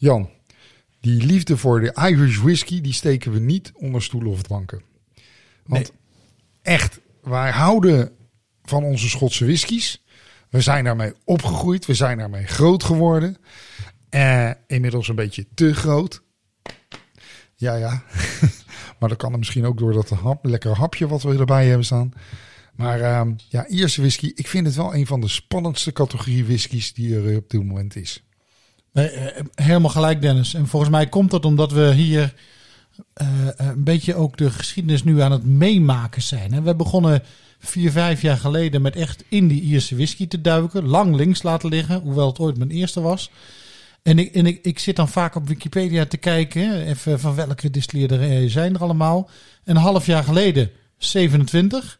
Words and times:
Jan, 0.00 0.30
die 1.00 1.24
liefde 1.24 1.56
voor 1.56 1.80
de 1.80 1.94
Irish 2.08 2.38
whisky, 2.38 2.80
die 2.80 2.92
steken 2.92 3.32
we 3.32 3.38
niet 3.38 3.72
onder 3.74 4.02
stoelen 4.02 4.32
of 4.32 4.42
banken. 4.42 4.82
Want 5.66 5.92
echt, 6.62 7.00
wij 7.22 7.50
houden 7.50 8.12
van 8.62 8.84
onze 8.84 9.08
Schotse 9.08 9.44
whiskies. 9.44 10.04
We 10.50 10.60
zijn 10.60 10.84
daarmee 10.84 11.12
opgegroeid, 11.24 11.86
we 11.86 11.94
zijn 11.94 12.18
daarmee 12.18 12.46
groot 12.46 12.84
geworden. 12.84 13.36
Eh, 14.08 14.50
inmiddels 14.66 15.08
een 15.08 15.14
beetje 15.14 15.46
te 15.54 15.74
groot. 15.74 16.22
Ja, 17.54 17.74
ja. 17.74 18.02
maar 18.98 19.08
dat 19.08 19.18
kan 19.18 19.32
er 19.32 19.38
misschien 19.38 19.66
ook 19.66 19.78
door 19.78 19.92
dat 19.92 20.08
hap, 20.08 20.44
lekker 20.44 20.76
hapje 20.76 21.08
wat 21.08 21.22
we 21.22 21.38
erbij 21.38 21.66
hebben 21.66 21.86
staan. 21.86 22.12
Maar 22.74 23.00
ehm, 23.00 23.32
ja, 23.48 23.66
Ierse 23.66 24.00
whisky, 24.00 24.32
ik 24.34 24.46
vind 24.46 24.66
het 24.66 24.76
wel 24.76 24.94
een 24.94 25.06
van 25.06 25.20
de 25.20 25.28
spannendste 25.28 25.92
categorie 25.92 26.44
whiskies 26.44 26.92
die 26.92 27.16
er 27.16 27.36
op 27.36 27.50
dit 27.50 27.64
moment 27.64 27.96
is. 27.96 28.24
Nee, 28.92 29.08
eh, 29.08 29.44
helemaal 29.54 29.90
gelijk, 29.90 30.22
Dennis. 30.22 30.54
En 30.54 30.66
volgens 30.66 30.90
mij 30.90 31.06
komt 31.06 31.30
dat 31.30 31.44
omdat 31.44 31.72
we 31.72 31.92
hier 31.92 32.34
uh, 33.22 33.28
een 33.56 33.84
beetje 33.84 34.14
ook 34.14 34.36
de 34.36 34.50
geschiedenis 34.50 35.04
nu 35.04 35.20
aan 35.20 35.32
het 35.32 35.44
meemaken 35.44 36.22
zijn. 36.22 36.62
We 36.62 36.74
begonnen 36.74 37.22
vier, 37.58 37.90
vijf 37.90 38.22
jaar 38.22 38.36
geleden 38.36 38.82
met 38.82 38.96
echt 38.96 39.24
in 39.28 39.48
die 39.48 39.60
Ierse 39.60 39.94
whisky 39.94 40.26
te 40.26 40.40
duiken. 40.40 40.86
Lang 40.86 41.14
links 41.14 41.42
laten 41.42 41.68
liggen, 41.68 42.00
hoewel 42.00 42.26
het 42.26 42.38
ooit 42.38 42.58
mijn 42.58 42.70
eerste 42.70 43.00
was. 43.00 43.30
En 44.02 44.18
ik, 44.18 44.34
en 44.34 44.46
ik, 44.46 44.58
ik 44.62 44.78
zit 44.78 44.96
dan 44.96 45.08
vaak 45.08 45.34
op 45.34 45.48
Wikipedia 45.48 46.06
te 46.06 46.16
kijken, 46.16 46.86
even 46.86 47.20
van 47.20 47.34
welke 47.34 47.70
distilleerderijen 47.70 48.50
zijn 48.50 48.74
er 48.74 48.82
allemaal. 48.82 49.30
En 49.64 49.76
een 49.76 49.82
half 49.82 50.06
jaar 50.06 50.24
geleden 50.24 50.70
27. 50.98 51.98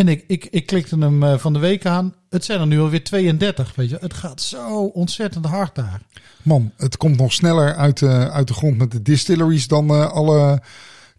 En 0.00 0.08
ik, 0.08 0.24
ik, 0.26 0.48
ik 0.50 0.66
klikte 0.66 0.98
hem 0.98 1.22
eh, 1.22 1.38
van 1.38 1.52
de 1.52 1.58
week 1.58 1.86
aan. 1.86 2.14
Het 2.30 2.44
zijn 2.44 2.60
er 2.60 2.66
nu 2.66 2.80
alweer 2.80 3.04
32. 3.04 3.74
Weet 3.74 3.90
je. 3.90 3.98
Het 4.00 4.14
gaat 4.14 4.40
zo 4.40 4.84
ontzettend 4.84 5.46
hard 5.46 5.74
daar. 5.74 6.00
Man, 6.42 6.72
het 6.76 6.96
komt 6.96 7.16
nog 7.16 7.32
sneller 7.32 7.74
uit, 7.74 7.98
de 7.98 8.30
uit 8.30 8.48
de 8.48 8.54
grond 8.54 8.76
met 8.76 8.90
de 8.90 9.02
distilleries 9.02 9.68
dan 9.68 9.90
uh, 9.90 10.12
alle 10.12 10.62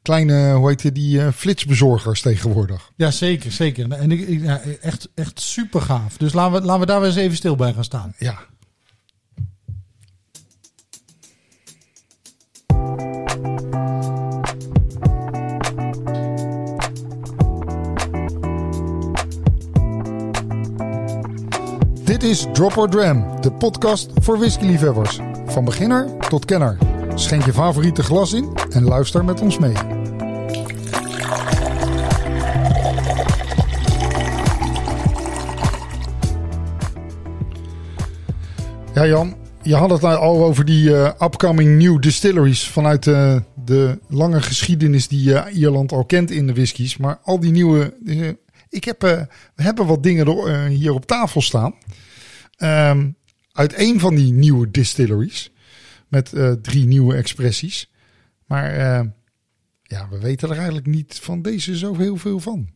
kleine, 0.01 0.53
hoe 0.53 0.69
heet 0.69 0.95
die, 0.95 1.31
flitsbezorgers 1.31 2.21
tegenwoordig. 2.21 2.91
Ja, 2.95 3.11
zeker, 3.11 3.51
zeker. 3.51 3.91
En 3.91 4.11
ik, 4.11 4.41
ja, 4.41 4.61
echt, 4.81 5.09
echt 5.15 5.41
super 5.41 5.81
gaaf. 5.81 6.17
Dus 6.17 6.33
laten 6.33 6.59
we, 6.59 6.65
laten 6.65 6.79
we 6.79 6.85
daar 6.85 6.99
weer 6.99 7.09
eens 7.09 7.17
even 7.17 7.37
stil 7.37 7.55
bij 7.55 7.73
gaan 7.73 7.83
staan. 7.83 8.13
Ja. 8.17 8.39
Dit 22.21 22.29
is 22.29 22.45
Drop 22.53 22.77
or 22.77 22.89
Dram, 22.89 23.41
de 23.41 23.51
podcast 23.51 24.09
voor 24.13 24.37
whiskyliefhebbers. 24.37 25.19
Van 25.45 25.65
beginner 25.65 26.17
tot 26.29 26.45
kenner. 26.45 26.77
Schenk 27.15 27.45
je 27.45 27.53
favoriete 27.53 28.03
glas 28.03 28.33
in 28.33 28.57
en 28.69 28.83
luister 28.83 29.25
met 29.25 29.41
ons 29.41 29.57
mee. 29.57 29.73
Ja 38.93 39.05
Jan, 39.05 39.35
je 39.61 39.75
had 39.75 39.89
het 39.89 40.03
al 40.03 40.43
over 40.43 40.65
die 40.65 40.89
uh, 40.89 41.11
upcoming 41.19 41.77
new 41.77 42.01
distilleries 42.01 42.67
vanuit 42.67 43.05
uh, 43.05 43.35
de 43.65 43.99
lange 44.07 44.41
geschiedenis 44.41 45.07
die 45.07 45.29
uh, 45.29 45.45
Ierland 45.53 45.91
al 45.91 46.05
kent 46.05 46.31
in 46.31 46.47
de 46.47 46.53
whiskies. 46.53 46.97
Maar 46.97 47.19
al 47.23 47.39
die 47.39 47.51
nieuwe... 47.51 47.93
ik 48.69 48.83
heb, 48.83 49.01
we 49.01 49.63
hebben 49.63 49.85
wat 49.85 50.03
dingen 50.03 50.67
hier 50.67 50.93
op 50.93 51.05
tafel 51.05 51.41
staan. 51.41 51.73
Um, 52.63 53.15
uit 53.51 53.73
een 53.79 53.99
van 53.99 54.15
die 54.15 54.31
nieuwe 54.31 54.71
distilleries. 54.71 55.51
Met 56.07 56.31
uh, 56.33 56.51
drie 56.51 56.85
nieuwe 56.85 57.15
expressies. 57.15 57.91
Maar 58.45 58.77
uh, 58.77 59.09
ja, 59.83 60.09
we 60.09 60.19
weten 60.19 60.49
er 60.49 60.55
eigenlijk 60.55 60.87
niet 60.87 61.19
van 61.21 61.41
deze 61.41 61.77
zo 61.77 61.97
heel 61.97 62.17
veel 62.17 62.39
van. 62.39 62.69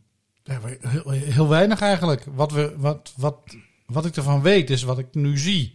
Heel, 0.44 1.48
weinig 1.48 1.80
eigenlijk. 1.80 2.24
Wat, 2.34 2.52
we, 2.52 2.74
wat, 2.76 3.12
wat, 3.16 3.56
wat 3.86 4.06
ik 4.06 4.16
ervan 4.16 4.42
weet 4.42 4.70
is 4.70 4.82
wat 4.82 4.98
ik 4.98 5.14
nu 5.14 5.38
zie. 5.38 5.74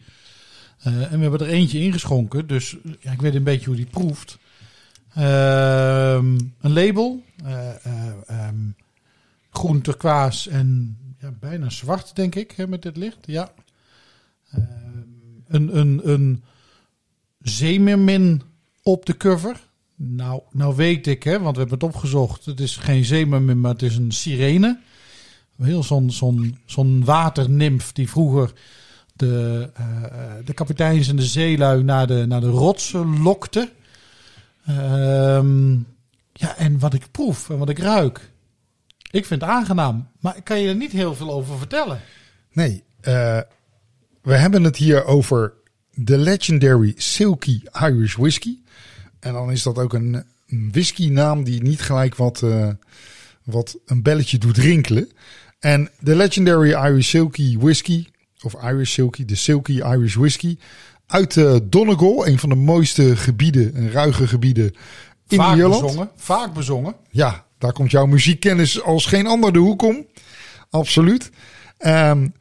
Uh, 0.88 1.11
en 1.11 1.16
we 1.16 1.21
hebben 1.21 1.39
er 1.39 1.53
eentje 1.53 1.79
ingeschonken. 1.79 2.47
Dus 2.47 2.77
ja, 3.00 3.11
ik 3.11 3.21
weet 3.21 3.35
een 3.35 3.44
beetje 3.44 3.66
hoe 3.66 3.75
die 3.75 3.85
proeft. 3.85 4.38
een 5.13 6.51
label. 6.61 7.23
Um, 8.29 8.75
groen 9.51 9.81
turquoise 9.81 10.50
en 10.50 10.97
ja, 11.19 11.31
bijna 11.39 11.69
zwart 11.69 12.16
denk 12.16 12.35
ik 12.35 12.51
hè, 12.51 12.67
met 12.67 12.81
dit 12.81 12.97
licht. 12.97 13.17
Ja. 13.25 13.53
Ehm, 14.51 14.66
een, 15.47 15.78
een, 15.78 16.09
een 16.09 16.44
zeemermin 17.41 18.41
op 18.84 19.06
de 19.06 19.17
cover. 19.17 19.69
Nou, 19.95 20.41
nou 20.51 20.75
weet 20.75 21.07
ik, 21.07 21.23
hè, 21.23 21.39
want 21.39 21.56
we 21.56 21.62
hebben 21.62 21.79
het 21.79 21.95
opgezocht. 21.95 22.45
Het 22.45 22.59
is 22.59 22.78
geen 22.78 23.06
zeemermin, 23.06 23.62
maar 23.62 23.72
het 23.72 23.81
is 23.81 23.95
een 23.95 24.12
sirene. 24.12 24.79
Heel 25.62 25.84
zo'n 25.84 26.12
zo'n 26.12 26.57
zo'n 26.66 27.06
waternimf 27.06 27.91
die 27.91 28.09
vroeger 28.09 28.53
de, 29.13 29.69
uh, 29.79 29.85
de 30.45 30.53
kapiteins 30.53 31.07
en 31.07 31.16
de 31.16 31.25
zeelui 31.25 31.83
naar 31.83 32.07
de, 32.07 32.25
naar 32.28 32.41
de 32.41 32.50
rotsen 32.50 33.22
lokte. 33.22 33.72
Um, 34.69 35.88
ja, 36.33 36.56
en 36.57 36.79
wat 36.79 36.94
ik 36.94 37.12
proef 37.12 37.50
en 37.50 37.57
wat 37.57 37.69
ik 37.69 37.79
ruik. 37.79 38.31
Ik 39.12 39.25
vind 39.25 39.41
het 39.41 39.50
aangenaam. 39.50 40.07
Maar 40.19 40.38
ik 40.38 40.44
kan 40.44 40.59
je 40.59 40.68
er 40.68 40.75
niet 40.75 40.91
heel 40.91 41.16
veel 41.16 41.31
over 41.31 41.57
vertellen. 41.57 42.01
Nee, 42.51 42.83
uh, 43.01 43.39
we 44.21 44.35
hebben 44.35 44.63
het 44.63 44.77
hier 44.77 45.05
over 45.05 45.53
de 45.93 46.17
legendary 46.17 46.93
Silky 46.97 47.61
Irish 47.81 48.15
Whisky. 48.15 48.57
En 49.19 49.33
dan 49.33 49.51
is 49.51 49.63
dat 49.63 49.77
ook 49.77 49.93
een, 49.93 50.23
whisky 50.71 51.09
naam 51.09 51.43
die 51.43 51.61
niet 51.61 51.81
gelijk 51.81 52.15
wat, 52.15 52.41
uh, 52.43 52.67
wat 53.43 53.77
een 53.85 54.01
belletje 54.01 54.37
doet 54.37 54.57
rinkelen. 54.57 55.09
En 55.59 55.89
de 55.99 56.15
legendary 56.15 56.69
Irish 56.69 57.09
Silky 57.09 57.57
Whisky, 57.57 58.07
of 58.41 58.53
Irish 58.63 58.91
Silky, 58.91 59.25
de 59.25 59.35
Silky 59.35 59.71
Irish 59.71 60.15
Whisky, 60.15 60.57
uit 61.07 61.35
uh, 61.35 61.55
Donegal, 61.63 62.27
een 62.27 62.39
van 62.39 62.49
de 62.49 62.55
mooiste 62.55 63.15
gebieden, 63.15 63.75
en 63.75 63.91
ruige 63.91 64.27
gebieden 64.27 64.75
in 65.27 65.38
vaak 65.38 65.55
Ierland. 65.55 65.81
Bezongen, 65.81 66.09
vaak 66.15 66.53
bezongen. 66.53 66.95
Ja, 67.09 67.45
daar 67.57 67.73
komt 67.73 67.91
jouw 67.91 68.05
muziekkennis 68.05 68.81
als 68.81 69.05
geen 69.05 69.27
ander 69.27 69.53
de 69.53 69.59
hoek 69.59 69.81
om. 69.81 70.05
Absoluut. 70.69 71.29
Um, 71.79 72.33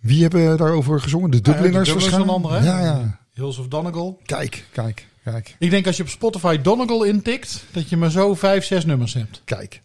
wie 0.00 0.22
hebben 0.22 0.56
daarover 0.56 1.00
gezongen? 1.00 1.30
De 1.30 1.40
Dubliners 1.40 1.88
ja, 1.88 1.94
de 1.94 2.00
Dubliners 2.00 2.28
andere, 2.28 2.62
Ja, 2.62 2.80
ja. 2.80 3.20
Hills 3.32 3.58
of 3.58 3.68
Donegal. 3.68 4.20
Kijk, 4.24 4.64
kijk, 4.72 5.06
kijk. 5.24 5.56
Ik 5.58 5.70
denk 5.70 5.86
als 5.86 5.96
je 5.96 6.02
op 6.02 6.08
Spotify 6.08 6.60
Donegal 6.60 7.04
intikt, 7.04 7.64
dat 7.72 7.88
je 7.88 7.96
maar 7.96 8.10
zo 8.10 8.34
vijf, 8.34 8.64
zes 8.64 8.84
nummers 8.84 9.14
hebt. 9.14 9.42
Kijk. 9.44 9.82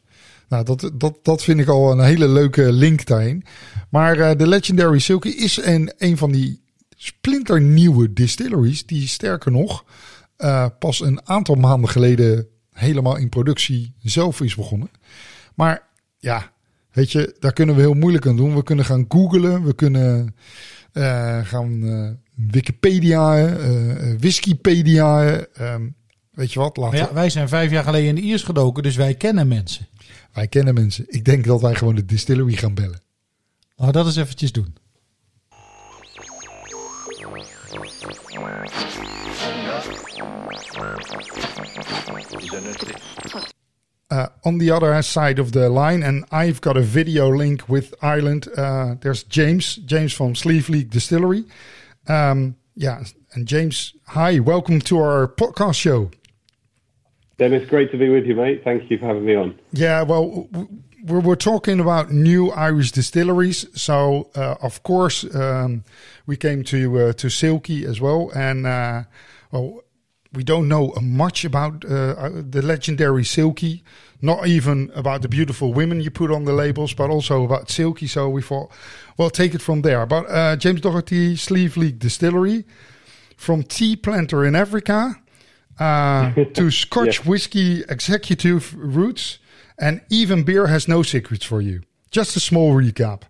Nou, 0.50 0.64
dat, 0.64 0.92
dat, 0.94 1.20
dat 1.22 1.44
vind 1.44 1.60
ik 1.60 1.68
al 1.68 1.92
een 1.92 2.04
hele 2.04 2.28
leuke 2.28 2.72
link 2.72 3.06
daarin. 3.06 3.44
Maar 3.90 4.18
uh, 4.18 4.32
de 4.38 4.48
Legendary 4.48 5.00
Silky 5.00 5.30
is 5.30 5.66
een, 5.66 5.94
een 5.98 6.18
van 6.18 6.32
die 6.32 6.64
splinternieuwe 6.96 8.14
distilleries 8.14 8.86
die 8.86 9.08
sterker 9.08 9.52
nog 9.52 9.84
uh, 10.38 10.66
pas 10.80 11.02
een 11.02 11.28
aantal 11.28 11.56
maanden 11.56 11.90
geleden 11.90 12.48
helemaal 12.72 13.16
in 13.16 13.30
productie 13.30 13.96
zelf 14.00 14.42
is 14.42 14.56
begonnen. 14.56 14.90
Maar 15.56 15.88
ja, 16.18 16.52
Weet 16.96 17.12
je, 17.12 17.36
daar 17.40 17.54
kunnen 17.54 17.76
we 17.76 17.82
heel 17.82 17.94
moeilijk 17.94 18.28
aan 18.28 18.36
doen. 18.36 18.56
We 18.56 18.64
kunnen 18.64 18.86
gaan 18.86 19.06
googlen, 19.08 19.64
we 19.64 19.74
kunnen 19.74 20.36
uh, 20.94 21.46
gaan 21.46 21.72
uh, 21.84 22.10
Wikipedia, 22.52 23.48
uh, 23.48 24.20
Wikipedia. 24.20 25.46
Um, 25.62 25.96
weet 26.32 26.54
je 26.54 26.60
wat? 26.60 26.78
Laten 26.78 26.98
ja, 26.98 27.14
wij 27.14 27.30
zijn 27.30 27.48
vijf 27.48 27.72
jaar 27.72 27.84
geleden 27.84 28.08
in 28.08 28.16
de 28.16 28.22
Iers 28.22 28.44
gedoken, 28.44 28.84
dus 28.84 28.96
wij 28.96 29.16
kennen 29.16 29.48
mensen. 29.48 29.88
Wij 30.34 30.48
kennen 30.48 30.74
mensen. 30.74 31.06
Ik 31.08 31.26
denk 31.26 31.46
dat 31.46 31.62
wij 31.62 31.76
gewoon 31.76 31.96
de 31.96 32.06
distillery 32.06 32.54
gaan 32.54 32.74
bellen. 32.74 33.02
Nou, 33.76 33.92
dat 33.92 34.08
is 34.08 34.16
eventjes 34.16 34.52
doen. 34.52 34.76
Uh, 44.12 44.28
on 44.44 44.60
the 44.60 44.70
other 44.70 45.02
side 45.02 45.40
of 45.40 45.52
the 45.52 45.68
line, 45.68 46.04
and 46.04 46.26
I've 46.32 46.62
got 46.62 46.78
a 46.78 46.82
video 46.82 47.28
link 47.28 47.68
with 47.68 47.96
Ireland. 48.04 48.48
Uh, 48.56 48.96
there's 49.02 49.24
James, 49.24 49.78
James 49.78 50.14
from 50.14 50.36
Sliabh 50.36 50.68
Liag 50.68 50.92
Distillery. 50.92 51.44
Um, 52.08 52.56
yeah, 52.76 53.04
and 53.34 53.48
James, 53.48 53.96
hi, 54.10 54.38
welcome 54.38 54.80
to 54.82 55.00
our 55.00 55.28
podcast 55.28 55.76
show. 55.76 56.12
Dennis, 57.40 57.68
great 57.68 57.92
to 57.94 57.98
be 57.98 58.10
with 58.10 58.28
you, 58.28 58.36
mate. 58.36 58.62
Thank 58.64 58.92
you 58.92 59.00
for 59.00 59.08
having 59.08 59.26
me 59.26 59.34
on. 59.34 59.60
Yeah, 59.72 60.04
well, 60.04 60.50
we're, 61.04 61.22
we're 61.22 61.36
talking 61.36 61.80
about 61.80 62.12
new 62.12 62.52
Irish 62.52 62.92
distilleries, 62.92 63.66
so 63.74 64.30
uh, 64.36 64.56
of 64.62 64.84
course 64.84 65.24
um, 65.36 65.84
we 66.28 66.38
came 66.38 66.64
to 66.66 67.00
uh, 67.00 67.14
to 67.14 67.28
Silkie 67.28 67.86
as 67.86 68.00
well, 68.00 68.32
and 68.36 68.68
uh, 68.68 69.04
well 69.52 69.82
we 70.36 70.44
don't 70.44 70.68
know 70.68 70.94
much 71.02 71.46
about 71.46 71.86
uh, 71.86 71.94
uh, 71.94 72.30
the 72.50 72.62
legendary 72.62 73.24
Silkie, 73.24 73.82
not 74.22 74.48
even 74.48 74.92
about 74.96 75.22
the 75.22 75.28
beautiful 75.28 75.74
women 75.74 76.02
you 76.02 76.12
put 76.12 76.32
on 76.32 76.46
the 76.46 76.54
labels, 76.54 76.94
but 76.94 77.10
also 77.10 77.44
about 77.44 77.68
Silkie. 77.68 78.10
So 78.10 78.30
we 78.30 78.42
thought, 78.42 78.72
well, 79.18 79.30
take 79.30 79.54
it 79.54 79.62
from 79.62 79.82
there. 79.82 80.06
But 80.06 80.26
uh, 80.30 80.56
James 80.56 80.82
Doherty 80.82 81.36
Sliabh 81.36 81.76
Liag 81.76 82.00
Distillery, 82.00 82.66
from 83.38 83.64
tea 83.64 83.96
planter 83.96 84.46
in 84.46 84.56
Africa 84.56 85.16
uh, 85.80 86.32
to 86.54 86.72
Scotch 86.72 87.20
Yeah. 87.20 87.30
whiskey 87.30 87.84
executive 87.90 88.74
roots, 88.76 89.40
and 89.78 90.02
even 90.10 90.44
beer 90.44 90.68
has 90.68 90.88
no 90.88 91.04
secrets 91.04 91.46
for 91.46 91.62
you. 91.62 91.82
Just 92.12 92.36
a 92.38 92.40
small 92.40 92.74
recap. 92.74 93.24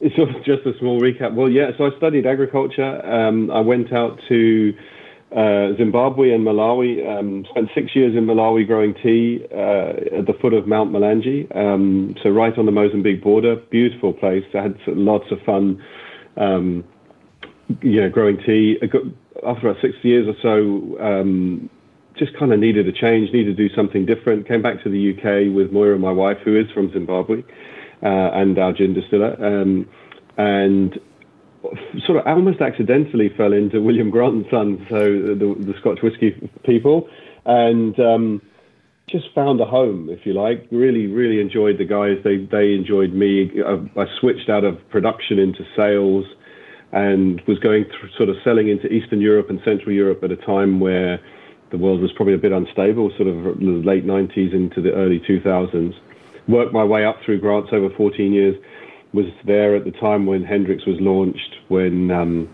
It's 0.00 0.14
just 0.44 0.64
a 0.64 0.78
small 0.78 1.00
recap. 1.00 1.34
Well, 1.34 1.48
yeah, 1.48 1.70
so 1.76 1.86
I 1.86 1.96
studied 1.96 2.24
agriculture. 2.26 3.04
Um, 3.04 3.50
I 3.50 3.60
went 3.60 3.92
out 3.92 4.20
to 4.28 4.72
uh, 5.30 5.76
Zimbabwe 5.76 6.32
and 6.32 6.46
Malawi, 6.46 7.06
um, 7.06 7.44
spent 7.50 7.68
six 7.74 7.94
years 7.94 8.16
in 8.16 8.24
Malawi 8.24 8.66
growing 8.66 8.94
tea 8.94 9.44
uh, 9.52 10.18
at 10.18 10.26
the 10.26 10.34
foot 10.40 10.54
of 10.54 10.66
Mount 10.66 10.90
Mulanje, 10.90 11.54
um, 11.54 12.14
so 12.22 12.30
right 12.30 12.56
on 12.56 12.64
the 12.64 12.72
Mozambique 12.72 13.22
border. 13.22 13.56
Beautiful 13.56 14.14
place. 14.14 14.44
I 14.54 14.62
had 14.62 14.78
lots 14.86 15.30
of 15.30 15.38
fun, 15.42 15.82
um, 16.38 16.82
you 17.82 18.00
know, 18.00 18.08
growing 18.08 18.38
tea. 18.38 18.78
After 19.46 19.68
about 19.68 19.82
six 19.82 19.96
years 20.02 20.26
or 20.26 20.34
so, 20.40 20.98
um, 20.98 21.68
just 22.16 22.36
kind 22.38 22.52
of 22.52 22.58
needed 22.58 22.88
a 22.88 22.92
change, 22.92 23.30
needed 23.32 23.54
to 23.56 23.68
do 23.68 23.74
something 23.74 24.06
different. 24.06 24.48
Came 24.48 24.62
back 24.62 24.82
to 24.82 24.88
the 24.88 25.12
UK 25.12 25.54
with 25.54 25.70
Moira, 25.72 25.92
and 25.92 26.02
my 26.02 26.10
wife, 26.12 26.38
who 26.42 26.58
is 26.58 26.70
from 26.72 26.90
Zimbabwe, 26.90 27.42
uh, 28.02 28.06
and 28.06 28.58
our 28.58 28.72
gin 28.72 28.94
distiller. 28.94 29.36
Um, 29.44 29.86
and 30.38 30.98
sort 32.06 32.18
of 32.18 32.26
almost 32.26 32.60
accidentally 32.60 33.30
fell 33.36 33.52
into 33.52 33.82
William 33.82 34.10
Grant 34.10 34.34
and 34.34 34.46
Sons, 34.50 34.80
so 34.88 34.98
the, 34.98 35.56
the 35.58 35.74
Scotch 35.80 36.00
whisky 36.02 36.32
people, 36.64 37.08
and 37.44 37.98
um, 37.98 38.42
just 39.08 39.26
found 39.34 39.60
a 39.60 39.64
home, 39.64 40.08
if 40.10 40.24
you 40.24 40.34
like. 40.34 40.66
Really, 40.70 41.06
really 41.06 41.40
enjoyed 41.40 41.78
the 41.78 41.84
guys. 41.84 42.18
They 42.24 42.36
they 42.44 42.74
enjoyed 42.74 43.12
me. 43.12 43.50
I, 43.64 44.00
I 44.00 44.06
switched 44.20 44.48
out 44.48 44.64
of 44.64 44.76
production 44.90 45.38
into 45.38 45.64
sales, 45.76 46.26
and 46.92 47.40
was 47.46 47.58
going 47.58 47.84
through 47.84 48.10
sort 48.16 48.28
of 48.28 48.36
selling 48.44 48.68
into 48.68 48.86
Eastern 48.88 49.20
Europe 49.20 49.50
and 49.50 49.60
Central 49.64 49.92
Europe 49.92 50.22
at 50.22 50.30
a 50.30 50.36
time 50.36 50.80
where 50.80 51.20
the 51.70 51.76
world 51.76 52.00
was 52.00 52.12
probably 52.12 52.34
a 52.34 52.38
bit 52.38 52.52
unstable, 52.52 53.10
sort 53.16 53.28
of 53.28 53.36
late 53.60 54.06
90s 54.06 54.54
into 54.54 54.80
the 54.80 54.92
early 54.92 55.20
2000s. 55.20 55.94
Worked 56.46 56.72
my 56.72 56.84
way 56.84 57.04
up 57.04 57.16
through 57.22 57.40
Grants 57.40 57.70
over 57.72 57.90
14 57.90 58.32
years 58.32 58.56
was 59.18 59.32
there 59.46 59.74
at 59.74 59.84
the 59.84 59.90
time 59.90 60.26
when 60.26 60.44
Hendrick's 60.44 60.86
was 60.86 60.96
launched, 61.00 61.56
when 61.66 62.10
um, 62.10 62.48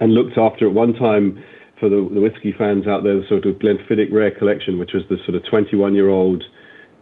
and 0.00 0.14
looked 0.14 0.38
after 0.38 0.66
at 0.66 0.72
one 0.72 0.94
time 0.94 1.42
for 1.80 1.88
the, 1.88 2.08
the 2.14 2.20
whiskey 2.20 2.54
fans 2.56 2.86
out 2.86 3.02
there, 3.02 3.16
the 3.16 3.26
sort 3.28 3.46
of 3.46 3.56
Glenfiddich 3.56 4.12
Rare 4.12 4.30
Collection, 4.30 4.78
which 4.78 4.92
was 4.94 5.02
the 5.10 5.16
sort 5.24 5.34
of 5.34 5.42
21 5.50 5.94
year 5.94 6.08
old, 6.08 6.44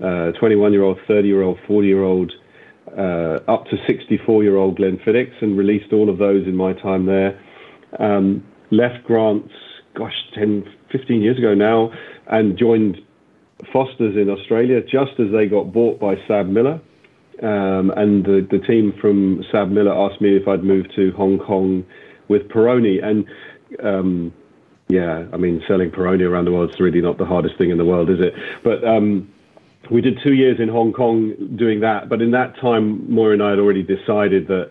uh, 0.02 0.32
21 0.32 0.72
year 0.72 0.82
old, 0.82 0.98
30 1.06 1.28
year 1.28 1.42
old, 1.42 1.58
40 1.66 1.86
year 1.86 2.02
old, 2.02 2.32
uh, 2.96 3.38
up 3.48 3.66
to 3.66 3.76
64 3.86 4.42
year 4.42 4.56
old 4.56 4.78
Glenfiddichs, 4.78 5.42
and 5.42 5.58
released 5.58 5.92
all 5.92 6.08
of 6.08 6.18
those 6.18 6.46
in 6.46 6.56
my 6.56 6.72
time 6.72 7.06
there. 7.06 7.38
Um, 7.98 8.44
left 8.70 9.04
Grants, 9.04 9.52
gosh, 9.94 10.16
10, 10.34 10.64
15 10.90 11.20
years 11.20 11.38
ago 11.38 11.54
now, 11.54 11.92
and 12.28 12.58
joined 12.58 12.96
Foster's 13.72 14.16
in 14.16 14.28
Australia 14.30 14.80
just 14.80 15.18
as 15.18 15.32
they 15.32 15.46
got 15.46 15.72
bought 15.72 16.00
by 16.00 16.14
SABMiller. 16.28 16.80
Um, 17.42 17.90
and 17.96 18.24
the, 18.24 18.46
the 18.50 18.58
team 18.58 18.94
from 19.00 19.44
SABMiller 19.52 20.10
asked 20.10 20.20
me 20.20 20.36
if 20.36 20.48
I'd 20.48 20.64
move 20.64 20.86
to 20.96 21.12
Hong 21.12 21.38
Kong 21.38 21.84
with 22.28 22.48
Peroni. 22.48 23.04
And 23.04 23.26
um, 23.82 24.32
yeah, 24.88 25.26
I 25.32 25.36
mean, 25.36 25.62
selling 25.68 25.90
Peroni 25.90 26.22
around 26.22 26.46
the 26.46 26.52
world 26.52 26.70
is 26.70 26.80
really 26.80 27.00
not 27.00 27.18
the 27.18 27.26
hardest 27.26 27.58
thing 27.58 27.70
in 27.70 27.78
the 27.78 27.84
world, 27.84 28.08
is 28.10 28.20
it? 28.20 28.34
But 28.62 28.86
um, 28.86 29.32
we 29.90 30.00
did 30.00 30.18
two 30.22 30.32
years 30.32 30.58
in 30.60 30.68
Hong 30.68 30.92
Kong 30.92 31.34
doing 31.56 31.80
that. 31.80 32.08
But 32.08 32.22
in 32.22 32.30
that 32.30 32.56
time, 32.60 33.12
Moira 33.12 33.34
and 33.34 33.42
I 33.42 33.50
had 33.50 33.58
already 33.58 33.82
decided 33.82 34.48
that 34.48 34.70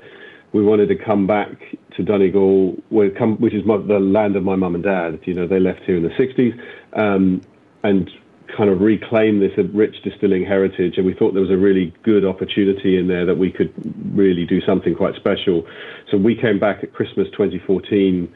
we 0.53 0.63
wanted 0.63 0.88
to 0.88 0.95
come 0.95 1.27
back 1.27 1.50
to 1.97 2.03
Donegal, 2.03 2.75
which 2.89 3.53
is 3.53 3.65
my, 3.65 3.77
the 3.77 4.00
land 4.00 4.35
of 4.35 4.44
my 4.44 4.56
mum 4.56 4.75
and 4.75 4.83
dad. 4.83 5.19
You 5.23 5.33
know, 5.33 5.47
they 5.47 5.59
left 5.59 5.81
here 5.81 5.97
in 5.97 6.03
the 6.03 6.09
60s. 6.09 6.57
Um, 6.94 7.41
and 7.83 8.09
kind 8.55 8.69
of 8.69 8.81
reclaim 8.81 9.39
this 9.39 9.51
rich 9.73 9.95
distilling 10.03 10.45
heritage, 10.45 10.97
and 10.97 11.05
we 11.05 11.13
thought 11.13 11.33
there 11.33 11.41
was 11.41 11.51
a 11.51 11.57
really 11.57 11.93
good 12.03 12.25
opportunity 12.25 12.97
in 12.97 13.07
there 13.07 13.25
that 13.25 13.37
we 13.37 13.51
could 13.51 13.73
really 14.15 14.45
do 14.45 14.61
something 14.61 14.95
quite 14.95 15.15
special. 15.15 15.65
So 16.09 16.17
we 16.17 16.35
came 16.35 16.59
back 16.59 16.83
at 16.83 16.93
Christmas 16.93 17.27
2014, 17.31 18.33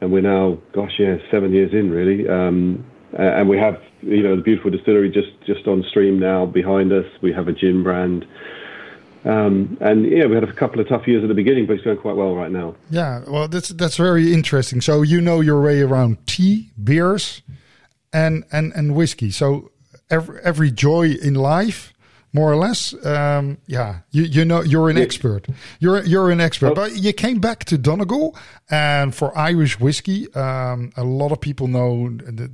and 0.00 0.12
we're 0.12 0.22
now, 0.22 0.58
gosh, 0.72 0.92
yeah, 0.98 1.16
seven 1.30 1.52
years 1.52 1.72
in 1.72 1.90
really, 1.90 2.28
um, 2.28 2.84
and 3.12 3.48
we 3.48 3.58
have 3.58 3.80
you 4.02 4.22
know 4.22 4.36
the 4.36 4.42
beautiful 4.42 4.70
distillery 4.70 5.10
just 5.10 5.32
just 5.46 5.66
on 5.66 5.84
stream 5.88 6.18
now 6.18 6.46
behind 6.46 6.92
us. 6.92 7.06
We 7.20 7.32
have 7.32 7.48
a 7.48 7.52
gin 7.52 7.82
brand. 7.82 8.26
Um, 9.22 9.76
and 9.82 10.06
yeah, 10.10 10.24
we 10.24 10.34
had 10.34 10.44
a 10.44 10.52
couple 10.52 10.80
of 10.80 10.88
tough 10.88 11.06
years 11.06 11.22
at 11.22 11.28
the 11.28 11.34
beginning, 11.34 11.66
but 11.66 11.74
it's 11.74 11.84
going 11.84 11.98
quite 11.98 12.16
well 12.16 12.34
right 12.34 12.50
now. 12.50 12.74
Yeah, 12.88 13.22
well, 13.28 13.48
that's 13.48 13.68
that's 13.70 13.96
very 13.96 14.32
interesting. 14.32 14.80
So 14.80 15.02
you 15.02 15.20
know 15.20 15.40
your 15.40 15.60
way 15.60 15.82
around 15.82 16.26
tea, 16.26 16.70
beers, 16.82 17.42
and 18.12 18.44
and 18.52 18.72
and 18.74 18.94
whiskey. 18.94 19.30
So 19.30 19.70
every 20.10 20.40
every 20.42 20.70
joy 20.70 21.10
in 21.10 21.34
life, 21.34 21.92
more 22.32 22.50
or 22.50 22.56
less. 22.56 22.94
Um, 23.04 23.58
yeah, 23.66 24.00
you 24.10 24.24
you 24.24 24.44
know 24.44 24.62
you're 24.62 24.90
an 24.90 24.98
expert. 24.98 25.46
You're 25.78 26.04
you're 26.04 26.30
an 26.30 26.40
expert. 26.40 26.72
Oh. 26.72 26.74
But 26.74 26.96
you 26.96 27.12
came 27.12 27.40
back 27.40 27.64
to 27.66 27.78
Donegal, 27.78 28.36
and 28.70 29.14
for 29.14 29.36
Irish 29.36 29.80
whiskey, 29.80 30.32
um, 30.34 30.92
a 30.96 31.04
lot 31.04 31.32
of 31.32 31.40
people 31.40 31.68
know 31.68 32.10
the 32.10 32.50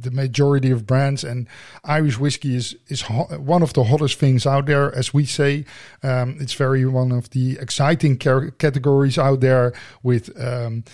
the 0.00 0.10
majority 0.12 0.70
of 0.70 0.86
brands 0.86 1.24
and 1.24 1.48
Irish 1.84 2.18
whiskey 2.18 2.54
is 2.54 2.76
is 2.88 3.02
ho- 3.02 3.26
one 3.38 3.62
of 3.62 3.72
the 3.72 3.84
hottest 3.84 4.18
things 4.18 4.46
out 4.46 4.66
there, 4.66 4.94
as 4.94 5.12
we 5.12 5.24
say. 5.24 5.64
Um, 6.02 6.36
it's 6.40 6.54
very 6.54 6.86
one 6.86 7.12
of 7.12 7.30
the 7.30 7.58
exciting 7.60 8.16
categories 8.16 9.18
out 9.18 9.40
there 9.40 9.72
with 10.02 10.30
um, 10.40 10.84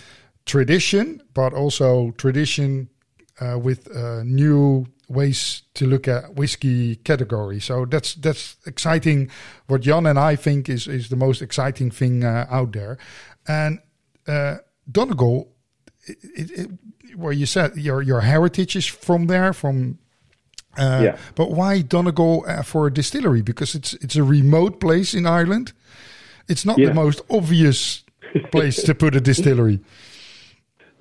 tradition, 0.47 1.23
but 1.35 1.53
also 1.53 2.13
tradition 2.13 2.89
uh, 3.41 3.59
with 3.59 3.89
uh, 3.95 4.23
new 4.25 4.87
ways 5.09 5.63
to 5.75 5.87
look 5.87 6.09
at 6.09 6.35
whiskey 6.35 6.97
category. 6.97 7.61
So 7.61 7.85
that's 7.87 8.15
that's 8.15 8.57
exciting. 8.67 9.31
What 9.67 9.83
Jan 9.83 10.07
and 10.07 10.19
I 10.19 10.37
think 10.37 10.69
is 10.69 10.87
is 10.87 11.09
the 11.09 11.17
most 11.17 11.43
exciting 11.43 11.91
thing 11.91 12.25
uh, 12.25 12.47
out 12.51 12.73
there. 12.73 12.97
And 13.47 13.79
uh, 14.27 14.57
Donegal, 14.91 15.49
it, 16.07 16.19
it, 16.23 16.51
it, 16.51 16.71
where 17.17 17.33
you 17.35 17.47
said 17.47 17.77
your 17.77 18.03
your 18.03 18.21
heritage 18.21 18.77
is 18.77 18.87
from 18.87 19.27
there, 19.27 19.53
from. 19.53 19.99
Uh, 20.77 21.01
Yeah. 21.03 21.17
But 21.35 21.51
why 21.53 21.83
Donegal 21.83 22.45
uh, 22.49 22.63
for 22.63 22.87
a 22.87 22.91
distillery? 22.91 23.43
Because 23.43 23.79
it's 23.79 23.95
it's 23.95 24.17
a 24.17 24.23
remote 24.25 24.79
place 24.81 25.15
in 25.19 25.27
Ireland. 25.27 25.73
It's 26.49 26.65
not 26.65 26.79
Yeah. 26.79 26.89
the 26.89 26.95
most 26.95 27.21
obvious 27.29 28.05
place 28.51 28.83
to 28.83 28.95
put 28.95 29.15
a 29.15 29.21
distillery. 29.21 29.79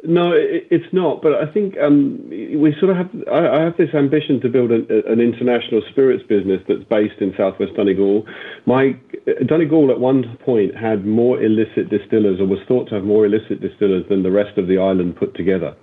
No, 0.05 0.33
it, 0.33 0.67
it's 0.69 0.91
not. 0.91 1.21
But 1.21 1.35
I 1.35 1.51
think 1.51 1.75
um, 1.77 2.19
we 2.29 2.75
sort 2.79 2.91
of 2.91 2.97
have. 2.97 3.09
I, 3.31 3.59
I 3.59 3.63
have 3.63 3.77
this 3.77 3.93
ambition 3.93 4.41
to 4.41 4.49
build 4.49 4.71
an, 4.71 4.85
an 5.07 5.21
international 5.21 5.81
spirits 5.91 6.23
business 6.27 6.59
that's 6.67 6.83
based 6.89 7.21
in 7.21 7.33
Southwest 7.37 7.73
Donegal. 7.75 8.25
My 8.65 8.99
Donegal 9.47 9.91
at 9.91 9.99
one 9.99 10.37
point 10.43 10.75
had 10.75 11.05
more 11.05 11.41
illicit 11.41 11.89
distillers, 11.89 12.39
or 12.41 12.47
was 12.47 12.59
thought 12.67 12.89
to 12.89 12.95
have 12.95 13.05
more 13.05 13.25
illicit 13.25 13.61
distillers 13.61 14.03
than 14.09 14.23
the 14.23 14.31
rest 14.31 14.57
of 14.57 14.67
the 14.67 14.77
island 14.77 15.15
put 15.15 15.35
together. 15.35 15.73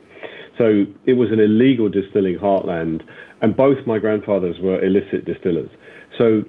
So 0.59 0.85
it 1.07 1.15
was 1.15 1.33
an 1.33 1.41
illegal 1.41 1.89
distilling 1.89 2.37
heartland, 2.37 3.01
and 3.41 3.57
both 3.57 3.79
my 3.87 3.99
grandfathers 3.99 4.57
were 4.61 4.85
illicit 4.85 5.25
distillers. 5.25 5.71
So, 6.19 6.43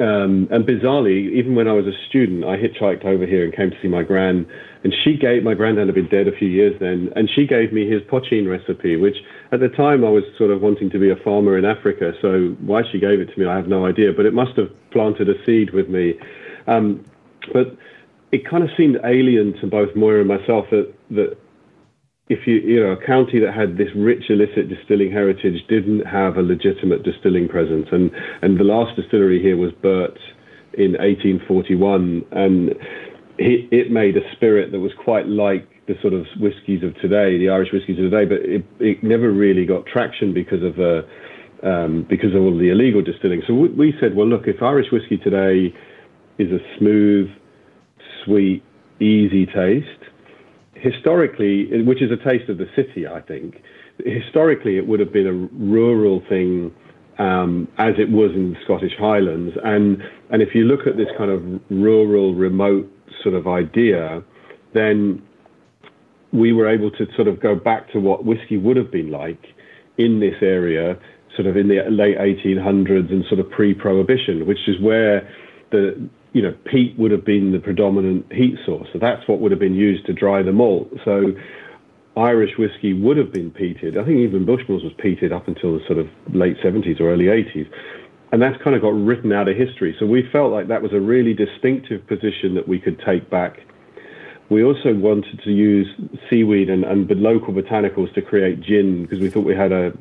um, 0.00 0.48
and 0.50 0.64
bizarrely, 0.64 1.30
even 1.32 1.54
when 1.54 1.68
I 1.68 1.72
was 1.72 1.86
a 1.86 1.92
student, 2.08 2.44
I 2.44 2.56
hitchhiked 2.56 3.04
over 3.04 3.26
here 3.26 3.44
and 3.44 3.54
came 3.54 3.70
to 3.70 3.76
see 3.82 3.88
my 3.88 4.02
gran, 4.02 4.46
and 4.84 4.94
she 5.04 5.18
gave 5.18 5.42
my 5.42 5.52
granddad 5.52 5.86
had 5.86 5.94
been 5.94 6.08
dead 6.08 6.28
a 6.28 6.36
few 6.36 6.48
years 6.48 6.74
then, 6.80 7.10
and 7.14 7.28
she 7.28 7.46
gave 7.46 7.72
me 7.72 7.86
his 7.88 8.00
poitín 8.02 8.48
recipe, 8.48 8.96
which 8.96 9.16
at 9.52 9.60
the 9.60 9.68
time 9.68 10.02
I 10.02 10.08
was 10.08 10.24
sort 10.38 10.50
of 10.50 10.62
wanting 10.62 10.88
to 10.90 10.98
be 10.98 11.10
a 11.10 11.16
farmer 11.16 11.58
in 11.58 11.66
Africa. 11.66 12.12
So 12.22 12.56
why 12.60 12.82
she 12.90 12.98
gave 12.98 13.20
it 13.20 13.26
to 13.34 13.38
me, 13.38 13.46
I 13.46 13.56
have 13.56 13.68
no 13.68 13.84
idea, 13.84 14.12
but 14.16 14.24
it 14.24 14.32
must 14.32 14.56
have 14.56 14.70
planted 14.92 15.28
a 15.28 15.34
seed 15.44 15.74
with 15.74 15.90
me. 15.90 16.14
Um, 16.66 17.04
but 17.52 17.76
it 18.32 18.48
kind 18.48 18.64
of 18.64 18.70
seemed 18.76 18.96
alien 19.04 19.52
to 19.60 19.66
both 19.66 19.94
Moira 19.94 20.20
and 20.20 20.28
myself 20.28 20.66
that 20.70 20.92
that 21.10 21.36
if 22.32 22.46
you 22.46 22.54
you 22.54 22.80
know 22.80 22.92
a 22.92 23.06
county 23.06 23.38
that 23.40 23.52
had 23.54 23.76
this 23.76 23.92
rich 23.94 24.24
illicit 24.30 24.68
distilling 24.68 25.12
heritage 25.12 25.60
didn't 25.68 26.06
have 26.06 26.36
a 26.36 26.42
legitimate 26.42 27.02
distilling 27.02 27.48
presence. 27.48 27.86
And 27.92 28.10
and 28.40 28.58
the 28.58 28.64
last 28.64 28.96
distillery 28.96 29.40
here 29.40 29.56
was 29.56 29.72
Burt 29.82 30.18
in 30.72 30.92
1841 30.92 32.24
and 32.32 32.70
it, 33.36 33.68
it 33.70 33.90
made 33.90 34.16
a 34.16 34.24
spirit 34.32 34.72
that 34.72 34.80
was 34.80 34.92
quite 35.04 35.28
like 35.28 35.68
the 35.86 35.94
sort 36.00 36.14
of 36.14 36.24
whiskies 36.40 36.82
of 36.82 36.94
today 37.02 37.36
the 37.36 37.50
Irish 37.50 37.68
whiskies 37.72 37.98
of 37.98 38.08
today 38.10 38.24
but 38.24 38.40
it, 38.40 38.64
it 38.80 39.04
never 39.04 39.30
really 39.30 39.66
got 39.66 39.84
traction 39.84 40.32
because 40.32 40.62
of 40.62 40.80
uh, 40.80 41.02
um, 41.62 42.06
because 42.08 42.34
of 42.34 42.40
all 42.40 42.56
the 42.56 42.70
illegal 42.70 43.02
distilling. 43.02 43.42
So 43.46 43.52
we, 43.52 43.68
we 43.68 43.94
said 44.00 44.16
well 44.16 44.26
look 44.26 44.48
if 44.48 44.62
Irish 44.62 44.88
whiskey 44.90 45.18
today 45.18 45.74
is 46.38 46.48
a 46.50 46.60
smooth 46.78 47.28
sweet 48.24 48.64
easy 48.98 49.44
taste 49.44 50.02
historically, 50.82 51.82
which 51.82 52.02
is 52.02 52.10
a 52.10 52.16
taste 52.16 52.50
of 52.50 52.58
the 52.58 52.66
city, 52.74 53.06
I 53.06 53.20
think, 53.20 53.62
historically 54.04 54.76
it 54.76 54.86
would 54.86 55.00
have 55.00 55.12
been 55.12 55.26
a 55.26 55.32
rural 55.32 56.22
thing 56.28 56.72
um, 57.18 57.68
as 57.78 57.94
it 57.98 58.10
was 58.10 58.32
in 58.32 58.52
the 58.52 58.58
Scottish 58.64 58.92
Highlands. 58.98 59.54
And, 59.64 60.02
and 60.30 60.42
if 60.42 60.54
you 60.54 60.64
look 60.64 60.86
at 60.86 60.96
this 60.96 61.08
kind 61.16 61.30
of 61.30 61.42
rural, 61.70 62.34
remote 62.34 62.90
sort 63.22 63.34
of 63.34 63.46
idea, 63.46 64.22
then 64.74 65.22
we 66.32 66.52
were 66.52 66.68
able 66.68 66.90
to 66.90 67.06
sort 67.14 67.28
of 67.28 67.40
go 67.40 67.54
back 67.54 67.92
to 67.92 68.00
what 68.00 68.24
whiskey 68.24 68.56
would 68.56 68.76
have 68.76 68.90
been 68.90 69.10
like 69.10 69.40
in 69.98 70.18
this 70.18 70.34
area, 70.40 70.98
sort 71.36 71.46
of 71.46 71.56
in 71.56 71.68
the 71.68 71.82
late 71.90 72.18
1800s 72.18 73.12
and 73.12 73.24
sort 73.28 73.38
of 73.38 73.48
pre-prohibition, 73.50 74.46
which 74.46 74.66
is 74.66 74.80
where 74.80 75.28
the 75.70 76.08
you 76.32 76.42
know 76.42 76.54
peat 76.64 76.98
would 76.98 77.10
have 77.10 77.24
been 77.24 77.52
the 77.52 77.58
predominant 77.58 78.30
heat 78.32 78.56
source. 78.64 78.88
So 78.92 78.98
that's 78.98 79.26
what 79.28 79.40
would 79.40 79.50
have 79.50 79.60
been 79.60 79.74
used 79.74 80.06
to 80.06 80.12
dry 80.12 80.42
the 80.42 80.52
malt. 80.52 80.90
So 81.04 81.34
Irish 82.16 82.58
whiskey 82.58 82.92
would 82.92 83.16
have 83.16 83.32
been 83.32 83.50
peated. 83.50 83.98
I 83.98 84.04
think 84.04 84.18
even 84.18 84.44
Bushmills 84.44 84.84
was 84.84 84.92
peated 84.94 85.32
up 85.32 85.48
until 85.48 85.78
the 85.78 85.84
sort 85.86 85.98
of 85.98 86.08
late 86.34 86.56
70s 86.58 87.00
or 87.00 87.10
early 87.10 87.26
80s. 87.26 87.68
And 88.32 88.40
that's 88.40 88.60
kind 88.62 88.74
of 88.74 88.82
got 88.82 88.94
written 88.94 89.32
out 89.32 89.48
of 89.48 89.56
history. 89.56 89.94
So 89.98 90.06
we 90.06 90.28
felt 90.30 90.52
like 90.52 90.68
that 90.68 90.82
was 90.82 90.92
a 90.92 91.00
really 91.00 91.34
distinctive 91.34 92.06
position 92.06 92.54
that 92.54 92.66
we 92.66 92.78
could 92.78 93.00
take 93.04 93.28
back. 93.30 93.60
We 94.48 94.62
also 94.62 94.94
wanted 94.94 95.40
to 95.44 95.50
use 95.50 95.86
seaweed 96.28 96.68
and, 96.68 96.84
and 96.84 97.08
local 97.10 97.54
botanicals 97.54 98.12
to 98.14 98.22
create 98.22 98.60
gin 98.60 99.02
because 99.02 99.20
we 99.20 99.30
thought 99.30 99.44
we 99.44 99.54
had 99.54 99.72
a, 99.72 99.92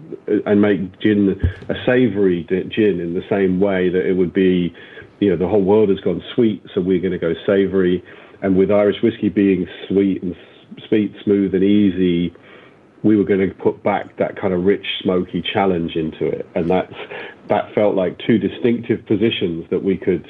and 0.45 0.61
make 0.61 0.99
gin 0.99 1.39
a 1.69 1.75
savory 1.85 2.43
gin 2.49 2.99
in 2.99 3.13
the 3.13 3.23
same 3.29 3.61
way 3.61 3.87
that 3.87 4.05
it 4.05 4.13
would 4.13 4.33
be, 4.33 4.73
you 5.21 5.29
know, 5.29 5.37
the 5.37 5.47
whole 5.47 5.63
world 5.63 5.89
has 5.89 5.99
gone 5.99 6.21
sweet, 6.35 6.63
so 6.73 6.81
we're 6.81 6.99
going 6.99 7.13
to 7.13 7.19
go 7.19 7.33
savory. 7.45 8.03
And 8.41 8.57
with 8.57 8.71
Irish 8.71 8.97
whiskey 9.03 9.29
being 9.29 9.67
sweet 9.87 10.21
and 10.23 10.35
sweet, 10.89 11.13
smooth, 11.23 11.53
and 11.53 11.63
easy, 11.63 12.33
we 13.03 13.15
were 13.15 13.23
going 13.23 13.47
to 13.47 13.53
put 13.55 13.83
back 13.83 14.17
that 14.17 14.39
kind 14.39 14.51
of 14.53 14.63
rich, 14.65 14.85
smoky 15.01 15.43
challenge 15.53 15.95
into 15.95 16.25
it, 16.25 16.47
and 16.55 16.69
that's 16.69 16.93
that 17.49 17.73
felt 17.73 17.95
like 17.95 18.17
two 18.25 18.37
distinctive 18.37 19.05
positions 19.05 19.65
that 19.69 19.83
we 19.83 19.97
could 19.97 20.27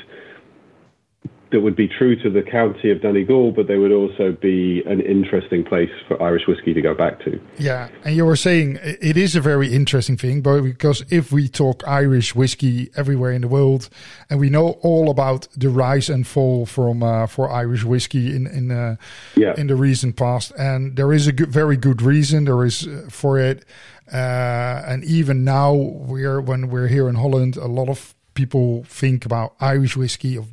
that 1.52 1.62
would 1.62 1.76
be 1.76 1.88
true 1.88 2.16
to 2.24 2.30
the 2.30 2.42
county 2.42 2.92
of 2.92 3.02
Donegal, 3.02 3.52
but 3.52 3.68
they 3.68 3.78
would 3.78 3.92
also 3.92 4.32
be 4.32 4.82
an 4.86 5.02
interesting 5.02 5.64
place 5.64 5.90
for 6.08 6.22
Irish 6.22 6.48
whiskey 6.48 6.74
to 6.74 6.82
go 6.82 6.94
back 6.94 7.20
to. 7.26 7.40
Yeah, 7.58 7.90
and 8.04 8.16
you 8.16 8.26
were 8.26 8.36
saying 8.36 8.80
it 8.82 9.18
is 9.18 9.36
a 9.36 9.42
very 9.42 9.74
interesting 9.74 10.18
thing, 10.18 10.42
but 10.42 10.62
because 10.62 11.04
if 11.10 11.32
we 11.32 11.48
talk 11.48 11.88
Irish 11.88 12.34
whiskey 12.34 12.90
everywhere 12.96 13.32
in 13.32 13.42
the 13.42 13.48
world, 13.48 13.90
and 14.30 14.40
we 14.40 14.50
know 14.50 14.72
all 14.82 15.10
about 15.10 15.48
the 15.56 15.70
rise 15.70 16.10
and 16.10 16.26
fall 16.26 16.66
from 16.66 17.04
uh, 17.04 17.28
for 17.28 17.52
Irish 17.52 17.84
whiskey 17.84 18.36
in 18.36 18.48
in 18.48 18.72
uh, 18.72 18.96
yeah. 19.36 19.54
in 19.58 19.68
the 19.68 19.76
recent 19.76 20.16
past, 20.16 20.52
and 20.58 20.96
there 20.96 21.14
is 21.14 21.28
a 21.28 21.32
good, 21.32 21.50
very 21.50 21.78
good 21.78 22.02
reason 22.02 22.46
there 22.46 22.64
is 22.64 22.88
uh, 22.88 23.08
for 23.10 23.38
it, 23.38 23.66
uh, 24.12 24.84
and 24.88 25.04
even 25.04 25.44
now 25.44 25.74
we're 25.74 26.42
when 26.42 26.70
we're 26.70 26.88
here 26.88 27.10
in 27.10 27.16
Holland, 27.16 27.58
a 27.58 27.68
lot 27.68 27.90
of 27.90 28.16
people 28.34 28.84
think 28.86 29.26
about 29.26 29.54
Irish 29.60 29.98
whiskey 29.98 30.38
of 30.38 30.48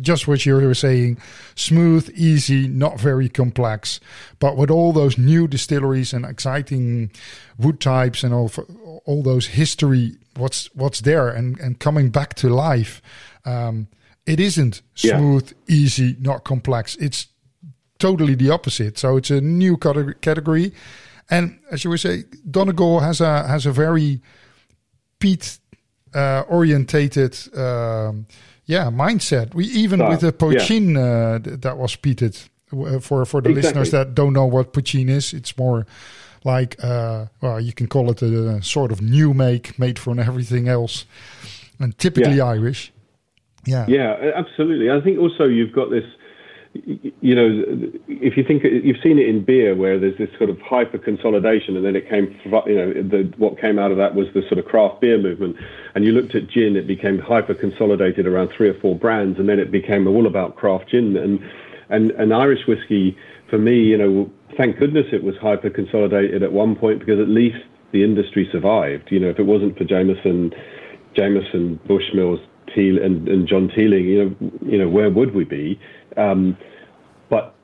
just 0.00 0.28
what 0.28 0.46
you 0.46 0.54
were 0.54 0.74
saying, 0.74 1.18
smooth, 1.54 2.10
easy, 2.14 2.68
not 2.68 3.00
very 3.00 3.28
complex. 3.28 4.00
But 4.38 4.56
with 4.56 4.70
all 4.70 4.92
those 4.92 5.18
new 5.18 5.48
distilleries 5.48 6.12
and 6.12 6.24
exciting 6.24 7.10
wood 7.58 7.80
types 7.80 8.22
and 8.22 8.32
all 8.32 8.50
all 9.04 9.22
those 9.22 9.48
history, 9.48 10.16
what's 10.36 10.72
what's 10.74 11.00
there 11.00 11.28
and 11.28 11.58
and 11.60 11.78
coming 11.78 12.10
back 12.10 12.34
to 12.34 12.48
life, 12.48 13.02
um, 13.44 13.88
it 14.26 14.40
isn't 14.40 14.82
smooth, 14.94 15.52
yeah. 15.66 15.74
easy, 15.74 16.16
not 16.20 16.44
complex. 16.44 16.96
It's 16.96 17.26
totally 17.98 18.34
the 18.34 18.50
opposite. 18.50 18.98
So 18.98 19.16
it's 19.16 19.30
a 19.30 19.40
new 19.40 19.76
category, 19.76 20.72
and 21.28 21.58
as 21.70 21.84
you 21.84 21.90
were 21.90 21.98
saying, 21.98 22.24
Donegal 22.50 23.00
has 23.00 23.20
a 23.20 23.46
has 23.46 23.66
a 23.66 23.72
very 23.72 24.20
peat 25.18 25.58
uh, 26.14 26.44
orientated. 26.48 27.36
Um, 27.56 28.26
yeah 28.70 28.90
mindset. 28.90 29.54
We 29.54 29.64
even 29.66 30.06
with 30.08 30.20
the 30.20 30.32
poitín 30.32 30.94
yeah. 30.94 31.52
uh, 31.52 31.56
that 31.58 31.76
was 31.76 31.96
peated 31.96 32.48
uh, 32.72 33.00
for 33.00 33.24
for 33.24 33.40
the 33.40 33.50
exactly. 33.50 33.80
listeners 33.80 33.90
that 33.90 34.14
don't 34.14 34.32
know 34.32 34.46
what 34.46 34.72
poitín 34.72 35.08
is. 35.08 35.34
It's 35.34 35.56
more 35.58 35.86
like 36.44 36.76
uh, 36.82 37.26
well, 37.40 37.60
you 37.60 37.72
can 37.72 37.86
call 37.86 38.10
it 38.10 38.22
a, 38.22 38.56
a, 38.56 38.62
sort 38.62 38.92
of 38.92 39.02
new 39.02 39.34
make 39.34 39.78
made 39.78 39.98
from 39.98 40.18
everything 40.18 40.68
else, 40.68 41.04
and 41.78 41.96
typically 41.98 42.36
yeah. 42.36 42.44
Irish. 42.44 42.92
Yeah, 43.66 43.84
yeah, 43.88 44.32
absolutely. 44.34 44.90
I 44.90 45.00
think 45.02 45.18
also 45.18 45.44
you've 45.44 45.72
got 45.72 45.90
this 45.90 46.04
you 46.72 47.34
know, 47.34 47.64
if 48.06 48.36
you 48.36 48.44
think 48.44 48.62
you've 48.62 49.02
seen 49.02 49.18
it 49.18 49.28
in 49.28 49.44
beer, 49.44 49.74
where 49.74 49.98
there's 49.98 50.16
this 50.18 50.30
sort 50.38 50.50
of 50.50 50.60
hyper 50.60 50.98
consolidation, 50.98 51.76
and 51.76 51.84
then 51.84 51.96
it 51.96 52.08
came, 52.08 52.38
you 52.44 52.50
know, 52.50 52.92
the, 52.92 53.32
what 53.38 53.60
came 53.60 53.78
out 53.78 53.90
of 53.90 53.96
that 53.96 54.14
was 54.14 54.28
the 54.34 54.42
sort 54.42 54.58
of 54.58 54.64
craft 54.66 55.00
beer 55.00 55.18
movement. 55.18 55.56
And 55.94 56.04
you 56.04 56.12
looked 56.12 56.34
at 56.34 56.48
gin, 56.48 56.76
it 56.76 56.86
became 56.86 57.18
hyper 57.18 57.54
consolidated 57.54 58.26
around 58.26 58.50
three 58.56 58.68
or 58.68 58.74
four 58.74 58.96
brands, 58.96 59.38
and 59.38 59.48
then 59.48 59.58
it 59.58 59.72
became 59.72 60.06
all 60.06 60.26
about 60.26 60.56
craft 60.56 60.90
gin. 60.90 61.16
And 61.16 61.40
and 61.88 62.12
and 62.12 62.32
Irish 62.32 62.66
whiskey, 62.68 63.16
for 63.48 63.58
me, 63.58 63.82
you 63.82 63.98
know, 63.98 64.30
thank 64.56 64.78
goodness 64.78 65.06
it 65.12 65.24
was 65.24 65.34
hyper 65.36 65.70
consolidated 65.70 66.42
at 66.42 66.52
one 66.52 66.76
point 66.76 67.00
because 67.00 67.18
at 67.18 67.28
least 67.28 67.58
the 67.92 68.04
industry 68.04 68.48
survived. 68.52 69.10
You 69.10 69.18
know, 69.18 69.28
if 69.28 69.40
it 69.40 69.46
wasn't 69.46 69.76
for 69.76 69.84
Jameson, 69.84 70.52
Jameson, 71.16 71.80
Bushmills, 71.88 72.40
Teal, 72.74 73.02
and, 73.02 73.28
and 73.28 73.48
John 73.48 73.68
Teeling, 73.74 74.04
you 74.04 74.24
know, 74.24 74.50
you 74.64 74.78
know, 74.78 74.88
where 74.88 75.10
would 75.10 75.34
we 75.34 75.44
be? 75.44 75.80
Um, 76.16 76.56
but 77.28 77.54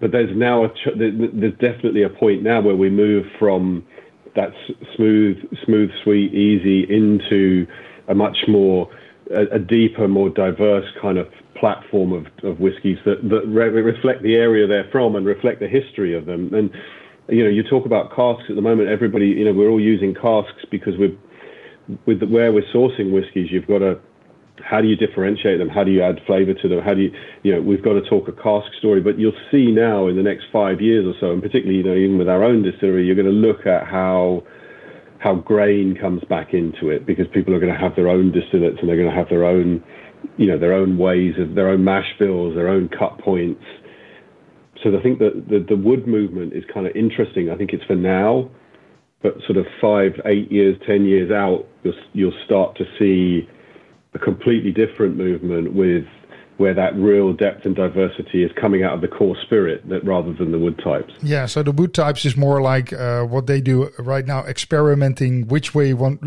but 0.00 0.12
there's 0.12 0.36
now 0.36 0.64
a 0.64 0.68
there's 0.96 1.58
definitely 1.58 2.02
a 2.02 2.08
point 2.08 2.42
now 2.42 2.60
where 2.60 2.76
we 2.76 2.90
move 2.90 3.26
from 3.38 3.84
that 4.34 4.50
smooth, 4.96 5.36
smooth, 5.64 5.90
sweet, 6.02 6.34
easy 6.34 6.82
into 6.92 7.66
a 8.08 8.14
much 8.14 8.38
more 8.48 8.90
a, 9.30 9.56
a 9.56 9.58
deeper, 9.58 10.08
more 10.08 10.28
diverse 10.28 10.86
kind 11.00 11.18
of 11.18 11.28
platform 11.54 12.12
of, 12.12 12.26
of 12.42 12.60
whiskies 12.60 12.98
that 13.04 13.22
that 13.28 13.46
re- 13.46 13.68
reflect 13.68 14.22
the 14.22 14.34
area 14.34 14.66
they're 14.66 14.88
from 14.90 15.16
and 15.16 15.24
reflect 15.24 15.60
the 15.60 15.68
history 15.68 16.16
of 16.16 16.26
them. 16.26 16.52
And 16.52 16.70
you 17.28 17.42
know, 17.42 17.50
you 17.50 17.62
talk 17.62 17.86
about 17.86 18.14
casks 18.14 18.44
at 18.50 18.56
the 18.56 18.62
moment. 18.62 18.88
Everybody, 18.88 19.28
you 19.28 19.44
know, 19.44 19.52
we're 19.52 19.70
all 19.70 19.80
using 19.80 20.14
casks 20.14 20.64
because 20.70 20.94
we're 20.98 21.16
with 22.06 22.20
the, 22.20 22.26
where 22.26 22.52
we're 22.52 22.70
sourcing 22.74 23.12
whiskies. 23.12 23.50
You've 23.50 23.66
got 23.66 23.78
to 23.78 23.98
how 24.62 24.80
do 24.80 24.86
you 24.86 24.96
differentiate 24.96 25.58
them? 25.58 25.68
How 25.68 25.82
do 25.82 25.90
you 25.90 26.02
add 26.02 26.20
flavor 26.26 26.54
to 26.54 26.68
them? 26.68 26.80
How 26.80 26.94
do 26.94 27.02
you, 27.02 27.10
you 27.42 27.52
know, 27.52 27.60
we've 27.60 27.82
got 27.82 27.94
to 27.94 28.02
talk 28.02 28.28
a 28.28 28.32
cask 28.32 28.72
story, 28.78 29.00
but 29.00 29.18
you'll 29.18 29.32
see 29.50 29.72
now 29.72 30.06
in 30.06 30.16
the 30.16 30.22
next 30.22 30.44
five 30.52 30.80
years 30.80 31.04
or 31.06 31.14
so, 31.18 31.32
and 31.32 31.42
particularly, 31.42 31.78
you 31.78 31.82
know, 31.82 31.94
even 31.94 32.18
with 32.18 32.28
our 32.28 32.44
own 32.44 32.62
distillery, 32.62 33.04
you're 33.04 33.16
going 33.16 33.26
to 33.26 33.32
look 33.32 33.66
at 33.66 33.86
how, 33.86 34.44
how 35.18 35.34
grain 35.34 35.96
comes 36.00 36.22
back 36.28 36.54
into 36.54 36.90
it 36.90 37.04
because 37.04 37.26
people 37.34 37.52
are 37.52 37.58
going 37.58 37.72
to 37.72 37.78
have 37.78 37.96
their 37.96 38.08
own 38.08 38.30
distillates 38.30 38.78
and 38.78 38.88
they're 38.88 38.96
going 38.96 39.10
to 39.10 39.16
have 39.16 39.28
their 39.28 39.44
own, 39.44 39.82
you 40.36 40.46
know, 40.46 40.58
their 40.58 40.72
own 40.72 40.98
ways 40.98 41.34
of 41.38 41.56
their 41.56 41.68
own 41.68 41.82
mash 41.82 42.14
bills, 42.18 42.54
their 42.54 42.68
own 42.68 42.88
cut 42.88 43.18
points. 43.18 43.64
So 44.82 44.96
I 44.96 45.02
think 45.02 45.18
that 45.18 45.46
the, 45.48 45.64
the 45.68 45.76
wood 45.76 46.06
movement 46.06 46.52
is 46.52 46.62
kind 46.72 46.86
of 46.86 46.94
interesting. 46.94 47.50
I 47.50 47.56
think 47.56 47.72
it's 47.72 47.84
for 47.84 47.96
now, 47.96 48.50
but 49.22 49.34
sort 49.46 49.56
of 49.56 49.66
five, 49.80 50.12
eight 50.26 50.52
years, 50.52 50.76
ten 50.86 51.06
years 51.06 51.32
out, 51.32 51.66
you'll, 51.82 51.94
you'll 52.12 52.40
start 52.44 52.76
to 52.76 52.84
see 52.98 53.48
a 54.14 54.18
completely 54.18 54.72
different 54.72 55.16
movement 55.16 55.74
with 55.74 56.06
where 56.56 56.74
that 56.74 56.94
real 56.94 57.32
depth 57.32 57.66
and 57.66 57.74
diversity 57.74 58.44
is 58.44 58.52
coming 58.60 58.84
out 58.84 58.94
of 58.94 59.00
the 59.00 59.08
core 59.08 59.36
spirit 59.42 59.88
that 59.88 60.04
rather 60.04 60.32
than 60.32 60.52
the 60.52 60.58
wood 60.58 60.78
types. 60.82 61.12
Yeah, 61.20 61.46
so 61.46 61.62
the 61.62 61.72
wood 61.72 61.94
types 61.94 62.24
is 62.24 62.36
more 62.36 62.62
like 62.62 62.92
uh, 62.92 63.24
what 63.24 63.46
they 63.46 63.60
do 63.60 63.90
right 63.98 64.24
now, 64.24 64.44
experimenting 64.44 65.48
which 65.48 65.74
way 65.74 65.94
want, 65.94 66.20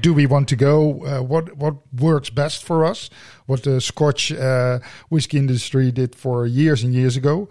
do 0.00 0.14
we 0.14 0.26
want 0.26 0.48
to 0.48 0.56
go, 0.56 1.04
uh, 1.04 1.22
what 1.22 1.56
what 1.56 1.74
works 1.94 2.30
best 2.30 2.64
for 2.64 2.84
us, 2.84 3.10
what 3.46 3.62
the 3.64 3.80
Scotch 3.80 4.32
uh, 4.32 4.78
whiskey 5.10 5.38
industry 5.38 5.92
did 5.92 6.14
for 6.14 6.46
years 6.46 6.82
and 6.82 6.94
years 6.94 7.16
ago. 7.16 7.48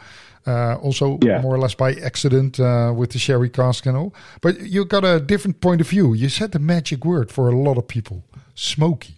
Uh, 0.47 0.75
also, 0.75 1.19
yeah. 1.21 1.41
more 1.41 1.53
or 1.53 1.59
less 1.59 1.75
by 1.75 1.91
accident 1.95 2.57
uh, 2.57 2.93
with 2.95 3.11
the 3.11 3.19
sherry 3.19 3.49
cask 3.49 3.85
and 3.85 3.97
all. 3.97 4.15
But 4.39 4.61
you 4.61 4.85
got 4.85 5.03
a 5.03 5.19
different 5.19 5.59
point 5.59 5.81
of 5.81 5.89
view. 5.89 6.13
You 6.13 6.29
said 6.29 6.53
the 6.53 6.59
magic 6.59 7.03
word 7.03 7.31
for 7.31 7.49
a 7.49 7.55
lot 7.55 7.77
of 7.77 7.87
people: 7.89 8.23
smoky. 8.55 9.17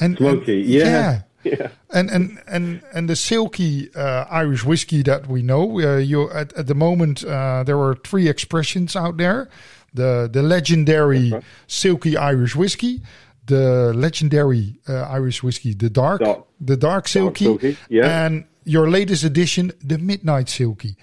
And, 0.00 0.16
Smoky, 0.16 0.60
and, 0.60 0.68
yeah. 0.68 0.84
yeah. 0.84 1.22
Yeah. 1.44 1.68
And 1.90 2.10
and 2.10 2.40
and 2.46 2.82
and 2.94 3.06
the 3.06 3.12
silkie 3.12 3.94
uh, 3.94 4.24
Irish 4.30 4.64
whiskey 4.64 5.02
that 5.02 5.26
we 5.26 5.42
know, 5.42 5.78
uh, 5.78 5.98
you 5.98 6.30
at, 6.30 6.54
at 6.54 6.68
the 6.68 6.74
moment 6.74 7.22
uh, 7.22 7.62
there 7.64 7.76
were 7.76 7.96
three 7.96 8.30
expressions 8.30 8.96
out 8.96 9.18
there: 9.18 9.50
the 9.92 10.26
the 10.32 10.42
legendary 10.42 11.32
right. 11.32 11.44
silkie 11.68 12.16
Irish 12.16 12.56
whiskey, 12.56 13.02
the 13.46 13.92
legendary 13.94 14.80
uh, 14.88 15.02
Irish 15.02 15.42
whiskey, 15.42 15.74
the 15.74 15.90
dark, 15.90 16.22
dark. 16.22 16.46
the 16.60 16.78
dark 16.78 17.06
silkie, 17.06 17.44
dark 17.44 17.60
silkie. 17.60 17.76
Yeah. 17.90 18.24
and 18.24 18.44
your 18.64 18.90
latest 18.90 19.24
edition, 19.24 19.72
the 19.82 19.98
midnight 19.98 20.46
silkie. 20.46 20.96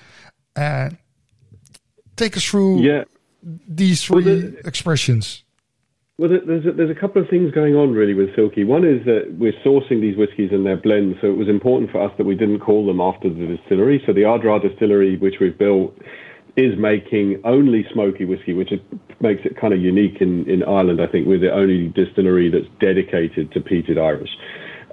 And 0.56 0.98
take 2.16 2.36
us 2.36 2.44
through 2.44 2.82
yeah. 2.82 3.04
these 3.44 4.04
three 4.04 4.24
well, 4.24 4.36
the, 4.36 4.68
expressions. 4.68 5.44
Well, 6.18 6.30
there's 6.30 6.66
a, 6.66 6.72
there's 6.72 6.96
a 6.96 7.00
couple 7.00 7.22
of 7.22 7.30
things 7.30 7.52
going 7.52 7.76
on 7.76 7.94
really 7.94 8.14
with 8.14 8.30
Silkie. 8.36 8.66
One 8.66 8.86
is 8.86 9.04
that 9.06 9.34
we're 9.40 9.54
sourcing 9.66 10.02
these 10.02 10.16
whiskies 10.16 10.52
and 10.52 10.66
their 10.66 10.78
blends, 10.78 11.18
so 11.20 11.28
it 11.28 11.38
was 11.38 11.50
important 11.50 11.92
for 11.92 12.00
us 12.00 12.12
that 12.18 12.26
we 12.26 12.36
didn't 12.36 12.60
call 12.60 12.86
them 12.86 13.02
after 13.02 13.28
the 13.28 13.58
distillery. 13.58 14.04
So 14.06 14.14
the 14.14 14.22
Ardara 14.22 14.62
distillery, 14.62 15.18
which 15.18 15.36
we've 15.42 15.58
built, 15.58 15.98
is 16.58 16.78
making 16.78 17.42
only 17.44 17.88
smoky 17.92 18.26
whiskey, 18.26 18.54
which 18.54 18.72
makes 19.20 19.42
it 19.46 19.60
kind 19.60 19.74
of 19.74 19.80
unique 19.80 20.22
in, 20.22 20.48
in 20.50 20.64
Ireland. 20.64 21.02
I 21.02 21.08
think 21.08 21.28
we're 21.28 21.40
the 21.40 21.54
only 21.54 21.88
distillery 21.88 22.52
that's 22.52 22.68
dedicated 22.80 23.52
to 23.54 23.60
peated 23.60 23.98
Irish. 23.98 24.30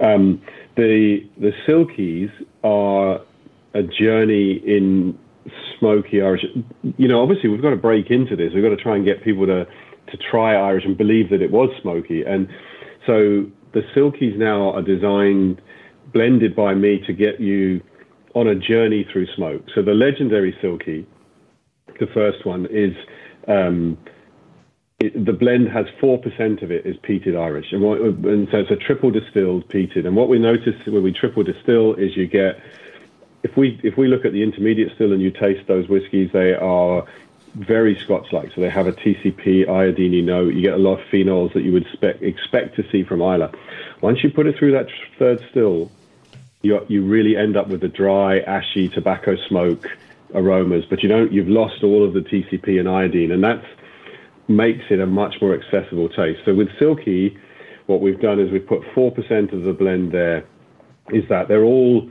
Um, 0.00 0.40
the 0.76 1.28
the 1.36 1.52
Silkies 1.66 2.30
are 2.62 3.20
a 3.74 3.82
journey 3.82 4.52
in 4.64 5.18
smoky 5.78 6.22
Irish. 6.22 6.44
You 6.96 7.08
know, 7.08 7.20
obviously 7.20 7.50
we've 7.50 7.60
got 7.60 7.70
to 7.70 7.76
break 7.76 8.10
into 8.10 8.36
this. 8.36 8.52
We've 8.54 8.62
got 8.62 8.70
to 8.70 8.76
try 8.76 8.96
and 8.96 9.04
get 9.04 9.24
people 9.24 9.46
to 9.46 9.66
to 10.10 10.16
try 10.30 10.54
Irish 10.54 10.84
and 10.84 10.96
believe 10.96 11.30
that 11.30 11.42
it 11.42 11.50
was 11.50 11.70
smoky. 11.82 12.22
And 12.24 12.48
so 13.06 13.46
the 13.72 13.82
silkies 13.94 14.36
now 14.36 14.72
are 14.72 14.82
designed, 14.82 15.60
blended 16.12 16.54
by 16.56 16.74
me 16.74 17.02
to 17.06 17.12
get 17.12 17.40
you 17.40 17.82
on 18.34 18.46
a 18.48 18.54
journey 18.54 19.06
through 19.10 19.26
smoke. 19.34 19.64
So 19.74 19.82
the 19.82 19.94
legendary 19.94 20.56
silkie, 20.62 21.06
the 21.98 22.06
first 22.14 22.44
one 22.44 22.66
is. 22.70 22.94
Um, 23.46 23.98
it, 25.00 25.24
the 25.24 25.32
blend 25.32 25.68
has 25.68 25.86
four 26.00 26.18
percent 26.18 26.62
of 26.62 26.72
it 26.72 26.84
is 26.84 26.96
peated 26.96 27.38
Irish, 27.38 27.66
and, 27.70 27.80
what, 27.82 28.00
and 28.00 28.48
so 28.50 28.58
it's 28.58 28.70
a 28.70 28.76
triple 28.76 29.12
distilled 29.12 29.68
peated. 29.68 30.06
And 30.06 30.16
what 30.16 30.28
we 30.28 30.38
notice 30.40 30.74
when 30.86 31.02
we 31.04 31.12
triple 31.12 31.44
distill 31.44 31.94
is 31.94 32.16
you 32.16 32.26
get 32.26 32.60
if 33.42 33.56
we 33.56 33.80
if 33.84 33.96
we 33.96 34.08
look 34.08 34.24
at 34.24 34.32
the 34.32 34.42
intermediate 34.42 34.92
still 34.96 35.12
and 35.12 35.22
you 35.22 35.30
taste 35.30 35.66
those 35.68 35.88
whiskies, 35.88 36.30
they 36.32 36.52
are 36.52 37.06
very 37.54 37.96
Scotch-like. 37.96 38.52
So 38.54 38.60
they 38.60 38.70
have 38.70 38.86
a 38.86 38.92
TCP 38.92 39.68
iodine 39.68 40.24
note. 40.24 40.54
You 40.54 40.62
get 40.62 40.74
a 40.74 40.78
lot 40.78 41.00
of 41.00 41.06
phenols 41.06 41.52
that 41.54 41.62
you 41.62 41.72
would 41.72 41.86
expect 41.86 42.22
expect 42.22 42.76
to 42.76 42.84
see 42.90 43.04
from 43.04 43.20
Islay. 43.20 43.50
Once 44.00 44.22
you 44.22 44.30
put 44.30 44.46
it 44.46 44.56
through 44.58 44.72
that 44.72 44.86
third 45.18 45.44
still, 45.50 45.90
you 46.62 46.84
you 46.88 47.04
really 47.04 47.36
end 47.36 47.56
up 47.56 47.68
with 47.68 47.82
a 47.84 47.88
dry, 47.88 48.40
ashy 48.40 48.88
tobacco 48.88 49.36
smoke 49.48 49.86
aromas, 50.34 50.84
but 50.88 51.02
you 51.02 51.08
don't. 51.08 51.32
You've 51.32 51.48
lost 51.48 51.82
all 51.82 52.04
of 52.04 52.14
the 52.14 52.20
TCP 52.20 52.78
and 52.78 52.88
iodine, 52.88 53.32
and 53.32 53.42
that 53.44 53.62
makes 54.48 54.84
it 54.90 55.00
a 55.00 55.06
much 55.06 55.36
more 55.40 55.54
accessible 55.54 56.08
taste. 56.08 56.40
So 56.44 56.54
with 56.54 56.68
Silkie, 56.80 57.38
what 57.86 58.00
we've 58.00 58.20
done 58.20 58.40
is 58.40 58.50
we've 58.50 58.66
put 58.66 58.82
four 58.94 59.10
percent 59.10 59.52
of 59.52 59.62
the 59.62 59.72
blend 59.72 60.12
there. 60.12 60.44
Is 61.10 61.24
that 61.30 61.48
they're 61.48 61.64
all 61.64 62.10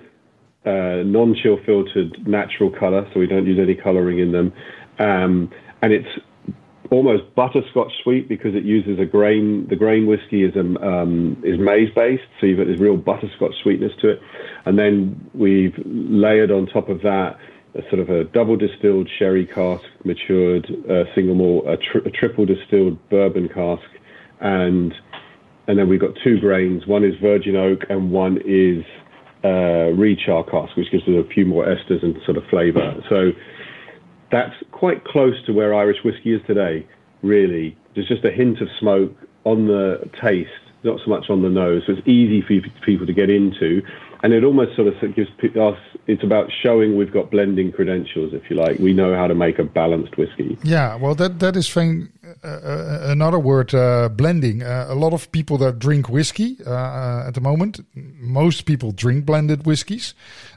uh, 0.66 1.04
non-chill 1.06 1.60
filtered 1.66 2.28
natural 2.28 2.70
color, 2.70 3.08
so 3.14 3.20
we 3.20 3.28
don't 3.28 3.46
use 3.46 3.60
any 3.60 3.76
coloring 3.76 4.20
in 4.20 4.32
them, 4.32 4.52
um, 5.00 5.52
and 5.82 5.94
it's 5.94 6.08
almost 6.90 7.24
butterscotch 7.36 7.92
sweet 8.04 8.30
because 8.30 8.56
it 8.56 8.64
uses 8.64 9.00
a 9.00 9.06
grain. 9.06 9.68
The 9.70 9.76
grain 9.76 10.08
whiskey 10.08 10.44
is 10.44 10.56
um, 10.56 10.78
um, 10.78 11.42
is 11.44 11.60
maize 11.60 11.90
based, 11.96 12.24
so 12.40 12.48
you've 12.48 12.58
got 12.58 12.68
this 12.68 12.80
real 12.80 12.98
butterscotch 12.98 13.54
sweetness 13.62 13.94
to 14.02 14.10
it, 14.10 14.22
and 14.66 14.78
then 14.78 15.30
we've 15.34 15.76
layered 15.86 16.52
on 16.52 16.68
top 16.68 16.90
of 16.90 17.02
that 17.02 17.38
a 17.78 17.82
sort 17.90 18.00
of 18.00 18.10
a 18.10 18.24
double 18.26 18.56
distilled 18.56 19.08
sherry 19.20 19.46
cask, 19.46 19.84
matured 20.04 20.68
uh, 20.90 21.04
single 21.14 21.36
malt, 21.36 21.66
a, 21.68 21.78
tri- 21.78 22.02
a 22.06 22.10
triple 22.10 22.46
distilled 22.46 22.98
bourbon 23.10 23.48
cask, 23.48 23.84
and 24.40 24.94
and 25.68 25.78
then 25.78 25.90
we've 25.90 26.00
got 26.00 26.12
two 26.24 26.40
grains. 26.40 26.88
One 26.88 27.04
is 27.04 27.14
virgin 27.22 27.56
oak, 27.56 27.84
and 27.90 28.12
one 28.12 28.38
is 28.46 28.84
uh, 29.44 29.94
rechar 29.94 30.50
cask, 30.50 30.76
which 30.76 30.90
gives 30.92 31.04
us 31.04 31.10
a 31.10 31.28
few 31.34 31.46
more 31.46 31.66
esters 31.66 32.04
and 32.04 32.16
sort 32.26 32.38
of 32.38 32.44
flavour. 32.50 32.96
So 33.10 33.32
that's 34.32 34.56
quite 34.72 35.04
close 35.04 35.36
to 35.46 35.54
where 35.54 35.74
Irish 35.74 35.98
whiskey 36.04 36.34
is 36.34 36.42
today. 36.46 36.86
Really, 37.22 37.78
there's 37.96 38.08
just 38.08 38.26
a 38.26 38.32
hint 38.32 38.62
of 38.62 38.68
smoke 38.80 39.16
on 39.44 39.68
the 39.68 40.10
taste, 40.22 40.50
not 40.84 41.00
so 41.04 41.10
much 41.10 41.30
on 41.30 41.42
the 41.42 41.50
nose. 41.50 41.84
So 41.86 41.94
it's 41.94 42.08
easy 42.08 42.42
for 42.42 42.70
people 42.86 43.08
to 43.08 43.14
get 43.14 43.30
into 43.30 43.82
and 44.24 44.34
it 44.34 44.44
almost 44.44 44.76
sort 44.76 44.88
of 44.88 45.16
gives 45.16 45.30
us 45.58 45.78
it's 46.08 46.24
about 46.24 46.50
showing 46.64 46.98
we've 46.98 47.12
got 47.12 47.30
blending 47.30 47.72
credentials 47.72 48.34
if 48.34 48.50
you 48.50 48.56
like 48.56 48.80
we 48.80 48.94
know 48.94 49.16
how 49.16 49.28
to 49.28 49.36
make 49.36 49.60
a 49.60 49.64
balanced 49.64 50.18
whiskey 50.18 50.58
yeah 50.64 50.96
well 50.96 51.16
that 51.16 51.40
that 51.40 51.56
is 51.56 51.72
thing, 51.72 52.10
uh, 52.44 52.48
uh, 52.48 53.00
another 53.04 53.40
word 53.40 53.74
uh, 53.74 54.10
blending 54.10 54.64
uh, 54.64 54.88
a 54.90 54.96
lot 54.96 55.14
of 55.14 55.32
people 55.32 55.58
that 55.58 55.80
drink 55.80 56.10
whiskey 56.10 56.58
uh, 56.66 56.72
uh, 56.72 57.24
at 57.28 57.34
the 57.34 57.42
moment 57.42 57.80
most 57.96 58.66
people 58.66 58.92
drink 58.92 59.26
blended 59.26 59.66
whiskeys 59.66 60.14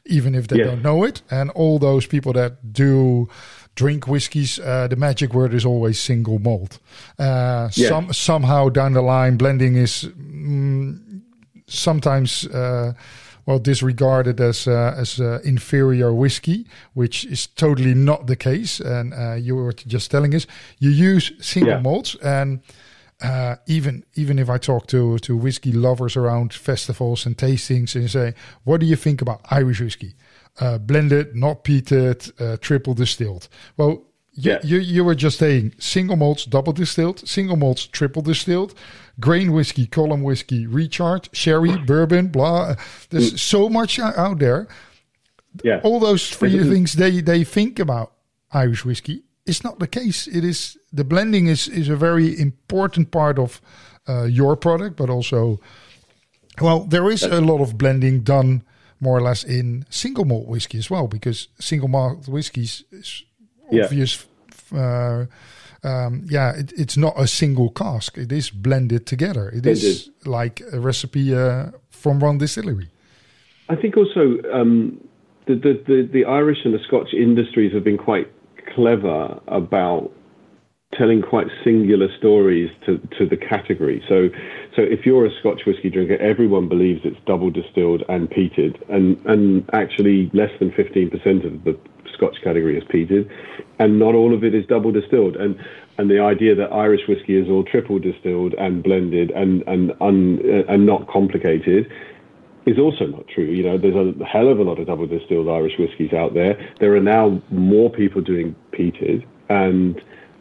even 0.07 0.35
if 0.35 0.49
they 0.49 0.59
yes. 0.59 0.67
don't 0.67 0.83
know 0.83 1.05
it 1.05 1.23
and 1.31 1.51
all 1.51 1.79
those 1.79 2.07
people 2.07 2.33
that 2.33 2.73
do 2.73 3.29
drink 3.75 4.07
whiskeys, 4.07 4.59
uh, 4.59 4.89
the 4.89 4.97
magic 4.97 5.35
word 5.35 5.55
is 5.55 5.65
always 5.65 5.99
single 5.99 6.39
malt. 6.39 6.79
Uh, 7.19 7.69
yes. 7.73 7.89
Some 7.89 8.13
somehow 8.13 8.69
down 8.69 8.93
the 8.93 9.03
line, 9.03 9.37
blending 9.37 9.77
is 9.77 10.05
mm, 10.05 11.23
sometimes 11.67 12.47
uh, 12.47 12.93
well 13.47 13.59
disregarded 13.59 14.41
as 14.41 14.67
uh, 14.67 14.95
as 14.97 15.21
uh, 15.21 15.41
inferior 15.45 16.13
whiskey, 16.13 16.67
which 16.95 17.25
is 17.25 17.47
totally 17.47 17.95
not 17.95 18.27
the 18.27 18.37
case. 18.37 18.81
And 18.81 19.15
uh, 19.15 19.35
you 19.35 19.57
were 19.57 19.73
just 19.73 20.11
telling 20.11 20.35
us 20.35 20.47
you 20.79 20.91
use 20.91 21.33
single 21.41 21.75
yeah. 21.75 21.81
malts, 21.81 22.17
and 22.23 22.61
uh, 23.23 23.57
even 23.67 24.05
even 24.15 24.39
if 24.39 24.49
I 24.49 24.59
talk 24.59 24.87
to 24.89 25.19
to 25.19 25.37
whiskey 25.37 25.73
lovers 25.73 26.17
around 26.17 26.53
festivals 26.53 27.27
and 27.27 27.37
tastings, 27.37 27.95
and 27.95 28.11
say, 28.11 28.35
"What 28.65 28.81
do 28.81 28.87
you 28.87 28.97
think 28.97 29.23
about 29.23 29.41
Irish 29.51 29.81
whiskey? 29.81 30.15
Uh, 30.59 30.79
blended, 30.79 31.35
not 31.35 31.65
peated, 31.65 32.33
uh, 32.41 32.57
triple 32.61 32.95
distilled?" 32.95 33.49
Well. 33.77 34.05
You, 34.33 34.53
yeah. 34.53 34.59
you, 34.63 34.79
you 34.79 35.05
were 35.05 35.17
just 35.17 35.39
saying 35.39 35.75
single 35.81 36.15
malts, 36.15 36.45
double 36.45 36.73
distilled, 36.73 37.29
single 37.29 37.57
malts, 37.57 37.85
triple 37.85 38.23
distilled 38.23 38.75
grain 39.21 39.53
whiskey, 39.53 39.87
column 39.87 40.23
whiskey, 40.23 40.67
recharge, 40.67 41.29
sherry, 41.33 41.77
bourbon, 41.87 42.29
blah. 42.29 42.75
There's 43.11 43.35
mm. 43.35 43.39
so 43.39 43.69
much 43.69 43.99
out 43.99 44.39
there. 44.39 44.67
Yeah. 45.63 45.81
All 45.83 46.01
those 46.01 46.29
three 46.31 46.59
things 46.69 46.95
they, 46.95 47.21
they 47.21 47.45
think 47.45 47.79
about 47.79 48.13
Irish 48.53 48.85
whiskey. 48.85 49.23
It's 49.47 49.65
not 49.65 49.79
the 49.79 49.89
case. 49.89 50.27
It 50.27 50.45
is 50.45 50.79
the 50.93 51.05
blending 51.05 51.49
is, 51.49 51.67
is 51.69 51.89
a 51.89 51.97
very 51.97 52.39
important 52.39 53.11
part 53.11 53.39
of 53.39 53.61
uh, 54.09 54.25
your 54.25 54.57
product, 54.57 54.97
but 54.97 55.11
also, 55.11 55.59
well, 56.61 56.85
there 56.85 57.11
is 57.11 57.23
a 57.25 57.41
lot 57.41 57.61
of 57.61 57.77
blending 57.77 58.21
done 58.21 58.63
more 59.01 59.17
or 59.17 59.23
less 59.23 59.45
in 59.45 59.85
single 59.91 60.25
malt 60.25 60.47
whiskey 60.47 60.79
as 60.79 60.91
well, 60.91 61.09
because 61.09 61.49
single 61.59 61.89
malt 61.89 62.29
whiskies 62.29 62.85
is 62.93 63.25
obvious. 63.73 64.27
Yeah. 64.73 64.79
Uh, 64.79 65.27
um, 65.83 66.27
yeah, 66.29 66.53
it, 66.57 66.73
it's 66.77 66.97
not 66.97 67.15
a 67.17 67.27
single 67.27 67.71
cask. 67.71 68.19
It 68.19 68.31
is 68.31 68.51
blended 68.51 69.07
together. 69.07 69.49
It 69.49 69.67
is 69.67 70.11
like 70.27 70.61
a 70.73 70.79
recipe 70.79 71.35
uh, 71.35 71.71
from 71.89 72.21
one 72.21 72.39
distillery. 72.39 72.91
I 73.69 73.77
think 73.77 73.97
also 73.97 74.37
um, 74.53 75.01
the, 75.47 75.55
the, 75.55 75.83
the, 75.87 76.09
the 76.13 76.25
Irish 76.25 76.59
and 76.65 76.75
the 76.75 76.81
Scotch 76.87 77.15
industries 77.15 77.73
have 77.73 77.85
been 77.85 77.99
quite 77.99 78.31
clever 78.75 79.41
about 79.49 80.13
telling 80.99 81.23
quite 81.23 81.47
singular 81.65 82.09
stories 82.19 82.69
to, 82.85 82.99
to 83.19 83.27
the 83.27 83.37
category. 83.37 84.03
So, 84.09 84.29
so 84.81 84.87
if 84.87 85.05
you're 85.05 85.27
a 85.27 85.31
Scotch 85.41 85.67
whisky 85.67 85.91
drinker, 85.91 86.17
everyone 86.17 86.67
believes 86.67 87.03
it's 87.05 87.19
double 87.27 87.51
distilled 87.51 88.03
and 88.09 88.31
peated, 88.31 88.81
and 88.89 89.21
and 89.27 89.69
actually 89.75 90.31
less 90.33 90.51
than 90.59 90.71
15% 90.71 91.13
of 91.45 91.65
the 91.65 91.79
Scotch 92.15 92.37
category 92.43 92.79
is 92.79 92.85
peated, 92.85 93.29
and 93.79 93.99
not 93.99 94.15
all 94.15 94.33
of 94.35 94.43
it 94.43 94.55
is 94.55 94.65
double 94.67 94.91
distilled. 94.91 95.37
And 95.37 95.59
and 95.99 96.11
the 96.11 96.21
idea 96.21 96.55
that 96.55 96.73
Irish 96.73 97.03
whiskey 97.07 97.37
is 97.37 97.51
all 97.51 97.63
triple 97.63 97.99
distilled 97.99 98.55
and 98.55 98.83
blended 98.83 99.31
and 99.33 99.63
and 99.67 99.93
un, 100.01 100.41
uh, 100.45 100.73
and 100.73 100.87
not 100.87 101.07
complicated 101.09 101.93
is 102.65 102.79
also 102.79 103.05
not 103.05 103.29
true. 103.29 103.45
You 103.45 103.65
know, 103.65 103.77
there's 103.77 103.97
a 103.97 104.25
hell 104.25 104.49
of 104.49 104.61
a 104.61 104.63
lot 104.63 104.79
of 104.79 104.87
double 104.87 105.07
distilled 105.07 105.49
Irish 105.49 105.79
whiskies 105.79 106.15
out 106.15 106.33
there. 106.33 106.57
There 106.79 106.97
are 106.97 107.01
now 107.01 107.43
more 107.51 107.91
people 107.91 108.23
doing 108.23 108.57
peated, 108.73 109.27
and 109.51 110.01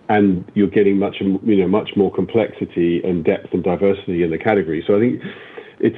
and 0.09 0.43
you're 0.55 0.67
getting 0.67 0.97
much 0.97 1.17
you 1.21 1.55
know 1.55 1.67
much 1.67 1.91
more 1.95 2.11
complexity 2.11 3.01
and 3.03 3.23
depth 3.23 3.53
and 3.53 3.63
diversity 3.63 4.23
in 4.23 4.31
the 4.31 4.37
category. 4.37 4.83
So 4.85 4.97
I 4.97 4.99
think 4.99 5.21
it's 5.79 5.97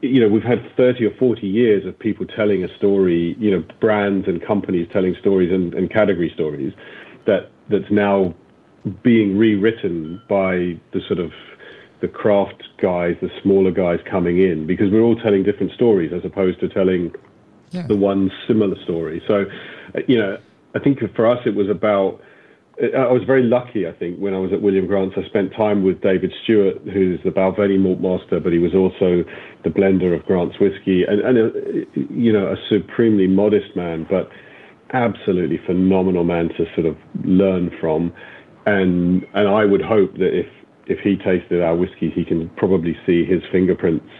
you 0.00 0.20
know, 0.20 0.28
we've 0.28 0.44
had 0.44 0.58
30 0.76 1.06
or 1.06 1.14
40 1.16 1.46
years 1.46 1.84
of 1.86 1.98
people 1.98 2.26
telling 2.26 2.62
a 2.62 2.76
story, 2.76 3.34
you 3.38 3.50
know, 3.50 3.64
brands 3.80 4.28
and 4.28 4.44
companies 4.44 4.88
telling 4.92 5.16
stories 5.18 5.52
and, 5.52 5.74
and 5.74 5.90
category 5.90 6.30
stories 6.32 6.72
that 7.26 7.50
that's 7.68 7.90
now 7.90 8.34
being 9.02 9.36
rewritten 9.36 10.20
by 10.28 10.78
the 10.92 11.00
sort 11.06 11.18
of 11.18 11.32
the 12.00 12.08
craft 12.08 12.64
guys, 12.78 13.16
the 13.20 13.30
smaller 13.42 13.70
guys 13.70 14.00
coming 14.08 14.38
in, 14.38 14.66
because 14.66 14.90
we're 14.90 15.02
all 15.02 15.16
telling 15.16 15.42
different 15.42 15.72
stories 15.72 16.12
as 16.12 16.24
opposed 16.24 16.60
to 16.60 16.68
telling 16.68 17.12
yeah. 17.70 17.86
the 17.86 17.96
one 17.96 18.30
similar 18.46 18.76
story. 18.82 19.22
So, 19.26 19.46
you 20.06 20.18
know, 20.18 20.38
I 20.74 20.78
think 20.78 20.98
for 21.14 21.26
us 21.26 21.38
it 21.46 21.54
was 21.54 21.68
about 21.68 22.20
I 22.80 23.12
was 23.12 23.22
very 23.24 23.42
lucky, 23.42 23.86
I 23.86 23.92
think, 23.92 24.18
when 24.18 24.34
I 24.34 24.38
was 24.38 24.52
at 24.52 24.62
William 24.62 24.86
Grant's. 24.86 25.16
I 25.18 25.26
spent 25.28 25.52
time 25.52 25.82
with 25.84 26.00
David 26.00 26.32
Stewart, 26.42 26.78
who's 26.84 27.20
the 27.22 27.30
Balvenie 27.30 27.78
malt 27.78 28.00
master, 28.00 28.40
but 28.40 28.52
he 28.52 28.58
was 28.58 28.74
also 28.74 29.24
the 29.62 29.70
blender 29.70 30.14
of 30.16 30.24
Grant's 30.24 30.58
whiskey, 30.58 31.04
and, 31.04 31.20
and 31.20 31.38
a, 31.38 32.12
you 32.12 32.32
know, 32.32 32.50
a 32.50 32.56
supremely 32.68 33.26
modest 33.26 33.76
man, 33.76 34.06
but 34.08 34.30
absolutely 34.92 35.58
phenomenal 35.58 36.24
man 36.24 36.48
to 36.50 36.66
sort 36.74 36.86
of 36.86 36.96
learn 37.24 37.70
from. 37.78 38.12
And 38.64 39.26
and 39.34 39.48
I 39.48 39.64
would 39.64 39.82
hope 39.82 40.14
that 40.14 40.36
if 40.36 40.46
if 40.86 40.98
he 41.00 41.16
tasted 41.16 41.62
our 41.62 41.76
whiskey, 41.76 42.10
he 42.10 42.24
can 42.24 42.48
probably 42.50 42.96
see 43.04 43.24
his 43.24 43.42
fingerprints 43.50 44.10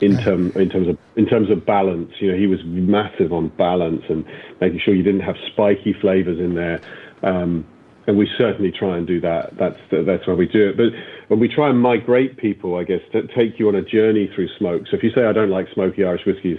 in 0.00 0.16
term 0.18 0.52
in 0.52 0.68
terms 0.68 0.88
of 0.88 0.98
in 1.16 1.26
terms 1.26 1.50
of 1.50 1.64
balance. 1.64 2.12
You 2.20 2.32
know, 2.32 2.38
he 2.38 2.46
was 2.46 2.60
massive 2.64 3.32
on 3.32 3.48
balance 3.48 4.02
and 4.08 4.24
making 4.60 4.80
sure 4.80 4.94
you 4.94 5.02
didn't 5.02 5.20
have 5.20 5.36
spiky 5.52 5.92
flavors 5.92 6.38
in 6.38 6.54
there. 6.54 6.80
Um, 7.22 7.66
and 8.06 8.16
we 8.18 8.28
certainly 8.36 8.72
try 8.72 8.96
and 8.96 9.06
do 9.06 9.20
that. 9.20 9.56
That's 9.58 9.78
that's 9.90 10.26
why 10.26 10.34
we 10.34 10.46
do 10.46 10.70
it. 10.70 10.76
But 10.76 10.92
when 11.28 11.38
we 11.38 11.48
try 11.48 11.68
and 11.68 11.78
migrate 11.78 12.36
people, 12.36 12.76
I 12.76 12.84
guess, 12.84 13.00
to 13.12 13.26
take 13.28 13.58
you 13.58 13.68
on 13.68 13.74
a 13.74 13.82
journey 13.82 14.28
through 14.34 14.48
smoke. 14.58 14.82
So 14.90 14.96
if 14.96 15.02
you 15.02 15.10
say 15.14 15.24
I 15.24 15.32
don't 15.32 15.50
like 15.50 15.66
smoky 15.74 16.04
Irish 16.04 16.26
whiskies, 16.26 16.58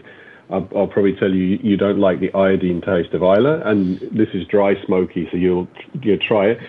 I'll, 0.49 0.67
I'll, 0.75 0.87
probably 0.87 1.15
tell 1.15 1.31
you 1.31 1.59
you 1.61 1.77
don't 1.77 1.99
like 1.99 2.19
the 2.19 2.31
iodine 2.33 2.81
taste 2.81 3.13
of 3.13 3.21
Islay, 3.21 3.61
and 3.65 3.99
this 4.11 4.29
is 4.33 4.45
dry 4.47 4.75
smoky, 4.85 5.27
so 5.31 5.37
you'll 5.37 5.67
you'll 6.01 6.19
try 6.25 6.47
it. 6.47 6.59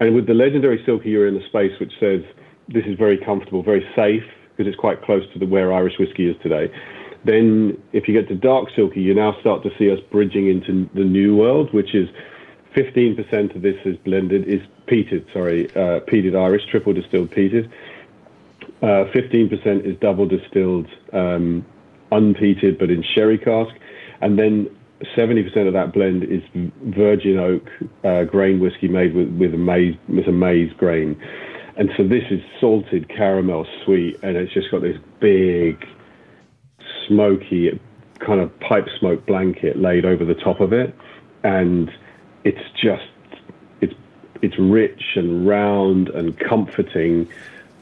And 0.00 0.14
with 0.14 0.26
the 0.26 0.34
legendary 0.34 0.84
silkie, 0.86 1.06
you're 1.06 1.26
in 1.26 1.34
the 1.34 1.46
space 1.48 1.72
which 1.80 1.92
says 1.98 2.20
this 2.68 2.84
is 2.86 2.98
very 2.98 3.16
comfortable, 3.16 3.62
very 3.62 3.86
safe, 3.96 4.24
because 4.50 4.68
it's 4.68 4.78
quite 4.78 5.02
close 5.02 5.22
to 5.32 5.38
the 5.38 5.46
where 5.46 5.72
Irish 5.72 5.94
whiskey 5.98 6.28
is 6.28 6.36
today. 6.42 6.70
Then, 7.24 7.82
if 7.92 8.06
you 8.06 8.14
get 8.14 8.28
to 8.28 8.36
dark 8.36 8.68
silkie, 8.76 9.02
you 9.02 9.14
now 9.14 9.34
start 9.40 9.62
to 9.64 9.70
see 9.78 9.90
us 9.90 9.98
bridging 10.12 10.48
into 10.48 10.88
the 10.94 11.04
new 11.04 11.34
world, 11.34 11.72
which 11.72 11.94
is 11.94 12.08
15% 12.76 13.56
of 13.56 13.62
this 13.62 13.76
is 13.86 13.96
blended, 13.98 14.46
is 14.46 14.60
peated, 14.86 15.32
sorry, 15.32 15.70
uh, 15.70 16.00
peated 16.00 16.36
Irish, 16.36 16.62
triple 16.70 16.92
distilled 16.92 17.30
peated. 17.30 17.70
Uh, 18.82 19.10
15% 19.14 19.86
is 19.86 19.96
double 20.00 20.26
distilled 20.26 20.86
um, 21.12 21.64
unpeated 22.12 22.78
but 22.78 22.90
in 22.90 23.02
sherry 23.02 23.38
cask, 23.38 23.74
and 24.20 24.38
then 24.38 24.68
70% 25.16 25.66
of 25.66 25.72
that 25.72 25.92
blend 25.92 26.24
is 26.24 26.42
virgin 26.84 27.38
oak 27.38 27.68
uh, 28.04 28.24
grain 28.24 28.60
whiskey 28.60 28.88
made 28.88 29.14
with, 29.14 29.28
with 29.36 29.54
a 29.54 29.58
maize 29.58 29.96
with 30.08 30.26
a 30.26 30.32
maize 30.32 30.72
grain, 30.74 31.20
and 31.76 31.90
so 31.96 32.06
this 32.06 32.24
is 32.30 32.40
salted 32.60 33.08
caramel 33.08 33.66
sweet, 33.84 34.18
and 34.22 34.36
it's 34.36 34.52
just 34.52 34.70
got 34.70 34.82
this 34.82 34.96
big 35.20 35.86
smoky 37.06 37.78
kind 38.18 38.40
of 38.40 38.58
pipe 38.60 38.86
smoke 38.98 39.24
blanket 39.26 39.78
laid 39.78 40.04
over 40.04 40.24
the 40.24 40.34
top 40.34 40.60
of 40.60 40.72
it, 40.72 40.94
and 41.44 41.90
it's 42.46 42.70
just 42.80 43.02
it's 43.80 43.94
it's 44.40 44.56
rich 44.56 45.02
and 45.16 45.46
round 45.48 46.08
and 46.10 46.38
comforting, 46.38 47.28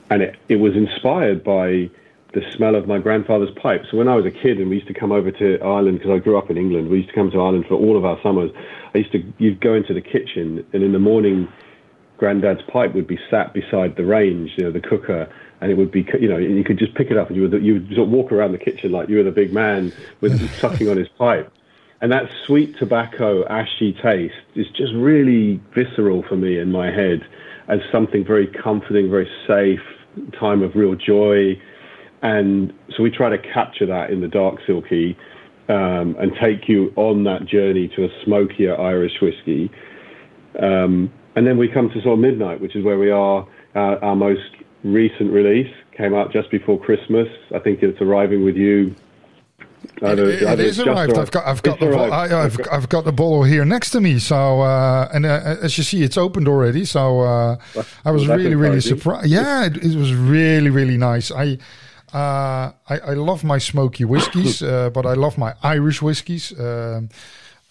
and 0.08 0.22
it, 0.22 0.36
it 0.48 0.56
was 0.56 0.74
inspired 0.74 1.44
by 1.44 1.90
the 2.32 2.40
smell 2.50 2.74
of 2.74 2.88
my 2.88 2.98
grandfather's 2.98 3.50
pipe. 3.50 3.84
So 3.90 3.98
when 3.98 4.08
I 4.08 4.16
was 4.16 4.24
a 4.24 4.30
kid 4.30 4.58
and 4.58 4.70
we 4.70 4.76
used 4.76 4.88
to 4.88 4.94
come 4.94 5.12
over 5.12 5.30
to 5.30 5.60
Ireland, 5.60 5.98
because 5.98 6.12
I 6.12 6.18
grew 6.18 6.38
up 6.38 6.50
in 6.50 6.56
England, 6.56 6.88
we 6.88 6.96
used 6.96 7.10
to 7.10 7.14
come 7.14 7.30
to 7.30 7.40
Ireland 7.40 7.66
for 7.68 7.74
all 7.74 7.96
of 7.96 8.06
our 8.06 8.18
summers. 8.22 8.50
I 8.94 8.98
used 8.98 9.12
to, 9.12 9.22
you'd 9.38 9.60
go 9.60 9.74
into 9.74 9.94
the 9.94 10.00
kitchen 10.00 10.66
and 10.72 10.82
in 10.82 10.92
the 10.92 10.98
morning, 10.98 11.46
granddad's 12.16 12.62
pipe 12.62 12.92
would 12.94 13.06
be 13.06 13.20
sat 13.30 13.52
beside 13.52 13.94
the 13.94 14.04
range, 14.04 14.50
you 14.56 14.64
know, 14.64 14.72
the 14.72 14.80
cooker, 14.80 15.32
and 15.60 15.70
it 15.70 15.76
would 15.76 15.92
be, 15.92 16.04
you 16.20 16.28
know, 16.28 16.38
you 16.38 16.64
could 16.64 16.78
just 16.78 16.94
pick 16.96 17.12
it 17.12 17.16
up 17.16 17.28
and 17.28 17.36
you 17.36 17.42
would, 17.42 17.62
you 17.62 17.74
would 17.74 17.88
sort 17.94 18.08
of 18.08 18.10
walk 18.10 18.32
around 18.32 18.50
the 18.50 18.58
kitchen 18.58 18.90
like 18.90 19.08
you 19.08 19.18
were 19.18 19.22
the 19.22 19.30
big 19.30 19.52
man 19.52 19.92
with 20.20 20.50
sucking 20.58 20.88
on 20.88 20.96
his 20.96 21.08
pipe. 21.08 21.52
And 22.04 22.12
that 22.12 22.28
sweet 22.46 22.76
tobacco, 22.78 23.44
ashy 23.46 23.94
taste 23.94 24.34
is 24.54 24.66
just 24.76 24.92
really 24.94 25.58
visceral 25.74 26.22
for 26.28 26.36
me 26.36 26.58
in 26.58 26.70
my 26.70 26.90
head 26.90 27.26
as 27.68 27.80
something 27.90 28.24
very 28.24 28.46
comforting, 28.46 29.10
very 29.10 29.28
safe, 29.46 29.80
time 30.38 30.62
of 30.62 30.76
real 30.76 30.94
joy 30.94 31.58
and 32.24 32.72
so 32.96 33.02
we 33.02 33.10
try 33.10 33.28
to 33.28 33.38
capture 33.38 33.84
that 33.84 34.10
in 34.10 34.22
the 34.22 34.28
dark 34.28 34.58
silkie 34.66 35.14
um, 35.68 36.16
and 36.18 36.32
take 36.42 36.68
you 36.68 36.90
on 36.96 37.24
that 37.24 37.44
journey 37.44 37.86
to 37.94 38.04
a 38.04 38.08
smokier 38.24 38.80
Irish 38.80 39.20
whiskey. 39.20 39.70
Um, 40.58 41.12
and 41.36 41.46
then 41.46 41.58
we 41.58 41.68
come 41.68 41.90
to 41.90 42.00
sort 42.00 42.14
of 42.14 42.18
midnight, 42.20 42.62
which 42.62 42.74
is 42.76 42.82
where 42.82 42.98
we 42.98 43.10
are. 43.10 43.46
Uh, 43.76 43.98
our 44.00 44.16
most 44.16 44.56
recent 44.84 45.32
release 45.32 45.72
came 45.94 46.14
out 46.14 46.32
just 46.32 46.50
before 46.50 46.80
Christmas. 46.80 47.28
I 47.54 47.58
think 47.58 47.82
it's 47.82 48.00
arriving 48.00 48.42
with 48.42 48.56
you. 48.56 48.94
Either, 50.02 50.28
it, 50.28 50.42
it 50.42 50.60
is 50.60 50.80
arrived. 50.80 51.12
arrived. 51.12 51.18
I've 51.18 51.30
got, 51.30 51.46
I've 51.46 51.62
got, 51.62 51.80
the, 51.80 51.96
I, 51.96 52.28
have 52.28 52.58
I've 52.70 52.88
got 52.88 53.04
the 53.04 53.12
bottle 53.12 53.44
here 53.44 53.64
next 53.64 53.90
to 53.90 54.00
me. 54.00 54.18
So, 54.18 54.60
uh, 54.62 55.08
and 55.12 55.26
uh, 55.26 55.56
as 55.62 55.76
you 55.78 55.84
see, 55.84 56.02
it's 56.02 56.16
opened 56.16 56.48
already. 56.48 56.84
So, 56.84 57.20
uh, 57.20 57.56
I 58.04 58.10
was 58.10 58.26
really, 58.28 58.54
really 58.54 58.80
surprised. 58.80 59.28
Yeah, 59.28 59.66
it, 59.66 59.76
it 59.76 59.96
was 59.96 60.12
really, 60.14 60.70
really 60.70 60.96
nice. 60.96 61.30
I, 61.30 61.58
uh, 62.12 62.72
I, 62.88 62.98
I, 62.98 63.14
love 63.14 63.44
my 63.44 63.58
smoky 63.58 64.04
whiskies, 64.04 64.62
uh, 64.62 64.90
but 64.90 65.06
I 65.06 65.14
love 65.14 65.36
my 65.36 65.54
Irish 65.62 66.00
whiskies. 66.00 66.52
Um, 66.58 67.08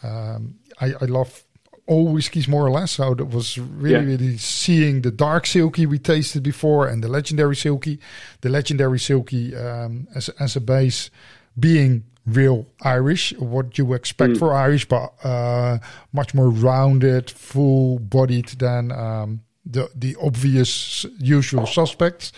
um, 0.01 0.55
I, 0.81 0.93
I, 0.99 1.05
love 1.05 1.43
all 1.87 2.07
whiskies 2.09 2.47
more 2.47 2.65
or 2.65 2.71
less. 2.71 2.91
So 2.91 3.13
that 3.13 3.25
was 3.25 3.57
really, 3.57 3.93
yeah. 3.93 3.99
really 4.01 4.37
seeing 4.37 5.01
the 5.01 5.11
dark 5.11 5.45
silkie 5.45 5.85
we 5.85 5.99
tasted 5.99 6.43
before 6.43 6.87
and 6.87 7.03
the 7.03 7.07
legendary 7.07 7.55
silkie, 7.55 7.99
The 8.41 8.49
legendary 8.49 8.99
silkie 8.99 9.55
um, 9.55 10.07
as, 10.15 10.29
as 10.39 10.55
a 10.55 10.61
base 10.61 11.09
being 11.59 12.03
real 12.25 12.65
Irish, 12.81 13.33
what 13.37 13.77
you 13.77 13.93
expect 13.93 14.33
mm. 14.33 14.39
for 14.39 14.53
Irish, 14.53 14.87
but 14.87 15.13
uh, 15.23 15.79
much 16.11 16.33
more 16.33 16.49
rounded, 16.49 17.29
full 17.29 17.99
bodied 17.99 18.49
than 18.59 18.91
um, 18.91 19.41
the 19.65 19.89
the 19.95 20.15
obvious 20.21 21.05
usual 21.19 21.65
suspects. 21.65 22.31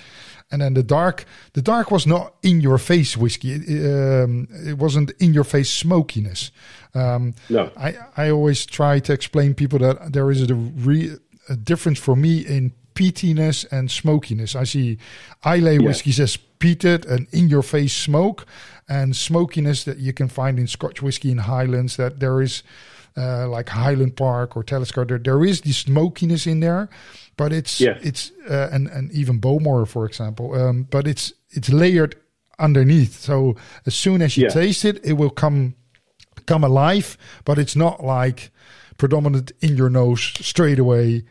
And 0.52 0.62
then 0.62 0.76
the 0.76 0.84
dark, 0.84 1.26
the 1.54 1.62
dark 1.62 1.90
was 1.90 2.06
not 2.06 2.36
in 2.44 2.62
your 2.62 2.78
face 2.78 3.18
whiskey. 3.18 3.54
It, 3.54 4.24
um, 4.24 4.48
it 4.52 4.78
wasn't 4.78 5.12
in 5.20 5.34
your 5.34 5.44
face 5.44 5.72
smokiness. 5.72 6.52
Um, 6.94 7.34
no, 7.50 7.72
I 7.76 7.96
I 8.16 8.30
always 8.30 8.66
try 8.66 9.00
to 9.00 9.14
explain 9.14 9.54
people 9.56 9.80
that 9.80 10.14
there 10.14 10.30
is 10.32 10.50
a, 10.50 10.56
re, 10.56 11.18
a 11.50 11.56
difference 11.56 12.00
for 12.00 12.16
me 12.16 12.40
in 12.40 12.74
peatiness 12.94 13.66
and 13.72 13.92
smokiness. 13.92 14.56
I 14.56 14.64
see 14.64 14.98
Islay 15.44 15.78
yeah. 15.78 15.86
whiskies 15.86 16.20
as 16.20 16.38
peated 16.60 17.06
and 17.06 17.28
in 17.32 17.50
your 17.50 17.64
face 17.64 17.94
smoke, 17.94 18.46
and 18.88 19.16
smokiness 19.16 19.84
that 19.84 19.98
you 19.98 20.14
can 20.14 20.28
find 20.28 20.60
in 20.60 20.68
Scotch 20.68 21.02
whiskey 21.02 21.32
in 21.32 21.40
Highlands. 21.40 21.98
That 21.98 22.20
there 22.20 22.42
is. 22.42 22.64
Uh, 23.18 23.48
like 23.48 23.70
Highland 23.70 24.18
Park 24.18 24.58
or 24.58 24.62
Talisker, 24.62 25.06
there, 25.06 25.18
there 25.18 25.46
is 25.46 25.62
the 25.62 25.72
smokiness 25.72 26.46
in 26.46 26.60
there, 26.60 26.90
but 27.38 27.54
it's 27.54 27.80
yes. 27.80 27.98
it's 28.04 28.32
uh, 28.50 28.68
and 28.74 28.90
and 28.90 29.10
even 29.14 29.40
Bowmore, 29.40 29.88
for 29.88 30.06
example. 30.06 30.54
Um, 30.54 30.84
but 30.92 31.08
it's 31.08 31.32
it's 31.52 31.70
layered 31.70 32.18
underneath. 32.60 33.20
So 33.20 33.56
as 33.86 33.96
soon 33.96 34.22
as 34.22 34.36
you 34.36 34.50
taste 34.50 34.84
it, 34.84 35.06
it 35.06 35.14
will 35.14 35.30
come 35.30 35.76
come 36.46 36.66
alive. 36.66 37.18
But 37.46 37.58
it's 37.58 37.76
not 37.76 38.04
like 38.04 38.52
predominant 38.98 39.52
in 39.62 39.78
your 39.78 39.90
nose 39.90 40.22
straight 40.22 40.80
away. 40.80 41.24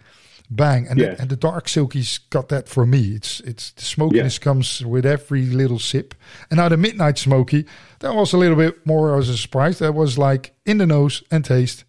Bang 0.50 0.86
and 0.86 1.00
the, 1.00 1.20
and 1.20 1.30
the 1.30 1.36
dark 1.36 1.66
silkies 1.66 2.20
got 2.28 2.48
that 2.50 2.68
for 2.68 2.84
me. 2.84 3.14
It's 3.14 3.40
it's 3.40 3.70
the 3.72 3.82
smokiness 3.82 4.38
comes 4.38 4.84
with 4.84 5.06
every 5.06 5.46
little 5.46 5.78
sip. 5.78 6.14
And 6.50 6.58
now 6.58 6.68
the 6.68 6.76
midnight 6.76 7.18
smoky, 7.18 7.64
that 8.00 8.14
was 8.14 8.32
a 8.34 8.36
little 8.36 8.56
bit 8.56 8.86
more 8.86 9.16
as 9.18 9.30
a 9.30 9.38
surprise. 9.38 9.78
That 9.78 9.94
was 9.94 10.18
like 10.18 10.54
in 10.66 10.78
the 10.78 10.86
nose 10.86 11.22
and 11.30 11.44
taste. 11.44 11.84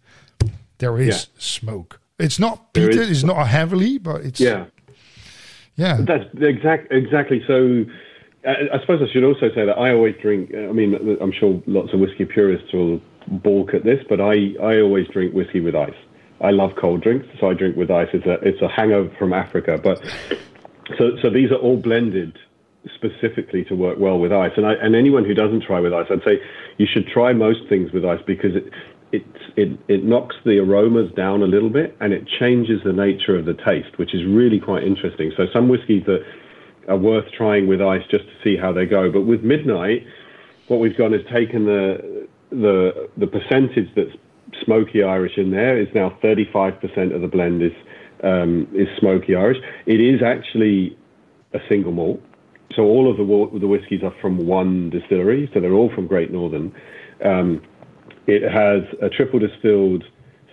There 0.78 0.98
is 0.98 1.28
smoke. 1.38 2.00
It's 2.18 2.38
not 2.38 2.72
peated. 2.72 3.10
It's 3.10 3.22
not 3.22 3.46
heavily, 3.46 3.98
but 3.98 4.22
it's 4.22 4.40
yeah, 4.40 4.66
yeah. 5.76 5.98
That's 6.00 6.24
exact 6.40 6.90
exactly. 6.90 7.42
So, 7.46 7.84
uh, 8.46 8.54
I 8.72 8.80
suppose 8.80 9.02
I 9.02 9.12
should 9.12 9.24
also 9.24 9.50
say 9.54 9.66
that 9.66 9.78
I 9.78 9.92
always 9.92 10.14
drink. 10.20 10.54
I 10.54 10.72
mean, 10.72 11.18
I'm 11.20 11.32
sure 11.32 11.62
lots 11.66 11.92
of 11.92 12.00
whiskey 12.00 12.24
purists 12.24 12.72
will 12.72 13.00
balk 13.28 13.74
at 13.74 13.84
this, 13.84 14.02
but 14.08 14.20
I 14.20 14.54
I 14.62 14.80
always 14.80 15.06
drink 15.08 15.34
whiskey 15.34 15.60
with 15.60 15.74
ice. 15.74 15.94
I 16.40 16.50
love 16.50 16.76
cold 16.76 17.02
drinks, 17.02 17.26
so 17.40 17.50
I 17.50 17.54
drink 17.54 17.76
with 17.76 17.90
ice. 17.90 18.08
It's 18.12 18.26
a 18.26 18.34
it's 18.42 18.60
a 18.60 18.68
hangover 18.68 19.14
from 19.18 19.32
Africa, 19.32 19.80
but 19.82 20.04
so 20.98 21.16
so 21.22 21.30
these 21.30 21.50
are 21.50 21.56
all 21.56 21.76
blended 21.76 22.38
specifically 22.94 23.64
to 23.64 23.74
work 23.74 23.98
well 23.98 24.18
with 24.18 24.32
ice. 24.32 24.52
And 24.56 24.66
I, 24.66 24.74
and 24.74 24.94
anyone 24.94 25.24
who 25.24 25.34
doesn't 25.34 25.62
try 25.62 25.80
with 25.80 25.92
ice, 25.92 26.06
I'd 26.10 26.22
say 26.24 26.40
you 26.78 26.86
should 26.86 27.06
try 27.08 27.32
most 27.32 27.68
things 27.68 27.92
with 27.92 28.04
ice 28.04 28.20
because 28.26 28.54
it, 28.54 28.72
it, 29.12 29.24
it, 29.56 29.78
it 29.88 30.04
knocks 30.04 30.36
the 30.44 30.58
aromas 30.58 31.12
down 31.14 31.42
a 31.42 31.46
little 31.46 31.70
bit 31.70 31.96
and 32.00 32.12
it 32.12 32.26
changes 32.28 32.80
the 32.84 32.92
nature 32.92 33.36
of 33.36 33.44
the 33.44 33.54
taste, 33.54 33.98
which 33.98 34.14
is 34.14 34.24
really 34.24 34.60
quite 34.60 34.84
interesting. 34.84 35.32
So 35.36 35.46
some 35.52 35.68
whiskies 35.68 36.04
that 36.06 36.24
are 36.88 36.96
worth 36.96 37.30
trying 37.32 37.66
with 37.66 37.80
ice 37.82 38.02
just 38.10 38.24
to 38.24 38.32
see 38.44 38.56
how 38.56 38.72
they 38.72 38.86
go. 38.86 39.10
But 39.10 39.22
with 39.22 39.42
Midnight, 39.42 40.06
what 40.68 40.80
we've 40.80 40.96
done 40.96 41.14
is 41.14 41.22
taken 41.32 41.64
the 41.66 42.28
the 42.50 43.08
the 43.16 43.26
percentage 43.26 43.88
that's 43.96 44.16
smoky 44.64 45.02
Irish 45.02 45.36
in 45.36 45.50
there 45.50 45.78
is 45.78 45.88
now 45.94 46.16
35% 46.22 47.14
of 47.14 47.20
the 47.20 47.28
blend 47.28 47.62
is 47.62 47.72
um, 48.22 48.66
is 48.74 48.88
smoky 48.98 49.34
Irish. 49.34 49.58
It 49.84 50.00
is 50.00 50.22
actually 50.22 50.96
a 51.52 51.58
single 51.68 51.92
malt, 51.92 52.22
so 52.74 52.82
all 52.82 53.10
of 53.10 53.16
the 53.16 53.58
the 53.58 53.66
whiskies 53.66 54.02
are 54.02 54.14
from 54.20 54.46
one 54.46 54.90
distillery, 54.90 55.50
so 55.52 55.60
they're 55.60 55.72
all 55.72 55.92
from 55.94 56.06
Great 56.06 56.32
Northern. 56.32 56.74
Um, 57.24 57.62
it 58.26 58.42
has 58.42 58.82
a 59.02 59.08
triple 59.08 59.38
distilled 59.38 60.04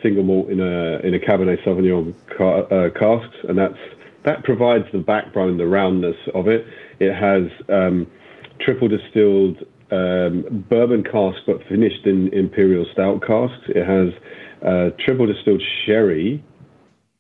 single 0.02 0.24
malt 0.24 0.50
in 0.50 0.60
a 0.60 1.00
in 1.00 1.14
a 1.14 1.20
Cabernet 1.20 1.64
Sauvignon 1.64 2.14
car, 2.38 2.72
uh, 2.72 2.90
casks, 2.92 3.38
and 3.48 3.58
that's 3.58 3.80
that 4.26 4.44
provides 4.44 4.86
the 4.92 5.00
backbone, 5.00 5.58
the 5.58 5.68
roundness 5.68 6.18
of 6.34 6.48
it. 6.48 6.66
It 7.00 7.14
has 7.14 7.50
um, 7.70 8.08
triple 8.60 8.88
distilled 8.88 9.66
um, 9.94 10.66
bourbon 10.70 11.04
cask, 11.04 11.40
but 11.46 11.64
finished 11.68 12.06
in 12.06 12.34
imperial 12.34 12.86
stout 12.92 13.22
casks. 13.22 13.70
It 13.70 13.86
has 13.86 14.14
uh, 14.66 14.90
triple 15.06 15.28
distilled 15.28 15.62
sherry 15.86 16.44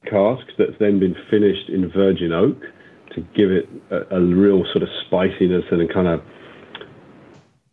casks 0.06 0.54
that's 0.58 0.78
then 0.80 1.00
been 1.00 1.16
finished 1.30 1.70
in 1.70 1.90
virgin 1.90 2.34
oak 2.34 2.62
to 3.14 3.22
give 3.36 3.52
it 3.52 3.70
a, 3.92 4.18
a 4.18 4.22
real 4.22 4.64
sort 4.72 4.84
of 4.84 4.90
spiciness 5.06 5.64
and 5.72 5.82
a 5.82 5.94
kind 5.94 6.08
of 6.08 6.22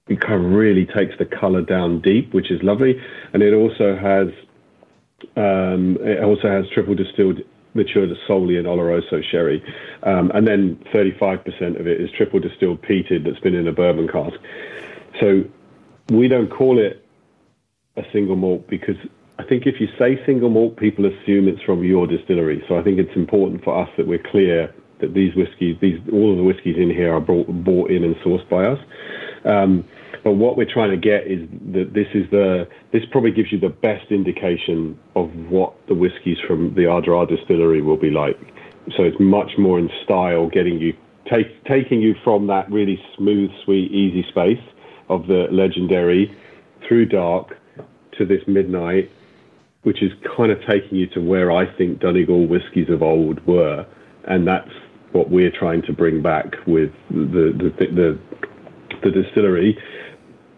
it 0.08 0.20
kind 0.20 0.44
of 0.44 0.50
really 0.50 0.86
takes 0.86 1.16
the 1.18 1.24
color 1.24 1.62
down 1.62 2.00
deep, 2.00 2.34
which 2.34 2.50
is 2.50 2.60
lovely. 2.64 3.00
And 3.32 3.42
it 3.42 3.54
also 3.54 3.96
has 3.96 4.28
um, 5.36 5.96
it 6.00 6.22
also 6.22 6.48
has 6.48 6.68
triple 6.70 6.94
distilled 6.94 7.40
matured 7.74 8.10
solely 8.26 8.56
in 8.56 8.64
Oloroso 8.64 9.22
sherry, 9.22 9.62
um, 10.02 10.30
and 10.34 10.46
then 10.46 10.76
35% 10.92 11.78
of 11.78 11.86
it 11.86 12.00
is 12.00 12.10
triple 12.10 12.40
distilled 12.40 12.82
peated 12.82 13.24
that's 13.24 13.38
been 13.38 13.54
in 13.54 13.68
a 13.68 13.72
bourbon 13.72 14.08
cask. 14.08 14.36
So 15.20 15.44
we 16.10 16.28
don't 16.28 16.50
call 16.50 16.78
it 16.78 17.04
a 17.96 18.02
single 18.12 18.36
malt 18.36 18.66
because 18.68 18.96
I 19.38 19.44
think 19.44 19.66
if 19.66 19.80
you 19.80 19.88
say 19.98 20.24
single 20.26 20.50
malt, 20.50 20.76
people 20.76 21.06
assume 21.06 21.48
it's 21.48 21.62
from 21.62 21.84
your 21.84 22.06
distillery. 22.06 22.64
So 22.68 22.78
I 22.78 22.82
think 22.82 22.98
it's 22.98 23.14
important 23.14 23.62
for 23.62 23.80
us 23.80 23.88
that 23.96 24.06
we're 24.06 24.22
clear 24.30 24.74
that 25.00 25.14
these 25.14 25.34
whiskies, 25.34 25.76
these 25.80 25.98
all 26.12 26.32
of 26.32 26.36
the 26.36 26.44
whiskies 26.44 26.76
in 26.76 26.90
here 26.90 27.14
are 27.14 27.20
brought, 27.20 27.46
bought 27.64 27.90
in 27.90 28.04
and 28.04 28.16
sourced 28.16 28.48
by 28.48 28.66
us. 28.66 28.78
Um, 29.44 29.84
but 30.22 30.32
what 30.32 30.58
we're 30.58 30.70
trying 30.70 30.90
to 30.90 30.98
get 30.98 31.26
is 31.26 31.48
that 31.72 31.92
this 31.94 32.08
is 32.12 32.28
the 32.30 32.68
this 32.92 33.02
probably 33.10 33.30
gives 33.30 33.50
you 33.50 33.58
the 33.58 33.70
best 33.70 34.10
indication 34.10 34.98
of 35.16 35.30
what 35.48 35.74
the 35.86 35.94
whiskies 35.94 36.36
from 36.46 36.74
the 36.74 36.82
Ardara 36.82 37.26
distillery 37.26 37.80
will 37.80 37.96
be 37.96 38.10
like. 38.10 38.38
So 38.96 39.04
it's 39.04 39.18
much 39.18 39.52
more 39.56 39.78
in 39.78 39.88
style, 40.04 40.48
getting 40.50 40.78
you 40.78 40.94
take, 41.32 41.64
taking 41.64 42.02
you 42.02 42.14
from 42.22 42.48
that 42.48 42.70
really 42.70 43.02
smooth, 43.16 43.50
sweet, 43.64 43.90
easy 43.90 44.26
space 44.28 44.60
of 45.10 45.26
the 45.26 45.48
legendary 45.50 46.34
through 46.86 47.06
dark 47.06 47.58
to 48.16 48.24
this 48.24 48.40
midnight, 48.46 49.10
which 49.82 50.02
is 50.02 50.12
kind 50.36 50.52
of 50.52 50.58
taking 50.68 50.96
you 50.96 51.06
to 51.08 51.20
where 51.20 51.50
I 51.50 51.66
think 51.76 52.00
Donegal 52.00 52.46
whiskies 52.46 52.88
of 52.88 53.02
old 53.02 53.44
were, 53.46 53.86
and 54.24 54.46
that's 54.46 54.70
what 55.12 55.30
we're 55.30 55.50
trying 55.50 55.82
to 55.82 55.92
bring 55.92 56.22
back 56.22 56.54
with 56.66 56.92
the 57.10 57.52
the, 57.60 57.86
the, 57.86 58.18
the 59.02 59.10
distillery. 59.10 59.76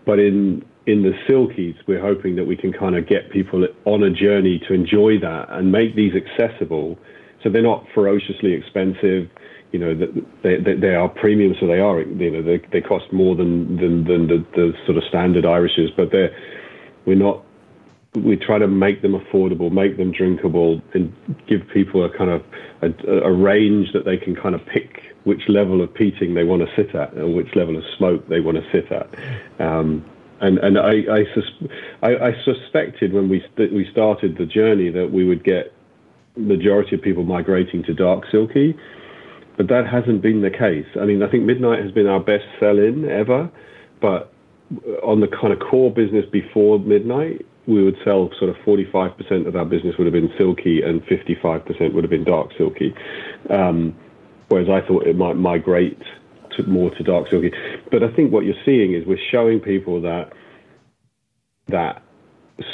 But 0.04 0.18
in 0.18 0.64
in 0.86 1.02
the 1.02 1.12
silkies, 1.28 1.76
we're 1.86 2.00
hoping 2.00 2.36
that 2.36 2.44
we 2.44 2.56
can 2.56 2.72
kind 2.72 2.96
of 2.96 3.06
get 3.06 3.30
people 3.30 3.66
on 3.84 4.02
a 4.02 4.10
journey 4.10 4.60
to 4.66 4.74
enjoy 4.74 5.18
that 5.20 5.46
and 5.50 5.70
make 5.72 5.94
these 5.94 6.12
accessible, 6.14 6.98
so 7.42 7.48
they're 7.48 7.62
not 7.62 7.86
ferociously 7.94 8.52
expensive. 8.52 9.30
You 9.72 9.78
know, 9.78 9.94
they, 10.42 10.56
they, 10.56 10.74
they 10.74 10.94
are 10.94 11.08
premium, 11.08 11.54
so 11.58 11.66
they 11.66 11.80
are. 11.80 12.00
You 12.00 12.30
know, 12.30 12.42
they, 12.42 12.58
they 12.72 12.80
cost 12.80 13.12
more 13.12 13.34
than 13.34 13.76
than, 13.76 14.04
than 14.04 14.28
the, 14.28 14.46
the 14.54 14.72
sort 14.86 14.98
of 14.98 15.04
standard 15.08 15.44
Irishes, 15.44 15.90
but 15.96 16.12
they're 16.12 16.34
we're 17.06 17.16
not 17.16 17.42
we 18.14 18.36
try 18.36 18.58
to 18.58 18.68
make 18.68 19.00
them 19.00 19.12
affordable, 19.12 19.72
make 19.72 19.96
them 19.96 20.12
drinkable, 20.12 20.82
and 20.92 21.12
give 21.48 21.62
people 21.72 22.04
a 22.04 22.16
kind 22.16 22.30
of 22.30 22.42
a, 22.82 23.08
a, 23.24 23.32
range 23.32 23.92
that 23.94 24.04
they 24.04 24.18
can 24.18 24.36
kind 24.36 24.54
of 24.54 24.60
pick 24.66 25.00
which 25.24 25.40
level 25.48 25.80
of 25.80 25.92
peating 25.94 26.34
they 26.34 26.44
want 26.44 26.60
to 26.60 26.68
sit 26.76 26.94
at, 26.94 27.16
or 27.16 27.32
which 27.32 27.48
level 27.56 27.76
of 27.76 27.82
smoke 27.96 28.28
they 28.28 28.40
want 28.40 28.58
to 28.58 28.64
sit 28.70 28.92
at. 28.92 29.08
Um, 29.60 30.04
and 30.40 30.58
and 30.58 30.78
I 30.78 30.90
I, 30.90 31.24
sus- 31.34 31.70
I, 32.02 32.16
I, 32.16 32.32
suspected 32.44 33.12
when 33.14 33.28
we 33.28 33.42
st- 33.54 33.72
we 33.72 33.88
started 33.90 34.36
the 34.36 34.46
journey 34.46 34.90
that 34.90 35.10
we 35.10 35.24
would 35.24 35.42
get 35.42 35.72
majority 36.36 36.96
of 36.96 37.02
people 37.02 37.24
migrating 37.24 37.82
to 37.84 37.94
dark 37.94 38.24
silkie, 38.32 38.76
but 39.62 39.68
that 39.68 39.86
hasn't 39.86 40.22
been 40.22 40.42
the 40.42 40.50
case. 40.50 40.86
I 41.00 41.04
mean, 41.04 41.22
I 41.22 41.30
think 41.30 41.44
Midnight 41.44 41.80
has 41.84 41.92
been 41.92 42.08
our 42.08 42.18
best 42.18 42.44
sell-in 42.58 43.08
ever, 43.08 43.48
but 44.00 44.32
on 45.04 45.20
the 45.20 45.28
kind 45.28 45.52
of 45.52 45.60
core 45.60 45.92
business 45.92 46.24
before 46.32 46.80
Midnight, 46.80 47.46
we 47.68 47.84
would 47.84 47.96
sell 48.04 48.30
sort 48.40 48.50
of 48.50 48.56
45% 48.66 49.46
of 49.46 49.54
our 49.54 49.64
business 49.64 49.94
would 49.98 50.06
have 50.06 50.12
been 50.12 50.30
silkie 50.30 50.84
and 50.84 51.00
55% 51.04 51.94
would 51.94 52.02
have 52.02 52.10
been 52.10 52.24
dark 52.24 52.50
silkie. 52.58 52.92
Um, 53.50 53.94
whereas 54.48 54.68
I 54.68 54.84
thought 54.84 55.06
it 55.06 55.14
might 55.14 55.36
migrate 55.36 56.02
to 56.56 56.64
more 56.64 56.90
to 56.90 57.04
dark 57.04 57.28
silkie. 57.28 57.54
But 57.88 58.02
I 58.02 58.12
think 58.16 58.32
what 58.32 58.44
you're 58.44 58.56
seeing 58.64 58.94
is 58.94 59.06
we're 59.06 59.16
showing 59.30 59.60
people 59.60 60.00
that 60.02 60.32
that 61.68 62.02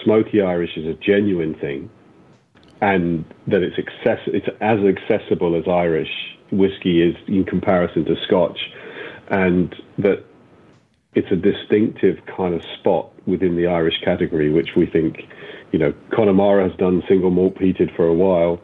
smoky 0.02 0.40
Irish 0.40 0.70
is 0.78 0.86
a 0.86 0.94
genuine 0.94 1.54
thing 1.54 1.90
and 2.80 3.26
that 3.46 3.62
it's 3.62 3.76
access 3.78 4.20
it's 4.28 4.48
as 4.62 4.78
accessible 4.80 5.54
as 5.54 5.68
Irish 5.68 6.37
whiskey 6.50 7.02
is 7.02 7.16
in 7.26 7.44
comparison 7.44 8.04
to 8.04 8.16
Scotch 8.26 8.58
and 9.30 9.74
that 9.98 10.24
it's 11.14 11.30
a 11.30 11.36
distinctive 11.36 12.18
kind 12.36 12.54
of 12.54 12.62
spot 12.78 13.10
within 13.26 13.56
the 13.56 13.66
Irish 13.66 14.00
category, 14.04 14.50
which 14.50 14.70
we 14.76 14.86
think, 14.86 15.22
you 15.72 15.78
know, 15.78 15.92
Connemara 16.14 16.68
has 16.68 16.78
done 16.78 17.02
single 17.08 17.30
malt 17.30 17.56
peated 17.56 17.94
for 17.96 18.06
a 18.06 18.14
while 18.14 18.60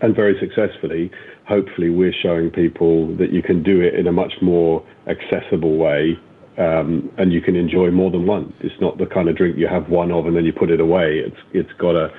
and 0.00 0.14
very 0.14 0.38
successfully. 0.38 1.10
Hopefully, 1.46 1.90
we're 1.90 2.12
showing 2.12 2.50
people 2.50 3.14
that 3.16 3.32
you 3.32 3.42
can 3.42 3.62
do 3.62 3.80
it 3.80 3.94
in 3.94 4.06
a 4.06 4.12
much 4.12 4.34
more 4.40 4.84
accessible 5.06 5.76
way 5.76 6.18
um, 6.58 7.10
and 7.16 7.32
you 7.32 7.40
can 7.40 7.56
enjoy 7.56 7.90
more 7.90 8.10
than 8.10 8.26
one. 8.26 8.52
It's 8.60 8.78
not 8.80 8.98
the 8.98 9.06
kind 9.06 9.28
of 9.28 9.36
drink 9.36 9.56
you 9.56 9.68
have 9.68 9.88
one 9.88 10.12
of 10.12 10.26
and 10.26 10.36
then 10.36 10.44
you 10.44 10.52
put 10.52 10.70
it 10.70 10.80
away. 10.80 11.18
It's 11.18 11.36
it's 11.52 11.72
got 11.78 11.96
a 11.96 12.12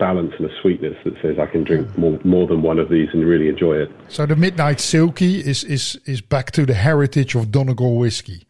balance 0.00 0.32
and 0.38 0.50
a 0.50 0.60
sweetness 0.60 0.96
that 1.04 1.14
says 1.22 1.38
I 1.38 1.46
can 1.46 1.62
drink 1.62 1.96
more 1.96 2.18
more 2.24 2.46
than 2.48 2.62
one 2.62 2.78
of 2.80 2.88
these 2.88 3.08
and 3.12 3.24
really 3.24 3.48
enjoy 3.48 3.76
it. 3.76 3.90
So 4.08 4.26
the 4.26 4.36
Midnight 4.36 4.78
Silkie 4.78 5.40
is 5.52 5.62
is 5.62 6.00
is 6.06 6.20
back 6.20 6.50
to 6.52 6.66
the 6.66 6.74
heritage 6.74 7.36
of 7.36 7.52
Donegal 7.52 7.96
whiskey 7.96 8.46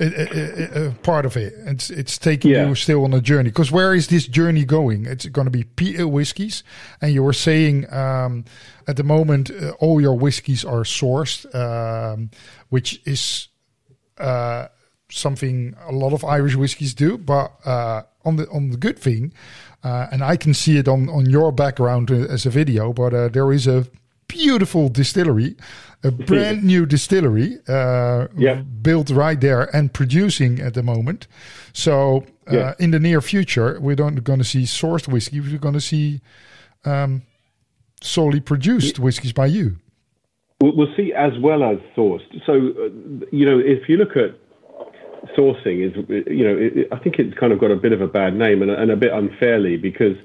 a, 0.00 0.86
a, 0.86 0.90
part 1.02 1.26
of 1.26 1.36
it. 1.36 1.52
It's 1.66 1.90
it's 1.90 2.18
taking 2.18 2.52
yeah. 2.52 2.66
you 2.66 2.74
still 2.74 3.04
on 3.04 3.12
a 3.12 3.20
journey. 3.20 3.50
Because 3.50 3.70
where 3.70 3.94
is 3.94 4.08
this 4.08 4.26
journey 4.26 4.64
going? 4.64 5.06
It's 5.06 5.26
going 5.26 5.44
to 5.44 5.50
be 5.50 5.64
peat 5.64 6.02
whiskies, 6.02 6.62
and 7.00 7.12
you 7.12 7.22
were 7.22 7.34
saying 7.34 7.92
um, 7.92 8.44
at 8.88 8.96
the 8.96 9.04
moment 9.04 9.50
uh, 9.50 9.72
all 9.78 10.00
your 10.00 10.14
whiskies 10.14 10.64
are 10.64 10.84
sourced, 10.84 11.44
um, 11.54 12.30
which 12.70 13.00
is 13.04 13.48
uh, 14.18 14.68
something 15.10 15.74
a 15.86 15.92
lot 15.92 16.12
of 16.12 16.24
Irish 16.24 16.56
whiskies 16.56 16.94
do. 16.94 17.18
But 17.18 17.52
uh, 17.64 18.02
on 18.24 18.36
the 18.36 18.48
on 18.50 18.70
the 18.70 18.76
good 18.76 18.98
thing, 18.98 19.32
uh, 19.84 20.06
and 20.12 20.22
I 20.22 20.36
can 20.36 20.54
see 20.54 20.78
it 20.78 20.88
on 20.88 21.08
on 21.08 21.28
your 21.28 21.52
background 21.52 22.10
uh, 22.10 22.14
as 22.14 22.46
a 22.46 22.50
video, 22.50 22.92
but 22.92 23.14
uh, 23.14 23.28
there 23.28 23.52
is 23.52 23.66
a 23.66 23.86
beautiful 24.28 24.88
distillery 24.88 25.56
a 26.02 26.10
brand 26.10 26.64
new 26.64 26.86
distillery 26.86 27.58
uh, 27.68 28.26
yeah. 28.36 28.62
built 28.82 29.10
right 29.10 29.40
there 29.40 29.74
and 29.76 29.92
producing 29.92 30.60
at 30.60 30.74
the 30.74 30.82
moment. 30.82 31.26
So 31.72 32.24
uh, 32.50 32.56
yeah. 32.56 32.74
in 32.78 32.90
the 32.90 32.98
near 32.98 33.20
future, 33.20 33.78
we're 33.80 33.96
not 33.96 34.24
going 34.24 34.38
to 34.38 34.44
see 34.44 34.62
sourced 34.62 35.08
whiskey. 35.08 35.40
We're 35.40 35.58
going 35.58 35.74
to 35.74 35.80
see 35.80 36.20
um, 36.84 37.22
solely 38.00 38.40
produced 38.40 38.98
yeah. 38.98 39.04
whiskies 39.04 39.32
by 39.32 39.46
you. 39.46 39.76
We'll 40.62 40.94
see 40.96 41.12
as 41.14 41.32
well 41.40 41.62
as 41.64 41.78
sourced. 41.96 42.44
So 42.44 42.52
uh, 42.52 43.26
you 43.30 43.46
know, 43.46 43.58
if 43.58 43.88
you 43.88 43.96
look 43.96 44.16
at 44.16 44.38
sourcing, 45.36 45.86
is 45.86 46.26
you 46.26 46.44
know, 46.44 46.56
it, 46.56 46.88
I 46.92 46.98
think 46.98 47.18
it's 47.18 47.36
kind 47.38 47.52
of 47.52 47.58
got 47.58 47.70
a 47.70 47.76
bit 47.76 47.92
of 47.92 48.00
a 48.00 48.08
bad 48.08 48.34
name 48.34 48.62
and, 48.62 48.70
and 48.70 48.90
a 48.90 48.96
bit 48.96 49.12
unfairly 49.12 49.76
because 49.76 50.16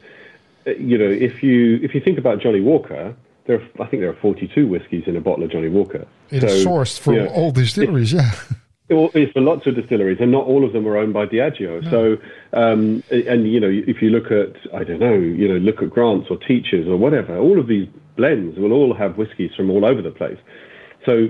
you 0.65 0.97
know, 0.97 1.09
if 1.09 1.43
you 1.43 1.79
if 1.83 1.93
you 1.93 2.01
think 2.01 2.17
about 2.17 2.39
Johnnie 2.39 2.61
Walker 2.61 3.15
there 3.45 3.61
are, 3.61 3.83
I 3.83 3.87
think 3.87 4.01
there 4.01 4.09
are 4.09 4.15
42 4.15 4.67
whiskies 4.67 5.03
in 5.07 5.15
a 5.15 5.21
bottle 5.21 5.43
of 5.43 5.51
Johnnie 5.51 5.69
Walker. 5.69 6.07
It's 6.29 6.63
so, 6.63 6.69
sourced 6.69 6.99
from 6.99 7.13
you 7.15 7.23
know, 7.23 7.29
all 7.29 7.51
distilleries, 7.51 8.13
yeah. 8.13 8.31
It's 8.87 9.31
for 9.33 9.41
lots 9.41 9.65
of 9.65 9.73
distilleries, 9.73 10.19
and 10.19 10.31
not 10.31 10.45
all 10.45 10.63
of 10.63 10.71
them 10.71 10.87
are 10.87 10.95
owned 10.95 11.11
by 11.11 11.25
Diageo. 11.25 11.81
No. 11.81 11.89
So, 11.89 12.17
um, 12.53 13.03
and 13.09 13.51
you 13.51 13.59
know, 13.59 13.67
if 13.67 13.99
you 13.99 14.11
look 14.11 14.25
at, 14.29 14.55
I 14.75 14.83
don't 14.83 14.99
know, 14.99 15.15
you 15.15 15.47
know, 15.47 15.55
look 15.55 15.81
at 15.81 15.89
Grants 15.89 16.27
or 16.29 16.37
Teachers 16.37 16.87
or 16.87 16.95
whatever, 16.95 17.35
all 17.35 17.59
of 17.59 17.65
these 17.65 17.87
blends 18.15 18.59
will 18.59 18.71
all 18.71 18.93
have 18.93 19.17
whiskies 19.17 19.49
from 19.55 19.71
all 19.71 19.85
over 19.85 20.03
the 20.03 20.11
place. 20.11 20.37
So, 21.03 21.29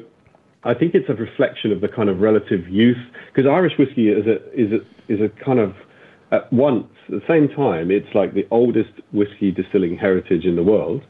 I 0.66 0.74
think 0.74 0.96
it's 0.96 1.10
a 1.10 1.14
reflection 1.14 1.72
of 1.72 1.82
the 1.82 1.88
kind 1.88 2.10
of 2.10 2.20
relative 2.20 2.68
youth, 2.68 2.98
because 3.28 3.50
Irish 3.50 3.74
whiskey 3.78 4.10
is 4.10 4.26
a 4.28 4.38
is 4.54 4.72
a 4.72 5.14
is 5.14 5.22
a 5.22 5.30
kind 5.44 5.60
of 5.60 5.76
at 6.32 6.52
once 6.52 6.88
at 7.08 7.12
the 7.12 7.24
same 7.28 7.48
time, 7.48 7.92
it's 7.92 8.14
like 8.14 8.34
the 8.34 8.48
oldest 8.52 8.90
whiskey 9.14 9.52
distilling 9.52 9.96
heritage 9.96 10.44
in 10.44 10.56
the 10.56 10.64
world 10.64 11.04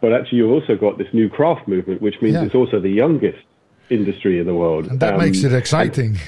but 0.00 0.12
actually, 0.12 0.38
you've 0.38 0.50
also 0.50 0.76
got 0.76 0.98
this 0.98 1.08
new 1.12 1.28
craft 1.28 1.66
movement, 1.66 2.02
which 2.02 2.20
means 2.20 2.34
yeah. 2.34 2.44
it's 2.44 2.54
also 2.54 2.80
the 2.80 2.90
youngest 2.90 3.38
industry 3.88 4.38
in 4.38 4.46
the 4.46 4.54
world. 4.54 4.86
And 4.86 5.00
that 5.00 5.14
um, 5.14 5.20
makes 5.20 5.42
it 5.42 5.52
exciting. 5.52 6.18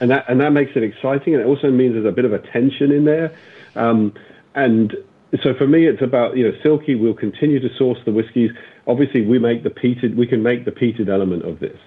and, 0.00 0.10
that 0.10 0.24
and 0.28 0.40
that 0.40 0.50
makes 0.50 0.72
it 0.74 0.82
exciting, 0.82 1.34
and 1.34 1.42
it 1.42 1.46
also 1.46 1.70
means 1.70 1.94
there's 1.94 2.06
a 2.06 2.12
bit 2.12 2.24
of 2.24 2.32
a 2.32 2.38
tension 2.38 2.90
in 2.90 3.04
there. 3.04 3.36
Um, 3.76 4.14
and 4.54 4.94
so 5.42 5.54
for 5.54 5.66
me, 5.66 5.86
it's 5.86 6.02
about 6.02 6.36
you 6.36 6.44
know, 6.44 6.56
Silkie 6.64 6.98
will 6.98 7.14
continue 7.14 7.60
to 7.60 7.68
source 7.76 7.98
the 8.04 8.12
whiskies. 8.12 8.50
Obviously, 8.86 9.24
we 9.26 9.38
make 9.38 9.62
the 9.64 9.70
peated. 9.70 10.16
We 10.16 10.26
can 10.26 10.42
make 10.42 10.64
the 10.64 10.70
peated 10.70 11.08
element 11.08 11.44
of 11.44 11.60
this, 11.60 11.78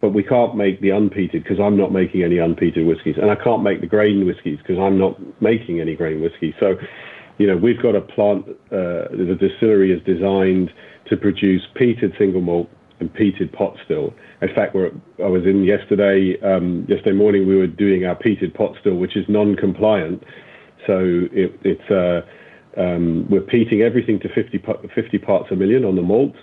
but 0.00 0.10
we 0.10 0.22
can't 0.22 0.56
make 0.56 0.80
the 0.80 0.88
unpeated 0.88 1.44
because 1.44 1.60
I'm 1.60 1.76
not 1.76 1.92
making 1.92 2.22
any 2.22 2.36
unpeated 2.36 2.86
whiskies, 2.86 3.16
and 3.20 3.30
I 3.30 3.36
can't 3.36 3.62
make 3.62 3.80
the 3.80 3.86
grain 3.86 4.26
whiskies 4.26 4.58
because 4.58 4.78
I'm 4.78 4.98
not 4.98 5.16
making 5.40 5.80
any 5.80 5.94
grain 5.94 6.20
whiskey. 6.20 6.54
So 6.58 6.76
you 7.38 7.46
know, 7.46 7.56
we've 7.56 7.80
got 7.82 7.96
a 7.96 8.00
plant, 8.00 8.46
uh, 8.70 9.10
the 9.10 9.36
distillery 9.38 9.92
is 9.92 10.02
designed 10.04 10.70
to 11.08 11.16
produce 11.16 11.62
peated 11.74 12.16
single 12.16 12.40
malt 12.40 12.68
and 13.00 13.12
peated 13.12 13.52
pot 13.52 13.76
still. 13.84 14.14
In 14.40 14.54
fact, 14.54 14.74
we're, 14.74 14.90
I 15.22 15.26
was 15.26 15.44
in 15.44 15.64
yesterday, 15.64 16.36
um, 16.42 16.86
yesterday 16.88 17.16
morning, 17.16 17.48
we 17.48 17.56
were 17.56 17.66
doing 17.66 18.04
our 18.04 18.14
peated 18.14 18.54
pot 18.54 18.76
still, 18.80 18.94
which 18.94 19.16
is 19.16 19.24
non-compliant. 19.28 20.22
So 20.86 21.26
it, 21.32 21.58
it's, 21.64 21.90
uh, 21.90 22.20
we're 22.76 23.40
peating 23.40 23.82
everything 23.82 24.20
to 24.20 24.28
50, 24.28 24.62
50 24.94 25.18
parts 25.18 25.46
a 25.50 25.56
million 25.56 25.84
on 25.84 25.96
the 25.96 26.02
malt. 26.02 26.34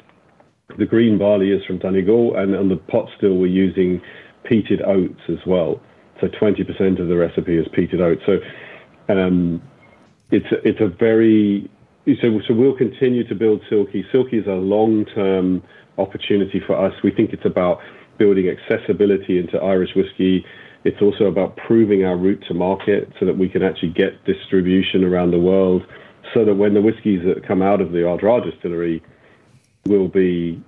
The 0.78 0.86
green 0.86 1.18
barley 1.18 1.52
is 1.52 1.64
from 1.66 1.80
Donegal, 1.80 2.36
and 2.38 2.56
on 2.56 2.70
the 2.70 2.78
pot 2.78 3.10
still, 3.18 3.36
we're 3.36 3.48
using 3.48 4.02
peated 4.50 4.86
oats 4.86 5.22
as 5.30 5.46
well. 5.46 5.82
So 6.20 6.28
20% 6.28 7.00
of 7.00 7.08
the 7.08 7.16
recipe 7.16 7.58
is 7.58 7.68
peated 7.68 8.00
oats. 8.00 8.22
So 8.26 8.40
um, 9.14 9.62
it's 10.32 10.46
a, 10.52 10.68
it's 10.68 10.80
a 10.80 10.88
very 10.88 11.70
so 12.22 12.42
so 12.48 12.54
we'll 12.54 12.76
continue 12.76 13.28
to 13.28 13.36
build 13.36 13.62
Silkie. 13.70 14.04
Silkie 14.12 14.42
is 14.42 14.48
a 14.48 14.52
long 14.52 15.06
term 15.06 15.62
opportunity 15.98 16.62
for 16.66 16.76
us. 16.76 16.94
We 17.04 17.12
think 17.12 17.32
it's 17.32 17.46
about 17.46 17.80
building 18.18 18.50
accessibility 18.50 19.40
into 19.40 19.58
Irish 19.60 19.92
whiskey, 19.96 20.46
It's 20.84 21.02
also 21.02 21.26
about 21.26 21.58
proving 21.58 22.06
our 22.06 22.18
route 22.18 22.44
to 22.48 22.54
market 22.54 23.12
so 23.20 23.26
that 23.26 23.38
we 23.38 23.48
can 23.50 23.62
actually 23.62 23.94
get 23.94 24.24
distribution 24.26 25.04
around 25.04 25.32
the 25.32 25.40
world 25.40 25.84
so 26.34 26.46
that 26.46 26.56
when 26.56 26.74
the 26.74 26.82
whiskies 26.82 27.24
that 27.26 27.46
come 27.48 27.62
out 27.62 27.82
of 27.82 27.92
the 27.92 28.00
Ardara 28.00 28.50
distillery 28.50 29.04
will 29.86 30.08
be 30.08 30.64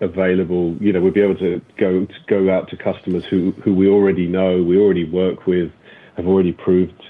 available, 0.00 0.76
you 0.80 0.92
know, 0.92 1.00
we'll 1.00 1.12
be 1.12 1.20
able 1.20 1.36
to 1.36 1.60
go 1.78 2.04
to 2.04 2.14
go 2.28 2.50
out 2.50 2.68
to 2.70 2.76
customers 2.76 3.24
who, 3.24 3.52
who 3.64 3.74
we 3.74 3.88
already 3.88 4.26
know, 4.26 4.62
we 4.62 4.78
already 4.78 5.04
work 5.04 5.46
with, 5.46 5.70
have 6.16 6.26
already 6.26 6.52
proved, 6.52 7.02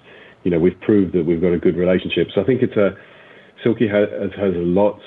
you 0.44 0.50
know, 0.50 0.58
we've 0.58 0.80
proved 0.80 1.12
that 1.14 1.24
we've 1.24 1.40
got 1.40 1.52
a 1.52 1.58
good 1.58 1.76
relationship. 1.76 2.28
So 2.34 2.40
I 2.40 2.44
think 2.44 2.62
it's 2.62 2.76
a 2.76 2.96
Silkie 3.64 3.90
has, 3.90 4.32
has 4.32 4.54
lots 4.56 5.02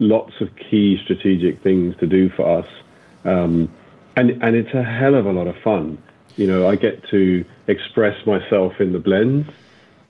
lots 0.00 0.32
of 0.40 0.48
key 0.56 0.98
strategic 1.04 1.62
things 1.62 1.94
to 2.00 2.06
do 2.06 2.28
for 2.30 2.58
us, 2.58 2.66
um, 3.24 3.72
and 4.16 4.30
and 4.42 4.56
it's 4.56 4.74
a 4.74 4.82
hell 4.82 5.14
of 5.14 5.26
a 5.26 5.32
lot 5.32 5.46
of 5.46 5.56
fun. 5.62 6.02
You 6.36 6.46
know, 6.46 6.68
I 6.68 6.76
get 6.76 7.08
to 7.10 7.44
express 7.68 8.26
myself 8.26 8.72
in 8.80 8.92
the 8.92 8.98
blends. 8.98 9.48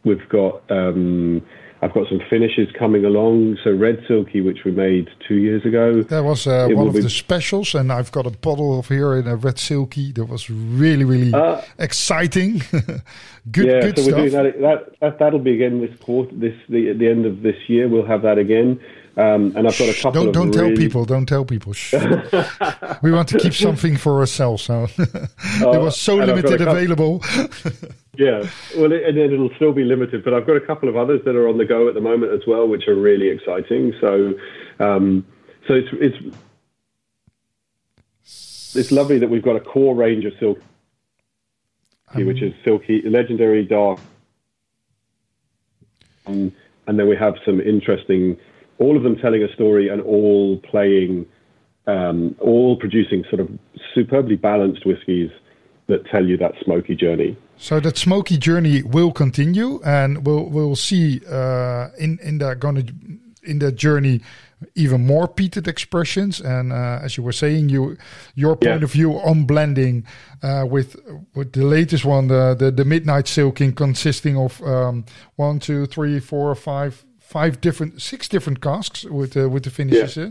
We've 0.04 0.26
got 0.28 0.62
um, 0.70 1.42
I've 1.84 1.92
got 1.92 2.08
some 2.08 2.22
finishes 2.30 2.66
coming 2.78 3.04
along. 3.04 3.58
So 3.62 3.70
Red 3.70 3.98
Silkie, 4.08 4.42
which 4.42 4.64
we 4.64 4.70
made 4.70 5.10
two 5.28 5.34
years 5.34 5.66
ago. 5.66 6.02
That 6.02 6.24
was 6.24 6.46
uh, 6.46 6.66
one 6.70 6.86
of 6.88 6.94
be... 6.94 7.02
the 7.02 7.10
specials, 7.10 7.74
and 7.74 7.92
I've 7.92 8.10
got 8.10 8.26
a 8.26 8.30
bottle 8.30 8.78
of 8.78 8.88
here 8.88 9.14
in 9.14 9.28
a 9.28 9.36
Red 9.36 9.56
Silkie. 9.56 10.14
That 10.14 10.24
was 10.24 10.48
really, 10.48 11.04
really 11.04 11.34
uh, 11.34 11.60
exciting. 11.78 12.62
good, 13.50 13.66
yeah, 13.66 13.80
good 13.82 13.98
so 13.98 14.02
stuff. 14.04 14.16
we're 14.16 14.30
doing 14.30 14.32
that, 14.32 14.60
that, 14.62 15.00
that. 15.00 15.18
That'll 15.18 15.40
be 15.40 15.56
again 15.56 15.82
this 15.82 15.94
quarter. 16.00 16.34
This 16.34 16.54
the 16.70 16.88
at 16.88 16.98
the 16.98 17.06
end 17.06 17.26
of 17.26 17.42
this 17.42 17.56
year. 17.68 17.86
We'll 17.86 18.06
have 18.06 18.22
that 18.22 18.38
again. 18.38 18.80
Um, 19.16 19.56
and 19.56 19.68
I've 19.68 19.78
got 19.78 19.88
a 19.88 19.94
couple. 19.94 20.24
Don't 20.24 20.32
don't 20.32 20.50
really... 20.50 20.74
tell 20.74 20.76
people. 20.76 21.04
Don't 21.04 21.26
tell 21.26 21.44
people. 21.44 21.72
we 23.02 23.12
want 23.12 23.28
to 23.28 23.38
keep 23.38 23.54
something 23.54 23.96
for 23.96 24.18
ourselves. 24.20 24.64
So 25.58 25.70
uh, 25.70 25.74
it 25.74 25.80
was 25.80 25.96
so 25.96 26.16
limited 26.16 26.60
available. 26.60 27.22
yeah, 28.16 28.48
well, 28.76 28.92
it, 28.92 29.04
and 29.04 29.18
it'll 29.18 29.54
still 29.54 29.72
be 29.72 29.84
limited. 29.84 30.24
But 30.24 30.34
I've 30.34 30.46
got 30.46 30.56
a 30.56 30.60
couple 30.60 30.88
of 30.88 30.96
others 30.96 31.20
that 31.24 31.36
are 31.36 31.48
on 31.48 31.58
the 31.58 31.64
go 31.64 31.88
at 31.88 31.94
the 31.94 32.00
moment 32.00 32.32
as 32.32 32.40
well, 32.46 32.66
which 32.66 32.88
are 32.88 32.94
really 32.94 33.28
exciting. 33.28 33.94
So, 34.00 34.34
um, 34.80 35.24
so 35.68 35.74
it's 35.74 35.88
it's 35.92 36.36
it's 38.74 38.90
lovely 38.90 39.18
that 39.18 39.30
we've 39.30 39.44
got 39.44 39.54
a 39.54 39.60
core 39.60 39.94
range 39.94 40.24
of 40.24 40.32
silk, 40.40 40.58
um, 42.14 42.26
which 42.26 42.42
is 42.42 42.52
silkie, 42.64 43.08
legendary 43.08 43.64
dark, 43.64 44.00
and 46.26 46.52
then 46.86 47.08
we 47.08 47.16
have 47.16 47.36
some 47.44 47.60
interesting 47.60 48.36
all 48.78 48.96
of 48.96 49.02
them 49.02 49.16
telling 49.16 49.42
a 49.42 49.52
story 49.54 49.88
and 49.88 50.00
all 50.02 50.58
playing, 50.58 51.26
um, 51.86 52.34
all 52.40 52.76
producing 52.76 53.24
sort 53.30 53.40
of 53.40 53.50
superbly 53.94 54.36
balanced 54.36 54.84
whiskies 54.86 55.30
that 55.86 56.04
tell 56.06 56.24
you 56.24 56.36
that 56.38 56.52
smoky 56.64 56.94
journey. 56.94 57.36
So 57.56 57.78
that 57.80 57.96
smoky 57.96 58.38
journey 58.38 58.82
will 58.82 59.12
continue, 59.12 59.80
and 59.84 60.26
we'll 60.26 60.46
we'll 60.46 60.76
see 60.76 61.20
uh, 61.30 61.88
in 61.98 62.18
in 62.22 62.38
that 62.38 62.58
gonna 62.58 62.84
in 63.42 63.58
that 63.60 63.76
journey 63.76 64.20
even 64.74 65.06
more 65.06 65.28
peated 65.28 65.68
expressions. 65.68 66.40
And 66.40 66.72
uh, 66.72 67.00
as 67.02 67.16
you 67.16 67.22
were 67.22 67.32
saying, 67.32 67.68
you 67.68 67.96
your 68.34 68.56
point 68.56 68.80
yeah. 68.80 68.84
of 68.84 68.92
view 68.92 69.12
on 69.12 69.44
blending 69.44 70.06
uh, 70.42 70.66
with 70.68 70.96
with 71.34 71.52
the 71.52 71.64
latest 71.64 72.04
one, 72.04 72.28
the 72.28 72.56
the, 72.58 72.70
the 72.70 72.84
midnight 72.84 73.26
silkie, 73.26 73.74
consisting 73.74 74.36
of 74.36 74.60
um, 74.62 75.04
one, 75.36 75.58
two, 75.58 75.86
three, 75.86 76.18
four, 76.18 76.54
five 76.54 77.04
five 77.34 77.60
different, 77.60 78.00
six 78.00 78.28
different 78.28 78.60
casks 78.60 79.04
with 79.04 79.36
uh, 79.36 79.48
with 79.48 79.64
the 79.64 79.70
finishes. 79.70 80.16
Yeah. 80.16 80.30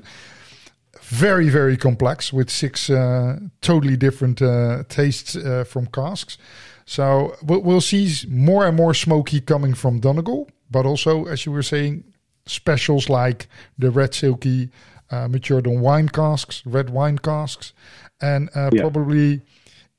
Very 1.01 1.49
very 1.49 1.77
complex 1.77 2.31
with 2.31 2.49
six 2.49 2.89
uh, 2.89 3.39
totally 3.59 3.97
different 3.97 4.41
uh, 4.41 4.83
tastes 4.87 5.35
uh, 5.35 5.65
from 5.65 5.87
casks. 5.87 6.37
So 6.85 7.35
we'll, 7.43 7.61
we'll 7.61 7.81
see 7.81 8.07
more 8.29 8.67
and 8.67 8.77
more 8.77 8.93
smoky 8.93 9.41
coming 9.41 9.75
from 9.75 9.99
Donegal, 9.99 10.47
but 10.69 10.85
also 10.85 11.25
as 11.25 11.45
you 11.45 11.51
were 11.51 11.63
saying, 11.63 12.03
specials 12.45 13.09
like 13.09 13.47
the 13.77 13.91
red 13.91 14.11
silkie 14.13 14.69
uh, 15.11 15.27
matured 15.27 15.67
on 15.67 15.81
wine 15.81 16.09
casks, 16.09 16.63
red 16.65 16.89
wine 16.89 17.17
casks, 17.17 17.73
and 18.21 18.49
uh, 18.55 18.69
yeah. 18.71 18.81
probably 18.81 19.41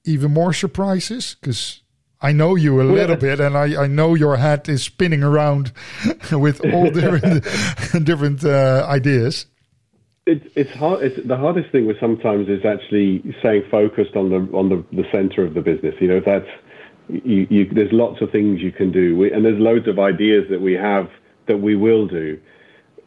even 0.04 0.32
more 0.32 0.54
surprises 0.54 1.36
because 1.40 1.83
I 2.24 2.32
know 2.32 2.54
you 2.54 2.80
a 2.80 2.84
little 2.84 3.16
bit, 3.16 3.38
and 3.38 3.54
I, 3.54 3.82
I 3.82 3.86
know 3.86 4.14
your 4.14 4.38
head 4.38 4.66
is 4.70 4.82
spinning 4.82 5.22
around 5.22 5.72
with 6.32 6.64
all 6.72 6.90
different 6.90 7.44
different 8.04 8.42
uh, 8.42 8.86
ideas. 8.88 9.44
It's 10.24 10.46
it's 10.56 10.70
hard. 10.70 11.02
It's, 11.02 11.28
the 11.28 11.36
hardest 11.36 11.70
thing 11.70 11.86
with 11.86 12.00
sometimes 12.00 12.48
is 12.48 12.64
actually 12.64 13.22
staying 13.40 13.64
focused 13.70 14.16
on 14.16 14.30
the 14.30 14.56
on 14.56 14.70
the, 14.70 14.82
the 14.90 15.04
center 15.12 15.44
of 15.44 15.52
the 15.52 15.60
business. 15.60 15.94
You 16.00 16.08
know, 16.08 16.20
that's 16.24 16.48
you, 17.08 17.46
you, 17.50 17.68
there's 17.70 17.92
lots 17.92 18.22
of 18.22 18.30
things 18.30 18.62
you 18.62 18.72
can 18.72 18.90
do, 18.90 19.18
we, 19.18 19.30
and 19.30 19.44
there's 19.44 19.60
loads 19.60 19.86
of 19.86 19.98
ideas 19.98 20.46
that 20.48 20.62
we 20.62 20.72
have 20.72 21.10
that 21.46 21.58
we 21.58 21.76
will 21.76 22.06
do. 22.06 22.40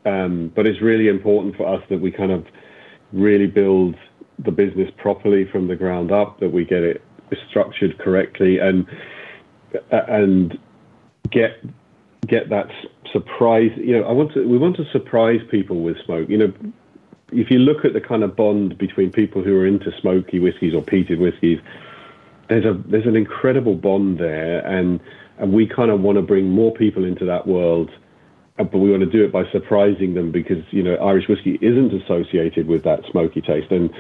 Um, 0.06 0.52
but 0.56 0.68
it's 0.68 0.80
really 0.80 1.08
important 1.08 1.56
for 1.56 1.68
us 1.68 1.82
that 1.90 2.00
we 2.00 2.12
kind 2.12 2.32
of 2.32 2.46
really 3.12 3.48
build 3.48 3.96
the 4.38 4.52
business 4.52 4.92
properly 4.98 5.50
from 5.52 5.68
the 5.68 5.76
ground 5.76 6.12
up, 6.12 6.40
that 6.40 6.54
we 6.54 6.66
get 6.66 6.84
it 6.84 7.02
structured 7.50 7.98
correctly 8.00 8.60
and 8.60 8.86
and 9.92 10.58
get 11.32 11.64
get 12.28 12.50
that 12.50 12.70
surprise. 13.12 13.72
You 13.78 14.00
know, 14.00 14.08
I 14.08 14.12
want 14.12 14.34
to 14.34 14.48
we 14.48 14.58
want 14.58 14.76
to 14.78 14.86
surprise 14.92 15.42
people 15.50 15.82
with 15.82 15.98
smoke. 16.06 16.30
You 16.30 16.38
know, 16.38 16.54
if 17.32 17.52
you 17.52 17.60
look 17.60 17.86
at 17.86 17.94
the 17.94 18.02
kind 18.02 18.24
of 18.24 18.36
bond 18.36 18.78
between 18.78 19.12
people 19.12 19.44
who 19.44 19.58
are 19.58 19.66
into 19.66 19.92
smoky 20.00 20.40
whiskies 20.40 20.74
or 20.74 20.82
peated 20.82 21.20
whiskies, 21.20 21.60
there's 22.50 22.66
a 22.66 22.74
there's 22.88 23.06
an 23.06 23.16
incredible 23.16 23.76
bond 23.76 24.20
there, 24.20 24.66
and 24.66 25.00
and 25.38 25.54
we 25.54 25.68
kind 25.68 25.92
of 25.92 26.02
want 26.02 26.18
to 26.18 26.22
bring 26.22 26.50
more 26.50 26.74
people 26.74 27.04
into 27.04 27.26
that 27.26 27.48
world. 27.48 27.92
But 28.58 28.74
we 28.74 28.90
want 28.90 29.04
to 29.04 29.10
do 29.10 29.24
it 29.24 29.32
by 29.32 29.44
surprising 29.52 30.16
them 30.16 30.32
because 30.32 30.64
you 30.72 30.82
know 30.82 30.96
Irish 30.96 31.28
whiskey 31.28 31.60
isn't 31.62 31.94
associated 31.94 32.68
with 32.68 32.84
that 32.84 33.02
smoky 33.12 33.42
taste, 33.42 33.72
and 33.72 33.92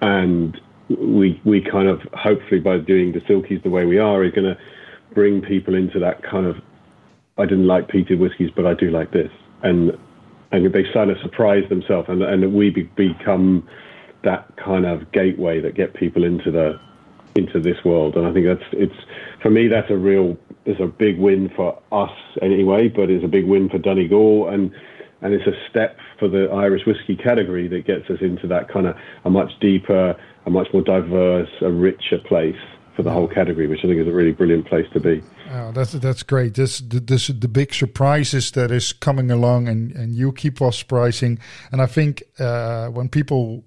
and 0.00 0.60
we 0.88 1.40
we 1.44 1.60
kind 1.60 1.88
of 1.88 2.00
hopefully 2.14 2.60
by 2.60 2.78
doing 2.78 3.12
the 3.12 3.20
silkies 3.20 3.62
the 3.62 3.70
way 3.70 3.84
we 3.84 3.98
are 3.98 4.24
is 4.24 4.32
going 4.32 4.46
to 4.46 4.58
bring 5.14 5.42
people 5.42 5.74
into 5.74 5.98
that 5.98 6.22
kind 6.22 6.46
of 6.46 6.56
I 7.38 7.44
didn't 7.44 7.66
like 7.66 7.88
peated 7.88 8.18
whiskies, 8.18 8.50
but 8.54 8.66
I 8.66 8.74
do 8.74 8.90
like 8.90 9.12
this, 9.12 9.30
and 9.62 9.96
and 10.50 10.72
they 10.72 10.84
kind 10.92 11.10
of 11.10 11.18
surprise 11.22 11.68
themselves, 11.68 12.08
and 12.08 12.22
and 12.22 12.52
we 12.52 12.70
be, 12.70 12.82
become 12.96 13.66
that 14.24 14.56
kind 14.56 14.84
of 14.84 15.10
gateway 15.12 15.60
that 15.60 15.74
get 15.74 15.94
people 15.94 16.24
into 16.24 16.50
the 16.50 16.80
into 17.36 17.60
this 17.60 17.84
world, 17.84 18.16
and 18.16 18.26
I 18.26 18.32
think 18.32 18.46
that's 18.46 18.68
it's 18.72 19.06
for 19.40 19.50
me 19.50 19.68
that's 19.68 19.90
a 19.90 19.96
real 19.96 20.36
it's 20.64 20.80
a 20.80 20.86
big 20.86 21.18
win 21.18 21.50
for 21.54 21.80
us 21.92 22.12
anyway, 22.42 22.88
but 22.88 23.10
it's 23.10 23.24
a 23.24 23.28
big 23.28 23.46
win 23.46 23.68
for 23.68 23.78
Donegal 23.78 24.48
and 24.48 24.74
and 25.20 25.34
it's 25.34 25.46
a 25.46 25.68
step 25.70 25.98
for 26.18 26.28
the 26.28 26.48
Irish 26.50 26.82
whiskey 26.86 27.16
category 27.16 27.68
that 27.68 27.86
gets 27.86 28.08
us 28.10 28.18
into 28.20 28.46
that 28.48 28.68
kind 28.68 28.86
of 28.86 28.96
a 29.24 29.30
much 29.30 29.50
deeper 29.60 30.16
a 30.48 30.50
much 30.50 30.68
more 30.72 30.82
diverse, 30.82 31.50
a 31.60 31.70
richer 31.70 32.18
place 32.18 32.56
for 32.96 33.02
the 33.02 33.12
whole 33.12 33.28
category, 33.28 33.68
which 33.68 33.80
I 33.84 33.86
think 33.86 34.00
is 34.00 34.08
a 34.08 34.12
really 34.12 34.32
brilliant 34.32 34.66
place 34.66 34.86
to 34.92 34.98
be. 34.98 35.22
Oh, 35.52 35.70
that's 35.72 35.92
that's 35.92 36.24
great. 36.24 36.54
This 36.54 36.82
this 36.84 37.28
the 37.28 37.48
big 37.48 37.72
surprises 37.72 38.50
that 38.52 38.72
is 38.72 38.92
coming 38.92 39.30
along, 39.30 39.68
and 39.68 39.92
and 39.92 40.14
you 40.14 40.32
keep 40.32 40.60
us 40.60 40.78
surprising. 40.78 41.38
And 41.70 41.80
I 41.80 41.86
think 41.86 42.24
uh, 42.40 42.88
when 42.88 43.08
people 43.08 43.62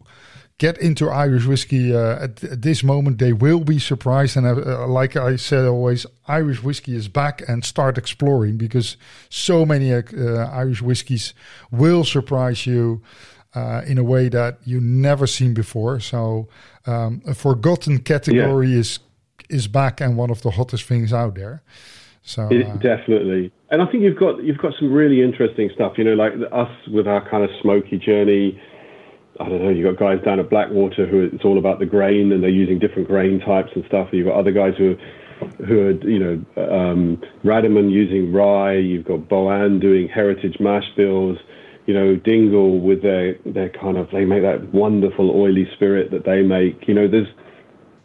get 0.62 0.78
into 0.78 1.10
Irish 1.10 1.48
whiskey 1.48 1.92
uh, 1.96 2.26
at, 2.26 2.44
at, 2.44 2.62
this 2.62 2.84
moment, 2.84 3.18
they 3.18 3.34
will 3.34 3.64
be 3.64 3.80
surprised. 3.80 4.38
And 4.38 4.46
uh, 4.46 4.86
like 4.86 5.16
I 5.16 5.36
said 5.36 5.66
always, 5.66 6.06
Irish 6.28 6.62
whiskey 6.62 6.96
is 6.96 7.08
back 7.08 7.42
and 7.48 7.66
start 7.66 7.98
exploring 7.98 8.58
because 8.58 8.96
so 9.30 9.66
many 9.66 9.92
uh, 9.92 10.04
Irish 10.54 10.84
whiskies 10.84 11.34
will 11.72 12.04
surprise 12.04 12.68
you 12.68 13.02
uh, 13.56 13.82
in 13.88 13.98
a 13.98 14.04
way 14.04 14.30
that 14.30 14.60
you 14.64 14.80
never 14.80 15.26
seen 15.26 15.56
before. 15.56 16.00
So 16.00 16.48
um, 16.86 17.24
a 17.26 17.34
forgotten 17.34 17.98
category 18.00 18.70
yeah. 18.70 18.82
is 18.82 19.00
is 19.50 19.68
back 19.68 20.00
and 20.00 20.16
one 20.16 20.30
of 20.30 20.42
the 20.44 20.52
hottest 20.52 20.84
things 20.86 21.12
out 21.12 21.34
there. 21.36 21.64
So 22.22 22.48
it, 22.52 22.68
uh, 22.68 22.76
definitely, 22.78 23.52
and 23.72 23.82
I 23.82 23.86
think 23.90 24.04
you've 24.04 24.20
got 24.20 24.44
you've 24.44 24.60
got 24.60 24.74
some 24.80 24.94
really 24.94 25.24
interesting 25.24 25.72
stuff. 25.74 25.98
You 25.98 26.04
know, 26.04 26.14
like 26.14 26.34
us 26.52 26.72
with 26.88 27.08
our 27.08 27.28
kind 27.32 27.44
of 27.44 27.50
smoky 27.62 27.98
journey. 27.98 28.62
I 29.42 29.50
don't 29.50 29.64
know. 29.64 29.70
You've 29.70 29.98
got 29.98 30.00
guys 30.00 30.24
down 30.24 30.40
at 30.40 30.50
Blackwater 30.50 31.06
who 31.08 31.30
it's 31.32 31.46
all 31.46 31.58
about 31.58 31.80
the 31.80 31.86
grain, 31.86 32.32
and 32.32 32.44
they're 32.44 32.50
using 32.50 32.80
different 32.80 33.08
grain 33.08 33.40
types 33.40 33.72
and 33.76 33.84
stuff. 33.86 34.10
You've 34.12 34.28
got 34.28 34.36
other 34.38 34.52
guys 34.52 34.74
who 34.78 34.92
are, 34.92 35.66
who 35.66 35.80
are 35.88 36.08
you 36.08 36.20
know 36.20 36.64
um, 36.64 37.22
Rademon 37.44 37.92
using 37.92 38.32
rye. 38.32 38.78
You've 38.78 39.06
got 39.06 39.30
Boann 39.30 39.80
doing 39.82 40.08
heritage 40.08 40.58
mash 40.60 40.86
bills 40.96 41.38
you 41.86 41.94
know, 41.94 42.16
Dingle 42.16 42.80
with 42.80 43.02
their 43.02 43.36
their 43.46 43.70
kind 43.70 43.98
of 43.98 44.10
they 44.12 44.26
make 44.26 44.44
that 44.44 44.74
wonderful 44.74 45.32
oily 45.32 45.68
spirit 45.76 46.12
that 46.12 46.26
they 46.26 46.42
make. 46.42 46.88
You 46.88 46.94
know, 46.94 47.08
there's 47.08 47.28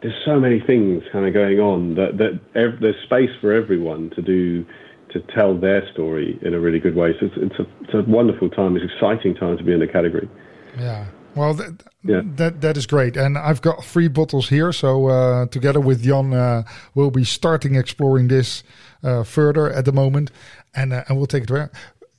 there's 0.01 0.15
so 0.25 0.39
many 0.39 0.59
things 0.59 1.03
kind 1.11 1.25
of 1.25 1.33
going 1.33 1.59
on 1.59 1.95
that 1.95 2.17
that 2.17 2.39
ev- 2.55 2.79
there's 2.81 3.01
space 3.03 3.29
for 3.39 3.53
everyone 3.53 4.09
to 4.15 4.21
do 4.21 4.65
to 5.11 5.21
tell 5.33 5.57
their 5.57 5.89
story 5.93 6.37
in 6.41 6.53
a 6.53 6.59
really 6.59 6.79
good 6.79 6.95
way. 6.95 7.13
So 7.19 7.27
it's 7.27 7.35
it's 7.37 7.59
a 7.59 7.65
it's 7.81 7.93
a 7.93 8.09
wonderful 8.09 8.49
time. 8.49 8.75
It's 8.75 8.83
an 8.83 8.91
exciting 8.91 9.35
time 9.35 9.57
to 9.57 9.63
be 9.63 9.73
in 9.73 9.79
the 9.79 9.87
category. 9.87 10.29
Yeah. 10.77 11.07
Well, 11.37 11.53
that, 11.53 11.83
Yeah. 12.03 12.21
that 12.37 12.61
that 12.61 12.77
is 12.77 12.87
great, 12.87 13.17
and 13.17 13.37
I've 13.37 13.61
got 13.61 13.83
three 13.83 14.09
bottles 14.09 14.49
here. 14.49 14.71
So 14.73 15.07
uh, 15.07 15.45
together 15.47 15.79
with 15.79 16.03
Jan, 16.03 16.33
uh, 16.33 16.63
we'll 16.95 17.11
be 17.11 17.23
starting 17.25 17.75
exploring 17.75 18.27
this 18.29 18.63
uh, 19.03 19.23
further 19.23 19.71
at 19.71 19.85
the 19.85 19.91
moment, 19.91 20.31
and 20.73 20.93
uh, 20.93 21.03
and 21.07 21.17
we'll 21.17 21.27
take 21.27 21.43
it 21.43 21.49
there. 21.49 21.69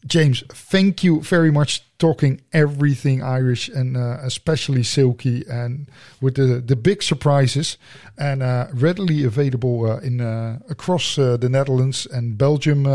James, 0.07 0.45
thank 0.53 1.03
you 1.03 1.21
very 1.23 1.51
much 1.51 1.83
talking 1.99 2.41
everything 2.53 3.21
Irish 3.21 3.69
and 3.69 3.97
uh, 3.97 4.19
especially 4.23 4.83
silkie 4.83 5.43
and 5.51 5.89
with 6.21 6.35
the 6.37 6.63
the 6.67 6.77
big 6.77 7.03
surprises 7.03 7.79
and 8.17 8.43
uh, 8.43 8.67
readily 8.73 9.25
available 9.25 9.91
uh, 9.91 9.99
in 9.99 10.21
uh, 10.21 10.59
across 10.71 11.19
uh, 11.19 11.37
the 11.37 11.49
Netherlands 11.49 12.07
and 12.07 12.39
Belgium. 12.39 12.87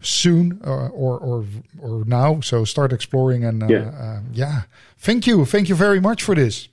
Soon 0.00 0.60
uh, 0.64 0.88
or 0.88 1.18
or 1.18 1.44
or 1.80 2.04
now 2.06 2.40
so 2.40 2.64
start 2.64 2.92
exploring 2.92 3.44
and 3.44 3.62
uh, 3.62 3.66
Yeah. 3.68 3.78
uh, 3.88 4.20
yeah 4.32 4.62
thank 4.96 5.26
you 5.26 5.44
thank 5.44 5.68
you 5.68 5.74
very 5.74 6.00
much 6.00 6.22
for 6.22 6.34
this 6.36 6.68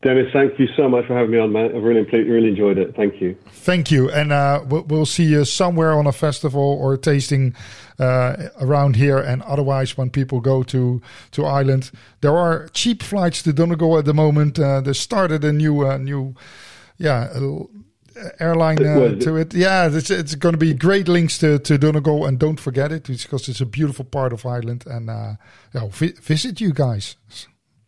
Dennis, 0.00 0.28
thank 0.32 0.56
you 0.60 0.68
so 0.76 0.88
much 0.88 1.06
for 1.06 1.14
having 1.16 1.32
me 1.32 1.38
on, 1.40 1.50
man. 1.50 1.74
I've 1.74 1.82
really, 1.82 2.02
really 2.22 2.50
enjoyed 2.50 2.78
it. 2.78 2.94
Thank 2.94 3.20
you. 3.20 3.34
thank 3.50 3.90
you 3.90 4.08
and 4.10 4.32
uh 4.32 4.62
we'll, 4.68 4.84
we'll 4.84 5.06
see 5.06 5.24
you 5.24 5.44
somewhere 5.44 5.92
on 5.98 6.06
a 6.06 6.12
festival 6.12 6.62
or 6.80 6.96
tasting 6.96 7.54
uh 7.98 8.36
around 8.60 8.94
here 8.94 9.18
and 9.18 9.42
otherwise 9.42 9.98
when 9.98 10.08
people 10.10 10.40
go 10.40 10.62
to 10.62 11.02
to 11.32 11.44
Ireland 11.44 11.90
there 12.20 12.36
are 12.36 12.68
cheap 12.72 13.02
flights 13.02 13.42
to 13.42 13.52
Donegal 13.52 13.98
at 13.98 14.04
the 14.04 14.14
moment 14.14 14.58
uh 14.60 14.80
they 14.80 14.92
started 14.92 15.44
a 15.44 15.52
new 15.52 15.84
uh, 15.84 15.98
new 15.98 16.34
yeah 16.98 17.28
airline 18.40 18.84
uh, 18.84 19.00
it? 19.00 19.20
to 19.20 19.36
it 19.36 19.54
yeah 19.54 19.88
it's, 19.90 20.10
it's 20.10 20.34
going 20.34 20.52
to 20.52 20.58
be 20.58 20.74
great 20.74 21.08
links 21.08 21.38
to, 21.38 21.58
to 21.58 21.78
Donegal 21.78 22.26
and 22.26 22.38
don't 22.38 22.60
forget 22.60 22.92
it 22.92 23.04
because 23.04 23.48
it's 23.48 23.60
a 23.60 23.66
beautiful 23.66 24.04
part 24.04 24.32
of 24.32 24.44
Ireland 24.44 24.84
and 24.86 25.10
uh 25.10 25.34
yeah, 25.74 25.86
vi- 25.90 26.14
visit 26.20 26.60
you 26.60 26.72
guys 26.72 27.16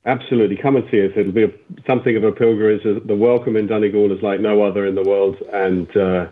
Absolutely, 0.07 0.57
come 0.57 0.77
and 0.77 0.85
see 0.91 1.05
us. 1.05 1.13
It'll 1.15 1.33
be 1.33 1.45
a, 1.45 1.53
something 1.87 2.17
of 2.17 2.25
a 2.25 2.33
pilgrimage. 2.33 2.83
The 3.07 3.15
welcome 3.15 3.55
in 3.57 3.67
Donegal 3.67 4.11
is 4.17 4.23
like 4.23 4.41
no 4.41 4.63
other 4.63 4.87
in 4.87 4.95
the 4.95 5.03
world, 5.03 5.37
and 5.53 5.95
uh, 5.95 6.29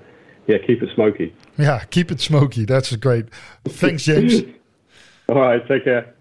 yeah, 0.46 0.56
keep 0.66 0.82
it 0.82 0.88
smoky. 0.94 1.34
Yeah, 1.58 1.84
keep 1.84 2.10
it 2.10 2.20
smoky. 2.20 2.64
That's 2.64 2.96
great. 2.96 3.26
Thanks, 3.64 4.04
James. 4.04 4.42
All 5.28 5.40
right, 5.40 5.60
take 5.68 5.84
care. 5.84 6.14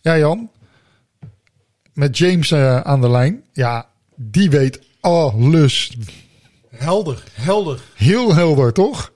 Ja, 0.00 0.18
Jan. 0.18 0.50
Met 1.92 2.18
James 2.18 2.50
eh, 2.50 2.80
aan 2.80 3.00
de 3.00 3.10
lijn. 3.10 3.44
Ja, 3.52 3.86
die 4.14 4.50
weet 4.50 4.80
alles. 5.00 5.96
Helder, 6.76 7.24
helder. 7.32 7.80
Heel 7.94 8.34
helder, 8.34 8.72
toch? 8.72 9.12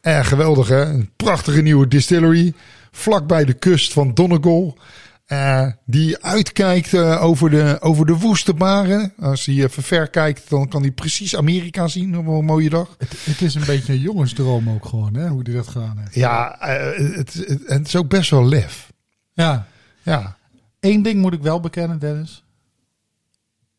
En 0.00 0.24
geweldig, 0.24 0.68
hè? 0.68 0.84
Een 0.84 1.10
prachtige 1.16 1.62
nieuwe 1.62 1.88
distillery. 1.88 2.52
Vlak 2.90 3.26
bij 3.26 3.44
de 3.44 3.52
kust 3.52 3.92
van 3.92 4.14
Donegal. 4.14 4.78
Eh, 5.32 5.66
die 5.84 6.22
uitkijkt 6.22 6.94
eh, 6.94 7.24
over, 7.24 7.50
de, 7.50 7.76
over 7.80 8.06
de 8.06 8.16
woeste 8.18 8.54
baren. 8.54 9.12
Als 9.18 9.44
hij 9.44 9.54
even 9.54 9.82
ver 9.82 10.08
kijkt, 10.08 10.48
dan 10.48 10.68
kan 10.68 10.82
hij 10.82 10.90
precies 10.90 11.36
Amerika 11.36 11.88
zien 11.88 12.18
op 12.18 12.26
een 12.26 12.44
mooie 12.44 12.70
dag. 12.70 12.94
Het, 12.98 13.24
het 13.24 13.40
is 13.40 13.54
een 13.54 13.64
beetje 13.64 13.92
een 13.92 14.00
jongensdroom 14.00 14.70
ook 14.70 14.84
gewoon, 14.84 15.14
hè, 15.14 15.28
hoe 15.28 15.42
hij 15.42 15.54
dat 15.54 15.68
gedaan 15.68 15.98
heeft. 15.98 16.14
Ja, 16.14 16.60
eh, 16.60 17.16
het, 17.16 17.34
het, 17.34 17.64
en 17.64 17.78
het 17.78 17.86
is 17.86 17.96
ook 17.96 18.08
best 18.08 18.30
wel 18.30 18.48
lef. 18.48 18.92
Ja, 19.32 19.66
Ja, 20.02 20.36
één 20.80 21.02
ding 21.02 21.20
moet 21.20 21.32
ik 21.32 21.42
wel 21.42 21.60
bekennen, 21.60 21.98
Dennis. 21.98 22.44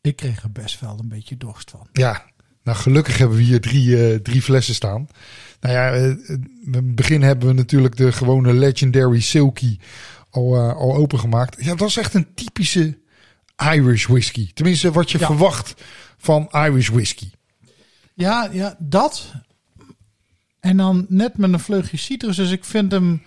Ik 0.00 0.16
kreeg 0.16 0.42
er 0.42 0.52
best 0.52 0.80
wel 0.80 0.98
een 1.00 1.08
beetje 1.08 1.36
dorst 1.36 1.70
van. 1.70 1.86
Ja, 1.92 2.24
nou 2.62 2.76
gelukkig 2.76 3.18
hebben 3.18 3.36
we 3.36 3.42
hier 3.42 3.60
drie, 3.60 4.22
drie 4.22 4.42
flessen 4.42 4.74
staan. 4.74 5.08
Nou 5.60 5.74
ja, 5.74 5.90
in 5.90 6.70
het 6.70 6.94
begin 6.94 7.22
hebben 7.22 7.48
we 7.48 7.54
natuurlijk 7.54 7.96
de 7.96 8.12
gewone 8.12 8.52
Legendary 8.52 9.20
Silky 9.20 9.78
al, 10.34 10.54
eh, 10.56 10.76
al 10.76 10.94
opengemaakt. 10.94 11.64
Ja, 11.64 11.74
dat 11.74 11.88
is 11.88 11.96
echt 11.96 12.14
een 12.14 12.34
typische 12.34 12.98
Irish 13.72 14.06
whisky. 14.06 14.52
Tenminste, 14.52 14.92
wat 14.92 15.10
je 15.10 15.18
Ja. 15.18 15.26
verwacht 15.26 15.74
van 16.18 16.48
Irish 16.52 16.88
whisky. 16.88 17.30
Ja, 18.14 18.48
ja, 18.52 18.76
dat. 18.78 19.32
En 20.60 20.76
dan 20.76 21.06
net 21.08 21.36
met 21.38 21.52
een 21.52 21.60
vleugje 21.60 21.96
citrus. 21.96 22.36
Dus 22.36 22.50
ik 22.50 22.64
vind 22.64 22.92
hem. 22.92 23.22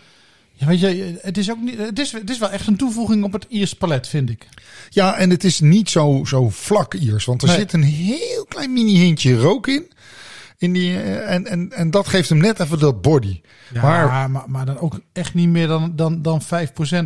Ja, 0.53 0.67
weet 0.67 0.79
je, 0.79 1.19
het 1.21 1.37
is 1.37 1.51
ook 1.51 1.59
niet. 1.61 1.77
Het 1.77 1.99
is, 1.99 2.11
het 2.11 2.29
is 2.29 2.37
wel 2.37 2.49
echt 2.49 2.67
een 2.67 2.77
toevoeging 2.77 3.23
op 3.23 3.33
het 3.33 3.45
Iers 3.49 3.73
palet, 3.73 4.07
vind 4.07 4.29
ik. 4.29 4.47
Ja, 4.89 5.15
en 5.17 5.29
het 5.29 5.43
is 5.43 5.59
niet 5.59 5.89
zo, 5.89 6.21
zo 6.25 6.49
vlak 6.49 6.93
Iers, 6.93 7.25
want 7.25 7.41
er 7.41 7.47
Nee. 7.47 7.57
zit 7.57 7.73
een 7.73 7.83
heel 7.83 8.45
klein 8.45 8.73
mini 8.73 8.97
hintje 8.97 9.35
rook 9.37 9.67
in. 9.67 9.91
In 10.57 10.73
die, 10.73 11.01
eh, 11.01 11.33
en, 11.33 11.45
en, 11.47 11.71
en 11.71 11.91
dat 11.91 12.07
geeft 12.07 12.29
hem 12.29 12.37
net 12.37 12.59
even 12.59 12.79
dat 12.79 13.01
body. 13.01 13.41
Ja, 13.73 13.81
Maar 13.81 14.29
maar, 14.29 14.43
maar, 14.49 14.65
dan 14.65 14.79
ook 14.79 14.99
echt 15.13 15.33
niet 15.33 15.49
meer 15.49 15.67
dan, 15.67 15.95
dan, 15.95 16.21
dan 16.21 16.41
5% 16.41 16.45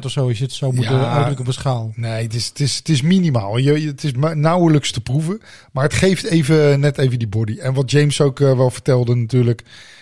of 0.06 0.12
zo, 0.12 0.28
als 0.28 0.38
je 0.38 0.44
het 0.44 0.54
zo 0.54 0.72
moet 0.72 0.84
Ja. 0.84 0.90
eh, 0.92 1.14
uitdrukken 1.14 1.40
op 1.42 1.48
een 1.48 1.54
schaal. 1.54 1.92
Nee, 1.96 2.24
het 2.24 2.34
is, 2.34 2.48
het 2.48 2.60
is, 2.60 2.78
het 2.78 2.90
is 2.90 3.02
minimaal. 3.02 3.58
Je, 3.58 3.72
het 3.88 4.04
is 4.04 4.12
nauwelijks 4.34 4.92
te 4.92 5.02
proeven. 5.02 5.42
Maar 5.72 5.84
het 5.84 5.94
geeft 5.94 6.24
even, 6.24 6.80
net 6.80 6.98
even 6.98 7.20
die 7.20 7.28
body. 7.28 7.58
En 7.60 7.74
wat 7.74 7.92
James 7.92 8.22
ook 8.22 8.40
eh, 8.40 8.56
wel 8.58 8.70
vertelde 8.70 9.16
natuurlijk. 9.16 9.62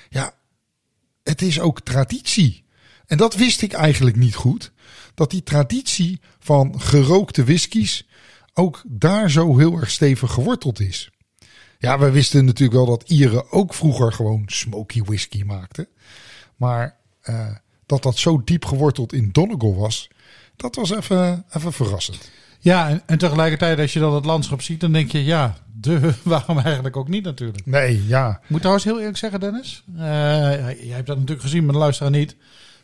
Ja, 0.09 0.31
het 1.23 1.41
is 1.41 1.59
ook 1.59 1.81
traditie. 1.81 2.63
En 3.05 3.17
dat 3.17 3.35
wist 3.35 3.61
ik 3.61 3.73
eigenlijk 3.73 4.15
niet 4.15 4.35
goed. 4.35 4.71
Dat 5.13 5.29
die 5.31 5.43
traditie 5.43 6.19
van 6.39 6.81
gerookte 6.81 7.43
whiskies 7.43 8.07
ook 8.53 8.81
daar 8.87 9.31
zo 9.31 9.57
heel 9.57 9.75
erg 9.79 9.89
stevig 9.91 10.31
geworteld 10.31 10.79
is. 10.79 11.09
Ja, 11.81 11.99
we 11.99 12.11
wisten 12.11 12.45
natuurlijk 12.45 12.77
wel 12.77 12.85
dat 12.85 13.09
Ieren 13.09 13.51
ook 13.51 13.73
vroeger 13.73 14.13
gewoon 14.13 14.43
smoky 14.45 15.03
whisky 15.03 15.43
maakten. 15.43 15.87
Maar 16.55 16.95
eh, 17.21 17.55
dat 17.85 18.03
dat 18.03 18.17
zo 18.17 18.41
diep 18.45 18.65
geworteld 18.65 19.13
in 19.13 19.29
Donegal 19.31 19.75
was, 19.75 20.09
dat 20.55 20.75
was 20.75 20.91
even, 20.91 21.45
even 21.53 21.73
verrassend. 21.73 22.31
Ja, 22.59 22.89
en, 22.89 23.01
en 23.05 23.17
tegelijkertijd 23.17 23.79
als 23.79 23.93
je 23.93 23.99
dan 23.99 24.13
het 24.15 24.25
landschap 24.25 24.61
ziet, 24.61 24.79
dan 24.79 24.91
denk 24.91 25.11
je, 25.11 25.23
ja, 25.23 25.57
de, 25.73 26.13
waarom 26.23 26.59
eigenlijk 26.59 26.97
ook 26.97 27.07
niet 27.07 27.23
natuurlijk. 27.23 27.65
Nee, 27.65 28.07
ja. 28.07 28.39
Ik 28.43 28.49
moet 28.49 28.59
trouwens 28.59 28.85
heel 28.85 28.99
eerlijk 28.99 29.17
zeggen, 29.17 29.39
Dennis. 29.39 29.83
eh, 29.97 30.01
jij 30.85 30.95
hebt 30.95 31.07
dat 31.07 31.17
natuurlijk 31.17 31.41
gezien, 31.41 31.63
maar 31.65 31.73
de 31.73 31.79
luisteraar 31.79 32.11
niet. 32.11 32.35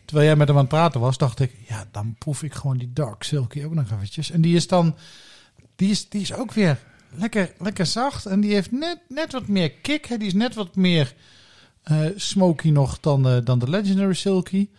Terwijl 0.06 0.28
jij 0.28 0.38
met 0.38 0.48
hem 0.48 0.58
aan 0.58 0.64
het 0.64 0.74
praten 0.74 1.00
was, 1.00 1.18
dacht 1.18 1.40
ik, 1.40 1.52
ja, 1.68 1.86
dan 1.92 2.16
proef 2.18 2.44
ik 2.44 2.54
gewoon 2.54 2.78
die 2.78 2.94
Dark 2.94 3.24
Silky 3.24 3.64
ook 3.64 3.74
nog 3.74 3.92
eventjes. 3.92 4.32
En 4.32 4.42
die 4.42 4.56
is 4.56 4.68
dan, 4.68 4.96
die 5.76 5.90
is, 5.90 6.10
die 6.10 6.22
is 6.22 6.34
ook 6.34 6.54
weer 6.54 6.80
lekker, 7.18 7.52
lekker 7.58 7.86
zacht. 7.86 8.26
En 8.26 8.42
die 8.42 8.54
heeft 8.54 8.72
net, 8.72 8.98
net 9.08 9.32
wat 9.32 9.48
meer 9.48 9.72
kick. 9.72 10.06
Hè. 10.06 10.18
Die 10.18 10.28
is 10.28 10.34
net 10.34 10.56
wat 10.56 10.76
meer 10.76 11.14
eh, 11.84 12.06
smoky 12.16 12.70
nog 12.70 13.00
dan 13.00 13.24
de, 13.24 13.42
dan 13.44 13.60
de 13.60 13.70
Legendary 13.70 14.14
Silky. 14.14 14.70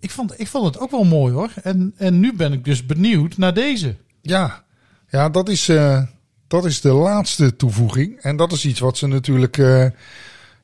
Ik 0.00 0.10
vond, 0.10 0.40
ik 0.40 0.48
vond 0.48 0.66
het 0.66 0.78
ook 0.78 0.90
wel 0.90 1.04
mooi 1.04 1.34
hoor. 1.34 1.50
En, 1.62 1.94
en 1.96 2.20
nu 2.20 2.34
ben 2.34 2.52
ik 2.52 2.64
dus 2.64 2.86
benieuwd 2.86 3.36
naar 3.36 3.54
deze. 3.54 3.96
Ja, 4.22 4.64
ja 5.08 5.28
dat, 5.28 5.48
is, 5.48 5.68
eh, 5.68 6.02
dat 6.46 6.64
is 6.64 6.80
de 6.80 6.92
laatste 6.92 7.56
toevoeging. 7.56 8.18
En 8.20 8.36
dat 8.36 8.52
is 8.52 8.64
iets 8.64 8.80
wat 8.80 8.98
ze 8.98 9.06
natuurlijk 9.06 9.58
eh, 9.58 9.86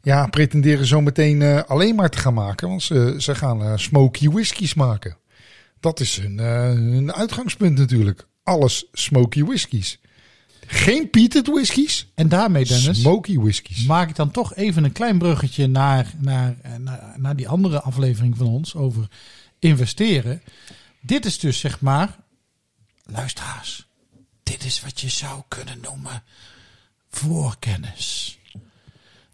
ja, 0.07 0.27
pretenderen 0.27 0.87
zo 0.87 1.01
meteen 1.01 1.43
eh, 1.43 1.63
alleen 1.63 1.95
maar 1.95 2.11
te 2.11 2.19
gaan 2.19 2.35
maken. 2.35 2.69
Want 2.69 2.83
ze, 2.83 3.15
ze 3.19 3.35
gaan 3.35 3.63
eh, 3.63 3.73
smoky 3.77 4.29
whiskies 4.29 4.75
maken. 4.75 5.17
Dat 5.81 6.01
is 6.01 6.17
hun, 6.17 6.39
eh, 6.39 6.63
hun 6.63 7.13
uitgangspunt 7.13 7.79
natuurlijk. 7.79 8.27
Alles 8.43 8.89
smoky 8.93 9.45
whiskies. 9.45 10.01
Geen 10.67 11.11
peated 11.11 11.47
whiskies, 11.47 12.07
En 12.15 12.29
daarmee, 12.29 12.65
Dennis, 12.65 13.01
smoky 13.01 13.39
whiskies. 13.39 13.85
maak 13.85 14.09
ik 14.09 14.17
dan 14.17 14.31
toch 14.31 14.55
even 14.55 14.85
een 14.85 14.93
klein 14.93 15.19
bruggetje 15.19 15.67
naar, 15.67 16.13
naar, 16.19 16.57
naar, 16.79 17.15
naar 17.17 17.37
die 17.37 17.49
andere 17.49 17.81
aflevering 17.81 18.37
van 18.37 18.47
ons 18.47 18.75
over 18.75 19.09
investeren. 19.59 20.43
Dit 21.01 21.25
is 21.25 21.39
dus 21.39 21.59
zeg 21.59 21.81
maar, 21.81 22.17
luisteraars, 23.05 23.87
dit 24.43 24.65
is 24.65 24.83
wat 24.83 25.01
je 25.01 25.09
zou 25.09 25.43
kunnen 25.49 25.79
noemen 25.83 26.23
voorkennis. 27.11 28.39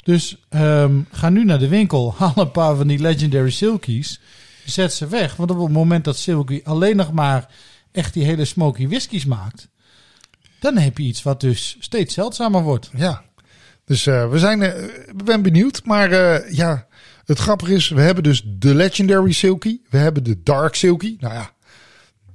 Dus 0.05 0.37
ehm, 0.49 1.01
ga 1.11 1.29
nu 1.29 1.45
naar 1.45 1.59
de 1.59 1.69
winkel, 1.69 2.15
haal 2.19 2.33
een 2.37 2.51
paar 2.51 2.77
van 2.77 2.87
die 2.87 2.99
Legendary 2.99 3.51
Silkies, 3.51 4.21
zet 4.65 4.93
ze 4.93 5.07
weg. 5.07 5.37
Want 5.37 5.51
op 5.51 5.59
het 5.59 5.73
moment 5.73 6.05
dat 6.05 6.17
Silky 6.17 6.61
alleen 6.65 6.97
nog 6.97 7.13
maar 7.13 7.49
echt 7.93 8.15
die 8.15 8.25
hele 8.25 8.45
smoky 8.45 8.89
whiskies 8.89 9.25
maakt, 9.25 9.69
dan 10.63 10.77
heb 10.77 10.99
je 10.99 11.05
iets 11.05 11.23
wat 11.23 11.41
dus 11.41 11.77
steeds 11.81 12.15
zeldzamer 12.15 12.63
wordt. 12.63 12.91
Ja, 12.97 13.23
dus 13.85 14.07
eh, 14.07 14.31
we 14.31 14.39
zijn 14.39 14.63
eh, 14.63 14.73
we 15.17 15.23
ben 15.25 15.43
benieuwd. 15.43 15.85
Maar 15.85 16.13
eh, 16.13 16.53
ja, 16.53 16.87
het 17.25 17.39
grappige 17.39 17.75
is, 17.75 17.89
we 17.89 18.01
hebben 18.01 18.23
dus 18.23 18.43
de 18.47 18.75
Legendary 18.75 19.33
Silky. 19.33 19.81
We 19.91 19.99
hebben 19.99 20.25
de 20.25 20.43
Dark 20.43 20.75
Silky. 20.75 21.17
Nou 21.21 21.35
ja, 21.35 21.51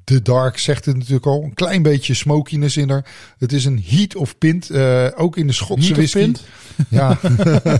de 0.07 0.21
Dark 0.21 0.57
zegt 0.57 0.85
het 0.85 0.95
natuurlijk 0.97 1.25
al. 1.25 1.43
Een 1.43 1.53
klein 1.53 1.81
beetje 1.81 2.13
smokiness 2.13 2.77
in 2.77 2.89
er. 2.89 3.05
Het 3.37 3.53
is 3.53 3.65
een 3.65 3.83
heat 3.87 4.15
of 4.15 4.37
pint. 4.37 4.69
eh, 4.69 5.07
ook 5.15 5.37
in 5.37 5.47
de 5.47 5.53
Schotse 5.53 5.93
Heat 5.93 6.03
of 6.03 6.11
whisky. 6.11 6.19
pint? 6.19 6.43
Ja, 6.89 7.19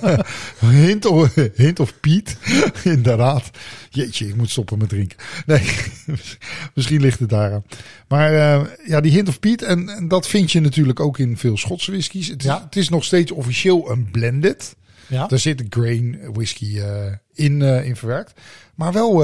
hint 0.59 1.05
of, 1.05 1.36
hint 1.55 1.80
of 1.80 1.99
Piet. 1.99 2.38
Inderdaad. 2.84 3.49
Jeetje, 3.89 4.28
ik 4.28 4.36
moet 4.36 4.49
stoppen 4.49 4.78
met 4.78 4.89
drinken. 4.89 5.17
Nee, 5.45 5.61
misschien 6.75 7.01
ligt 7.01 7.19
het 7.19 7.30
daaraan. 7.30 7.63
Maar 8.07 8.34
eh, 8.34 8.65
ja, 8.86 9.01
die 9.01 9.11
hint 9.11 9.28
of 9.28 9.39
Piet. 9.39 9.61
En, 9.61 9.89
en 9.89 10.07
dat 10.07 10.28
vind 10.28 10.51
je 10.51 10.59
natuurlijk 10.59 10.99
ook 10.99 11.17
in 11.19 11.38
veel 11.38 11.57
Schotse 11.57 11.91
whiskies. 11.91 12.28
Het, 12.28 12.43
Ja. 12.43 12.61
het 12.63 12.75
is 12.75 12.89
nog 12.89 13.03
steeds 13.03 13.32
officieel 13.32 13.91
een 13.91 14.11
blended. 14.11 14.75
Ja. 15.07 15.28
Daar 15.28 15.39
zit 15.39 15.63
grain 15.69 16.19
whisky 16.34 16.80
eh, 16.80 17.05
in, 17.34 17.61
in 17.61 17.95
verwerkt. 17.95 18.34
Maar 18.75 18.93
wel 18.93 19.23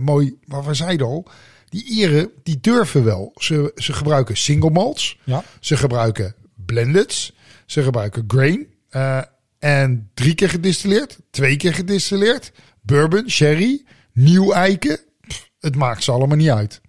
mooi, 0.00 0.34
wat 0.46 0.64
we 0.66 0.74
zeiden 0.74 1.06
al. 1.06 1.26
Die 1.72 1.84
Ieren, 1.84 2.30
die 2.42 2.60
durven 2.60 3.04
wel. 3.04 3.32
Ze, 3.36 3.72
ze 3.74 3.92
gebruiken 3.92 4.36
single 4.36 4.70
malts. 4.70 5.18
Ja. 5.24 5.44
Ze 5.60 5.76
gebruiken 5.76 6.34
blendeds. 6.66 7.32
Ze 7.66 7.82
gebruiken 7.82 8.24
grain. 8.26 8.66
eh, 8.90 9.22
en 9.58 10.10
drie 10.14 10.34
keer 10.34 10.48
gedistilleerd. 10.48 11.18
Twee 11.30 11.56
keer 11.56 11.74
gedistilleerd. 11.74 12.52
Bourbon, 12.82 13.30
sherry, 13.30 13.84
nieuw 14.12 14.52
eiken. 14.52 15.00
Pff, 15.28 15.50
het 15.60 15.76
maakt 15.76 16.04
ze 16.04 16.10
allemaal 16.12 16.36
niet 16.36 16.50
uit. 16.50 16.80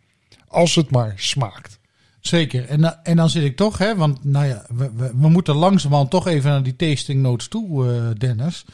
Als 0.48 0.76
het 0.76 0.90
maar 0.92 1.14
smaakt. 1.16 1.80
Zeker. 2.20 2.66
En, 2.66 2.82
da- 2.82 3.00
en 3.04 3.16
dan 3.16 3.30
zit 3.30 3.44
ik 3.44 3.56
toch, 3.56 3.78
hè, 3.78 3.96
want 3.96 4.24
nou 4.24 4.46
ja, 4.46 4.66
we, 4.76 4.92
we, 4.96 5.12
we 5.16 5.30
moeten 5.30 5.56
langzamerhand 5.56 6.10
toch 6.10 6.28
even 6.28 6.50
naar 6.50 6.64
die 6.64 6.76
tasting 6.76 7.22
notes 7.22 7.48
toe, 7.48 7.88
eh, 7.94 8.10
Dennis. 8.18 8.66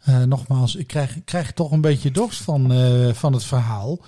Eh, 0.00 0.22
nogmaals, 0.22 0.74
ik 0.76 0.86
krijg, 0.86 1.16
krijg 1.24 1.52
toch 1.52 1.70
een 1.72 1.80
beetje 1.80 2.10
dorst 2.10 2.40
van, 2.42 2.72
eh, 2.72 3.12
van 3.12 3.32
het 3.32 3.44
verhaal. 3.44 3.98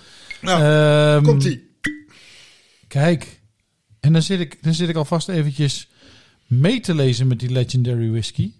Nou, 0.43 0.61
Ehm, 0.63 1.23
komt-ie. 1.23 1.71
Kijk, 2.87 3.41
en 3.99 4.13
dan 4.13 4.21
zit, 4.21 4.39
ik, 4.39 4.63
dan 4.63 4.73
zit 4.73 4.89
ik 4.89 4.95
alvast 4.95 5.29
eventjes 5.29 5.87
mee 6.47 6.79
te 6.79 6.95
lezen 6.95 7.27
met 7.27 7.39
die 7.39 7.51
Legendary 7.51 8.09
Whisky. 8.09 8.51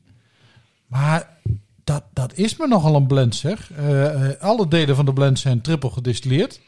Maar 0.88 1.38
dat, 1.84 2.04
dat 2.14 2.38
is 2.38 2.58
me 2.58 2.68
nogal 2.68 2.96
een 2.96 3.08
blend, 3.08 3.36
zeg. 3.36 3.72
Eh, 3.72 4.30
eh, 4.30 4.42
alle 4.42 4.68
delen 4.68 4.96
van 4.96 5.06
de 5.06 5.14
blend 5.14 5.40
zijn 5.40 5.62
triple 5.62 5.90
gedistilleerd. 5.92 6.60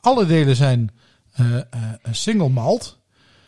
Alle 0.00 0.26
delen 0.26 0.56
zijn 0.56 0.90
eh, 1.32 1.56
single 2.10 2.48
malt. 2.48 2.98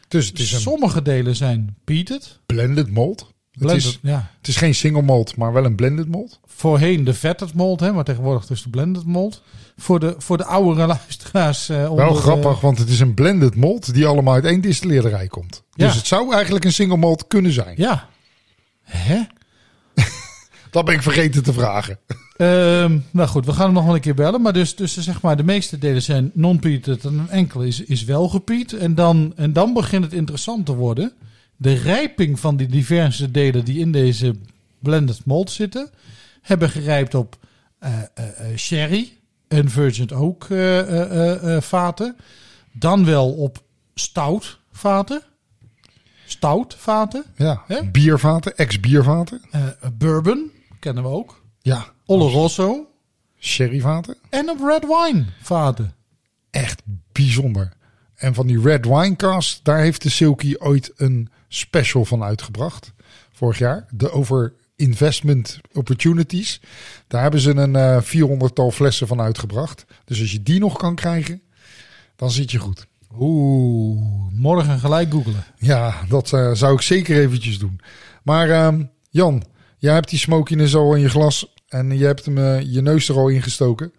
Dus 0.08 0.26
het 0.26 0.38
is 0.38 0.52
een 0.52 0.60
Sommige 0.60 1.02
delen 1.02 1.36
zijn 1.36 1.76
peated. 1.84 2.38
blended 2.46 2.90
malt. 2.90 3.33
Het 3.58 3.70
is, 3.70 3.98
ja. 4.02 4.30
het 4.38 4.48
is 4.48 4.56
geen 4.56 4.74
single 4.74 5.02
malt, 5.02 5.36
maar 5.36 5.52
wel 5.52 5.64
een 5.64 5.74
blended 5.74 6.08
malt. 6.08 6.40
Voorheen 6.46 7.04
de 7.04 7.14
vetted 7.14 7.54
malt, 7.54 7.80
hè, 7.80 7.92
maar 7.92 8.04
tegenwoordig 8.04 8.46
dus 8.46 8.62
de 8.62 8.70
blended 8.70 9.04
malt. 9.04 9.42
Voor 9.76 10.00
de, 10.00 10.14
voor 10.18 10.36
de 10.36 10.44
oudere 10.44 10.86
luisteraars. 10.96 11.68
eh, 11.68 11.90
onder 11.90 12.04
Wel 12.04 12.14
grappig, 12.14 12.60
want 12.60 12.78
het 12.78 12.88
is 12.88 13.00
een 13.00 13.14
blended 13.14 13.56
malt 13.56 13.94
die 13.94 14.06
allemaal 14.06 14.34
uit 14.34 14.44
één 14.44 14.60
distilleerderij 14.60 15.26
komt. 15.26 15.62
Ja. 15.72 15.86
Dus 15.86 15.96
het 15.96 16.06
zou 16.06 16.32
eigenlijk 16.34 16.64
een 16.64 16.72
single 16.72 16.96
malt 16.96 17.26
kunnen 17.26 17.52
zijn. 17.52 17.74
ja. 17.76 18.08
Hè? 18.82 19.20
Dat 20.70 20.84
ben 20.84 20.94
ik 20.94 21.02
vergeten 21.02 21.42
te 21.42 21.52
vragen. 21.52 21.98
Ehm, 22.36 22.98
nou 23.10 23.28
goed, 23.28 23.46
we 23.46 23.52
gaan 23.52 23.64
hem 23.64 23.74
nog 23.74 23.84
wel 23.84 23.94
een 23.94 24.00
keer 24.00 24.14
bellen. 24.14 24.42
Maar 24.42 24.52
dus, 24.52 24.76
dus 24.76 24.96
zeg 24.98 25.20
maar, 25.22 25.36
de 25.36 25.44
meeste 25.44 25.78
delen 25.78 26.02
zijn 26.02 26.30
non-peated 26.34 27.04
en 27.04 27.18
een 27.18 27.30
enkele 27.30 27.66
is, 27.66 27.80
is 27.80 28.04
wel 28.04 28.28
gepiet. 28.28 28.72
En 28.72 28.94
dan, 28.94 29.32
en 29.36 29.52
dan 29.52 29.72
begint 29.72 30.04
het 30.04 30.12
interessant 30.12 30.66
te 30.66 30.74
worden. 30.74 31.12
De 31.56 31.72
rijping 31.74 32.40
van 32.40 32.56
die 32.56 32.66
diverse 32.66 33.30
delen 33.30 33.64
die 33.64 33.78
in 33.78 33.92
deze 33.92 34.34
blended 34.78 35.24
malt 35.24 35.50
zitten, 35.50 35.90
hebben 36.42 36.70
gerijpt 36.70 37.14
op 37.14 37.36
eh, 37.78 37.92
eh, 38.14 38.50
eh, 38.50 38.56
sherry 38.56 39.12
en 39.48 39.68
virgin 39.70 40.12
oak 40.14 40.44
eh, 40.44 41.60
vaten. 41.60 42.16
Dan 42.72 43.04
wel 43.04 43.32
op 43.32 43.62
stout 43.94 44.58
vaten. 44.72 45.22
Stout 46.26 46.74
vaten. 46.78 47.24
Ja, 47.36 47.62
Hè? 47.66 47.90
biervaten, 47.90 48.56
ex-biervaten. 48.56 49.40
Bourbon, 49.98 50.50
kennen 50.80 51.02
we 51.02 51.08
ook. 51.08 51.42
Ja, 51.60 51.86
Oloroso. 52.06 52.86
sherryvaten. 53.38 54.16
En 54.30 54.50
op 54.50 54.60
red 54.60 54.86
wine 54.86 55.24
vaten. 55.42 55.94
Echt 56.50 56.82
bijzonder. 57.12 57.72
En 58.14 58.34
van 58.34 58.46
die 58.46 58.60
Red 58.60 58.84
Wine 58.84 59.16
Cast, 59.16 59.64
daar 59.64 59.78
heeft 59.78 60.02
de 60.02 60.08
Silky 60.08 60.54
ooit 60.58 60.92
een 60.96 61.28
special 61.54 62.04
van 62.04 62.22
uitgebracht. 62.22 62.92
Vorig 63.32 63.58
jaar. 63.58 63.86
De 63.90 64.10
over 64.10 64.54
investment 64.76 65.60
opportunities. 65.72 66.60
Daar 67.06 67.22
hebben 67.22 67.40
ze 67.40 67.50
een 67.50 67.76
eh 67.76 68.02
400-tal 68.02 68.70
flessen 68.70 69.06
van 69.06 69.20
uitgebracht. 69.20 69.84
Dus 70.04 70.20
als 70.20 70.32
je 70.32 70.42
die 70.42 70.60
nog 70.60 70.76
kan 70.76 70.94
krijgen, 70.94 71.42
dan 72.16 72.30
zit 72.30 72.50
je 72.50 72.58
goed. 72.58 72.86
Oeh, 73.18 74.00
morgen 74.32 74.78
gelijk 74.78 75.10
googelen. 75.10 75.44
Ja, 75.58 75.94
dat 76.08 76.32
eh, 76.32 76.52
zou 76.52 76.74
ik 76.74 76.80
zeker 76.80 77.18
eventjes 77.18 77.58
doen. 77.58 77.80
Maar 78.22 78.50
ehm, 78.50 78.84
Jan, 79.10 79.44
jij 79.78 79.94
hebt 79.94 80.08
die 80.08 80.18
smokiness 80.18 80.74
al 80.74 80.94
in 80.94 81.00
je 81.00 81.08
glas 81.08 81.54
en 81.68 81.98
je 81.98 82.04
hebt 82.04 82.24
hem 82.24 82.38
eh, 82.38 82.60
je 82.60 82.82
neus 82.82 83.08
er 83.08 83.16
al 83.16 83.28
in 83.28 83.42
gestoken. 83.42 83.92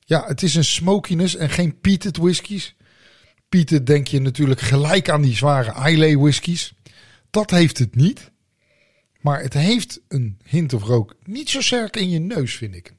Ja, 0.00 0.24
het 0.26 0.42
is 0.42 0.54
een 0.54 0.64
smokiness 0.64 1.36
en 1.36 1.50
geen 1.50 1.80
peated 1.80 2.16
whiskies. 2.16 2.76
Peated 3.48 3.86
denk 3.86 4.06
je 4.08 4.20
natuurlijk 4.20 4.60
gelijk 4.60 5.08
aan 5.08 5.22
die 5.22 5.36
zware 5.36 5.90
Islay 5.90 6.16
whiskies. 6.16 6.72
Dat 7.30 7.50
heeft 7.50 7.78
het 7.78 7.94
niet. 7.94 8.30
Maar 9.20 9.42
het 9.42 9.52
heeft 9.52 10.00
een 10.08 10.38
hint 10.44 10.72
of 10.72 10.82
rook. 10.82 11.14
Niet 11.24 11.48
zo 11.50 11.60
sterk 11.60 11.96
in 11.96 12.10
je 12.10 12.18
neus, 12.18 12.54
vind 12.56 12.74
ik. 12.74 12.94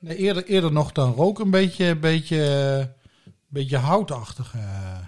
Nee, 0.00 0.16
eerder, 0.16 0.44
eerder 0.44 0.72
nog 0.72 0.92
dan 0.92 1.12
rook 1.12 1.38
een 1.38 1.50
beetje, 1.50 1.96
beetje, 1.96 2.94
beetje 3.48 3.76
houtachtig. 3.76 4.54
eh. 4.54 4.98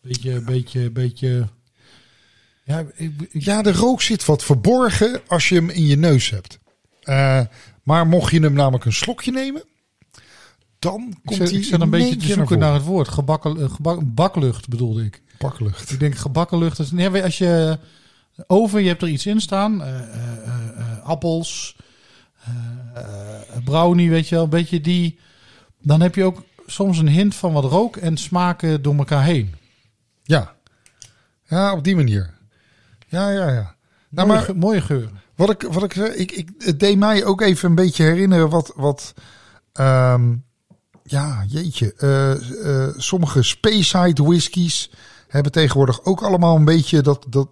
Beetje, 0.00 0.40
beetje, 0.40 0.90
beetje. 0.90 1.48
Ja, 2.64 2.78
ik, 2.94 3.12
ik- 3.30 3.42
Ja, 3.44 3.62
de 3.62 3.72
rook 3.72 4.02
zit 4.02 4.24
wat 4.24 4.44
verborgen 4.44 5.20
als 5.26 5.48
je 5.48 5.54
hem 5.54 5.70
in 5.70 5.86
je 5.86 5.96
neus 5.96 6.30
hebt. 6.30 6.58
Eh, 7.00 7.40
maar 7.82 8.06
mocht 8.06 8.30
je 8.30 8.40
hem 8.40 8.52
namelijk 8.52 8.84
een 8.84 8.92
slokje 8.92 9.32
nemen, 9.32 9.64
dan 10.84 11.14
komt 11.24 11.52
ik 11.52 11.64
zit 11.64 11.80
een 11.80 11.90
beetje 11.90 12.16
te 12.16 12.26
zoeken 12.26 12.58
naar 12.58 12.68
naar 12.68 12.78
het 12.78 12.84
woord. 12.84 13.08
Gebakken, 13.08 13.60
eh, 13.60 13.70
gebak, 13.70 14.14
baklucht 14.14 14.68
bedoelde 14.68 15.04
ik. 15.04 15.22
voren. 15.38 15.38
Paklucht. 15.38 15.90
Ik 15.90 16.00
denk 16.00 16.14
gebakken 16.14 16.58
lucht. 16.58 16.78
Is, 16.78 16.90
nee, 16.90 17.22
als 17.22 17.38
je 17.38 17.78
oven, 18.46 18.82
je 18.82 18.88
hebt 18.88 19.02
er 19.02 19.08
iets 19.08 19.26
in 19.26 19.40
staan. 19.40 19.82
eh, 19.82 20.00
eh, 20.00 21.02
appels, 21.02 21.76
brownie, 23.64 24.10
weet 24.10 24.28
je 24.28 24.34
wel. 24.34 24.44
Een 24.44 24.50
beetje 24.50 24.80
die. 24.80 25.18
Dan 25.82 26.00
heb 26.00 26.14
je 26.14 26.24
ook 26.24 26.42
soms 26.66 26.98
een 26.98 27.08
hint 27.08 27.34
van 27.34 27.52
wat 27.52 27.64
rook 27.64 27.96
en 27.96 28.16
smaken 28.16 28.82
door 28.82 28.96
elkaar 28.96 29.24
heen. 29.24 29.54
Ja. 30.22 30.54
ja, 31.44 31.72
op 31.72 31.84
die 31.84 31.96
manier. 31.96 32.34
Ja, 33.08 33.30
ja, 33.30 33.50
ja. 33.50 33.74
Nou, 34.08 34.28
mooie, 34.28 34.40
maar 34.40 34.56
mooie 34.56 34.80
geuren. 34.80 35.20
wat 35.34 35.50
ik, 35.50 35.62
wat 35.62 35.82
ik, 35.82 35.92
zei, 35.92 36.10
ik, 36.10 36.32
ik, 36.32 36.48
het 36.58 36.80
deed 36.80 36.98
mij 36.98 37.24
ook 37.24 37.40
even 37.40 37.68
een 37.68 37.74
beetje 37.74 38.04
herinneren 38.04 38.48
wat, 38.50 38.72
wat 38.76 39.14
ehm, 39.72 40.32
ja, 41.06 41.44
jeetje, 41.48 41.94
eh, 41.96 42.86
eh, 42.86 42.94
sommige 42.96 43.42
Speyside 43.42 44.22
whiskies 44.22 44.90
hebben 45.28 45.52
tegenwoordig 45.52 46.04
ook 46.04 46.22
allemaal 46.22 46.56
een 46.56 46.64
beetje 46.64 47.00
dat, 47.02 47.26
dat, 47.28 47.48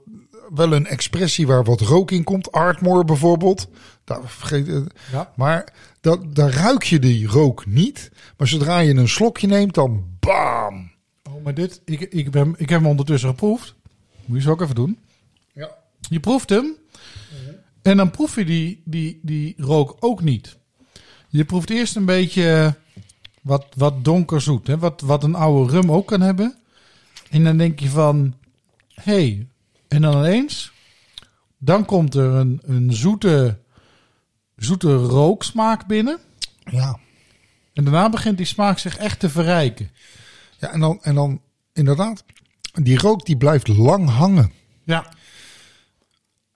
wel 0.54 0.72
een 0.72 0.86
expressie 0.86 1.46
waar 1.46 1.64
wat 1.64 1.80
rook 1.80 2.10
in 2.10 2.24
komt. 2.24 2.52
Ardmore 2.52 3.04
bijvoorbeeld. 3.04 3.68
Daar 4.04 4.20
vergeet, 4.24 4.68
eh, 4.68 4.80
Ja. 5.12 5.32
maar 5.36 5.72
dat, 6.00 6.34
daar 6.34 6.50
ruik 6.50 6.82
je 6.82 6.98
die 6.98 7.26
rook 7.26 7.66
niet. 7.66 8.10
Maar 8.36 8.48
zodra 8.48 8.78
je 8.78 8.94
een 8.94 9.08
slokje 9.08 9.46
neemt, 9.46 9.74
dan 9.74 10.04
bam. 10.20 10.90
Oh, 11.30 11.44
maar 11.44 11.54
dit, 11.54 11.80
ik, 11.84 12.00
ik, 12.00 12.30
ben, 12.30 12.54
ik 12.56 12.68
heb 12.68 12.80
hem 12.80 12.88
ondertussen 12.88 13.28
geproefd. 13.28 13.74
Moet 14.24 14.36
je 14.36 14.42
zo 14.42 14.50
ook 14.50 14.60
even 14.60 14.74
doen. 14.74 14.98
Ja. 15.52 15.70
Je 16.08 16.20
proeft 16.20 16.48
hem. 16.48 16.76
En 17.82 17.96
dan 17.96 18.10
proef 18.10 18.34
je 18.34 18.44
die, 18.44 18.82
die, 18.84 19.20
die 19.22 19.54
rook 19.56 19.96
ook 20.00 20.22
niet. 20.22 20.56
Je 21.28 21.44
proeft 21.44 21.70
eerst 21.70 21.96
een 21.96 22.04
beetje 22.04 22.76
wat, 23.42 23.66
wat 23.76 24.04
donkerzoet. 24.04 24.66
Hè? 24.66 24.78
Wat, 24.78 25.00
wat 25.00 25.24
een 25.24 25.34
oude 25.34 25.72
rum 25.72 25.92
ook 25.92 26.06
kan 26.06 26.20
hebben. 26.20 26.56
En 27.30 27.44
dan 27.44 27.56
denk 27.56 27.80
je 27.80 27.88
van... 27.88 28.34
Hé. 28.88 29.12
Hey. 29.12 29.46
En 29.88 30.02
dan 30.02 30.16
ineens... 30.16 30.72
Dan 31.64 31.84
komt 31.84 32.14
er 32.14 32.32
een, 32.32 32.60
een 32.64 32.92
zoete, 32.92 33.58
zoete 34.56 34.94
rooksmaak 34.94 35.86
binnen. 35.86 36.18
Ja. 36.70 36.98
En 37.72 37.84
daarna 37.84 38.08
begint 38.08 38.36
die 38.36 38.46
smaak 38.46 38.78
zich 38.78 38.96
echt 38.96 39.20
te 39.20 39.30
verrijken. 39.30 39.90
Ja, 40.58 40.72
en 40.72 40.80
dan, 40.80 40.98
en 41.02 41.14
dan 41.14 41.40
inderdaad, 41.72 42.24
die 42.72 42.98
rook 42.98 43.26
die 43.26 43.36
blijft 43.36 43.68
lang 43.68 44.08
hangen. 44.08 44.52
Ja. 44.84 45.12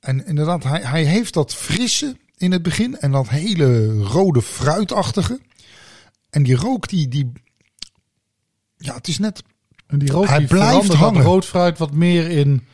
En 0.00 0.26
inderdaad, 0.26 0.64
hij, 0.64 0.80
hij 0.80 1.04
heeft 1.04 1.34
dat 1.34 1.54
frisse 1.54 2.16
in 2.36 2.52
het 2.52 2.62
begin 2.62 2.98
en 2.98 3.12
dat 3.12 3.28
hele 3.28 3.98
rode 4.02 4.42
fruitachtige. 4.42 5.40
En 6.36 6.42
die 6.42 6.56
rook 6.56 6.88
die, 6.88 7.08
die 7.08 7.32
ja, 8.76 8.94
het 8.94 9.08
is 9.08 9.18
net, 9.18 9.42
En 9.86 9.98
die 9.98 10.10
rook 10.10 10.26
Hij 10.26 10.38
die 10.38 10.46
blijft 10.46 10.92
hangen. 10.92 11.22
rood 11.22 11.44
fruit 11.46 11.78
wat 11.78 11.92
meer 11.92 12.30
in 12.30 12.66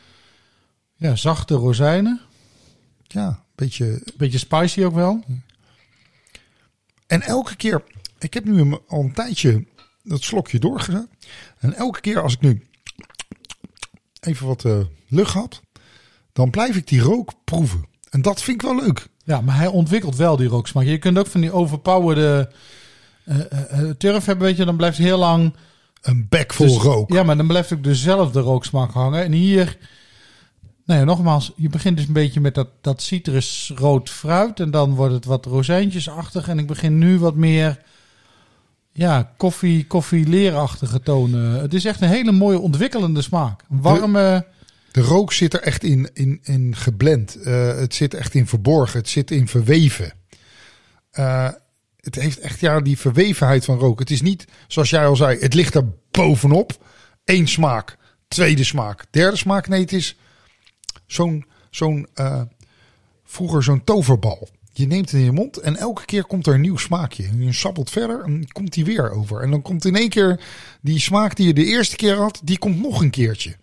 ja, 0.95 1.15
zachte 1.15 1.55
rozijnen. 1.55 2.21
ja, 3.07 3.27
een 3.27 3.37
beetje. 3.55 4.01
Beetje 4.17 4.37
spicy 4.37 4.83
ook 4.83 4.93
wel. 4.93 5.23
En 7.07 7.21
elke 7.21 7.55
keer, 7.55 7.83
ik 8.19 8.33
heb 8.33 8.45
nu 8.45 8.77
al 8.87 8.99
een 9.03 9.13
tijdje 9.13 9.65
dat 10.03 10.23
slokje 10.23 10.59
doorgezet. 10.59 11.07
En 11.57 11.73
elke 11.73 12.01
keer 12.01 12.21
als 12.21 12.33
ik 12.33 12.41
nu 12.41 12.67
even 14.19 14.47
wat 14.47 14.65
eh, 14.65 14.79
lucht 15.07 15.33
had, 15.33 15.61
dan 16.33 16.49
blijf 16.49 16.75
ik 16.75 16.87
die 16.87 17.01
rook 17.01 17.33
proeven. 17.43 17.85
En 18.09 18.21
dat 18.21 18.41
vind 18.41 18.61
ik 18.61 18.67
wel 18.69 18.83
leuk. 18.83 19.07
Ja, 19.23 19.41
maar 19.41 19.57
hij 19.57 19.67
ontwikkelt 19.67 20.15
wel 20.15 20.35
die 20.37 20.47
rooksmaak. 20.47 20.85
Je 20.85 20.97
kunt 20.97 21.17
ook 21.17 21.27
van 21.27 21.41
die 21.41 21.51
overpowerde 21.51 22.49
eh, 22.51 22.55
turf 23.97 24.25
hebben, 24.25 24.47
weet 24.47 24.57
je. 24.57 24.65
Dan 24.65 24.77
blijft 24.77 24.97
heel 24.97 25.17
lang... 25.17 25.53
Een 26.01 26.25
bek 26.29 26.53
vol 26.53 26.67
dus- 26.67 26.77
rook. 26.77 27.11
Ja, 27.11 27.23
maar 27.23 27.37
dan 27.37 27.47
blijft 27.47 27.73
ook 27.73 27.83
dezelfde 27.83 28.39
rooksmaak 28.39 28.91
hangen. 28.91 29.23
En 29.23 29.31
hier 29.31 29.77
Nee, 30.85 31.03
nogmaals, 31.03 31.51
je 31.55 31.69
begint 31.69 31.97
dus 31.97 32.07
een 32.07 32.13
beetje 32.13 32.39
met 32.39 32.55
dat, 32.55 32.67
dat 32.81 33.01
citrusrood 33.01 34.09
fruit. 34.09 34.59
En 34.59 34.71
dan 34.71 34.95
wordt 34.95 35.13
het 35.13 35.25
wat 35.25 35.45
rozijntjesachtig. 35.45 36.47
En 36.47 36.59
ik 36.59 36.67
begin 36.67 36.97
nu 36.97 37.19
wat 37.19 37.35
meer 37.35 37.79
ja, 38.91 39.33
koffie, 39.37 39.87
koffie-leerachtige 39.87 40.99
tonen. 40.99 41.61
Het 41.61 41.73
is 41.73 41.85
echt 41.85 42.01
een 42.01 42.07
hele 42.07 42.31
mooie 42.31 42.59
ontwikkelende 42.59 43.21
smaak. 43.21 43.61
Een 43.69 43.81
warme... 43.81 44.45
De 44.91 45.01
rook 45.01 45.33
zit 45.33 45.53
er 45.53 45.61
echt 45.61 45.83
in, 45.83 46.09
in, 46.13 46.39
in 46.43 46.75
geblend. 46.75 47.37
Uh, 47.37 47.75
het 47.75 47.95
zit 47.95 48.13
echt 48.13 48.33
in 48.33 48.47
verborgen. 48.47 48.99
Het 48.99 49.09
zit 49.09 49.31
in 49.31 49.47
verweven. 49.47 50.13
Uh, 51.19 51.49
het 52.03 52.15
heeft 52.15 52.39
echt 52.39 52.59
ja, 52.59 52.79
die 52.79 52.97
verwevenheid 52.97 53.65
van 53.65 53.79
rook. 53.79 53.99
Het 53.99 54.11
is 54.11 54.21
niet, 54.21 54.45
zoals 54.67 54.89
jij 54.89 55.05
al 55.05 55.15
zei, 55.15 55.39
het 55.39 55.53
ligt 55.53 55.75
er 55.75 55.89
bovenop. 56.11 56.85
Eén 57.25 57.47
smaak, 57.47 57.97
tweede 58.27 58.63
smaak, 58.63 59.05
derde 59.09 59.37
smaak. 59.37 59.67
Nee, 59.67 59.81
het 59.81 59.93
is 59.93 60.15
zo'n, 61.05 61.45
zo'n 61.69 62.07
uh, 62.15 62.41
vroeger 63.23 63.63
zo'n 63.63 63.83
toverbal. 63.83 64.49
Je 64.73 64.87
neemt 64.87 65.11
het 65.11 65.19
in 65.19 65.25
je 65.25 65.31
mond 65.31 65.57
en 65.57 65.75
elke 65.75 66.05
keer 66.05 66.25
komt 66.25 66.47
er 66.47 66.53
een 66.53 66.61
nieuw 66.61 66.77
smaakje. 66.77 67.23
En 67.23 67.43
je 67.43 67.53
sappelt 67.53 67.89
verder 67.89 68.23
en 68.23 68.51
komt 68.51 68.73
die 68.73 68.85
weer 68.85 69.11
over. 69.11 69.41
En 69.41 69.51
dan 69.51 69.61
komt 69.61 69.85
in 69.85 69.95
één 69.95 70.09
keer 70.09 70.39
die 70.81 70.99
smaak 70.99 71.35
die 71.35 71.47
je 71.47 71.53
de 71.53 71.65
eerste 71.65 71.95
keer 71.95 72.15
had, 72.15 72.41
die 72.43 72.57
komt 72.57 72.81
nog 72.81 73.01
een 73.01 73.09
keertje. 73.09 73.55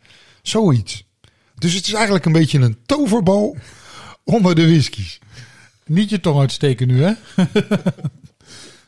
Zoiets. 0.43 1.09
Dus 1.55 1.75
het 1.75 1.87
is 1.87 1.93
eigenlijk 1.93 2.25
een 2.25 2.33
beetje 2.33 2.59
een 2.59 2.79
toverbal 2.87 3.57
onder 4.25 4.55
de 4.55 4.67
whiskies. 4.67 5.19
Niet 5.87 6.11
je 6.11 6.21
tong 6.21 6.41
uitsteken 6.41 6.87
nu, 6.89 7.03
hè? 7.03 7.13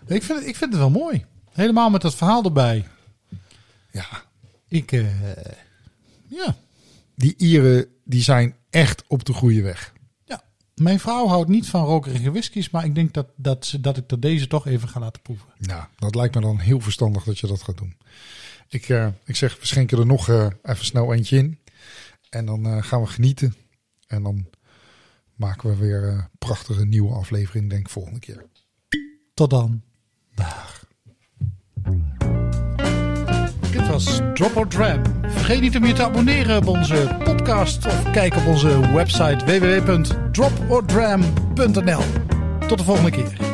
ik, 0.06 0.22
vind 0.22 0.38
het, 0.38 0.48
ik 0.48 0.56
vind 0.56 0.72
het 0.72 0.80
wel 0.80 0.90
mooi. 0.90 1.24
Helemaal 1.50 1.90
met 1.90 2.00
dat 2.00 2.14
verhaal 2.14 2.44
erbij. 2.44 2.86
Ja. 3.90 4.06
Ik, 4.68 4.92
uh, 4.92 5.10
ja. 6.26 6.56
Die 7.14 7.34
Ieren, 7.36 7.86
die 8.04 8.22
zijn 8.22 8.56
echt 8.70 9.04
op 9.06 9.24
de 9.24 9.32
goede 9.32 9.62
weg. 9.62 9.92
Ja. 10.24 10.42
Mijn 10.74 11.00
vrouw 11.00 11.26
houdt 11.26 11.48
niet 11.48 11.68
van 11.68 11.84
rokerige 11.84 12.30
whiskies, 12.30 12.70
maar 12.70 12.84
ik 12.84 12.94
denk 12.94 13.12
dat, 13.14 13.26
dat, 13.36 13.66
ze, 13.66 13.80
dat 13.80 13.96
ik 13.96 14.10
er 14.10 14.20
deze 14.20 14.46
toch 14.46 14.66
even 14.66 14.88
ga 14.88 15.00
laten 15.00 15.22
proeven. 15.22 15.46
Nou, 15.58 15.84
dat 15.96 16.14
lijkt 16.14 16.34
me 16.34 16.40
dan 16.40 16.58
heel 16.58 16.80
verstandig 16.80 17.24
dat 17.24 17.38
je 17.38 17.46
dat 17.46 17.62
gaat 17.62 17.78
doen. 17.78 17.96
Ik, 18.68 18.88
uh, 18.88 19.08
ik 19.24 19.36
zeg, 19.36 19.60
we 19.60 19.66
schenken 19.66 19.98
er 19.98 20.06
nog 20.06 20.28
uh, 20.28 20.46
even 20.62 20.84
snel 20.84 21.14
eentje 21.14 21.36
in. 21.36 21.58
En 22.28 22.46
dan 22.46 22.84
gaan 22.84 23.00
we 23.00 23.06
genieten. 23.06 23.54
En 24.06 24.22
dan 24.22 24.46
maken 25.34 25.70
we 25.70 25.76
weer 25.76 26.04
een 26.04 26.28
prachtige 26.38 26.84
nieuwe 26.84 27.14
aflevering, 27.14 27.70
denk 27.70 27.80
ik, 27.80 27.92
volgende 27.92 28.18
keer. 28.18 28.44
Tot 29.34 29.50
dan. 29.50 29.82
Dag. 30.34 30.84
Dit 33.70 33.88
was 33.88 34.20
Drop 34.34 34.56
or 34.56 34.68
Dram. 34.68 35.02
Vergeet 35.28 35.60
niet 35.60 35.76
om 35.76 35.84
je 35.84 35.92
te 35.92 36.04
abonneren 36.04 36.56
op 36.56 36.66
onze 36.66 37.16
podcast 37.24 37.86
of 37.86 38.10
kijk 38.10 38.36
op 38.36 38.46
onze 38.46 38.92
website 38.92 39.44
www.dropordram.nl. 39.44 42.02
Tot 42.66 42.78
de 42.78 42.84
volgende 42.84 43.10
keer. 43.10 43.51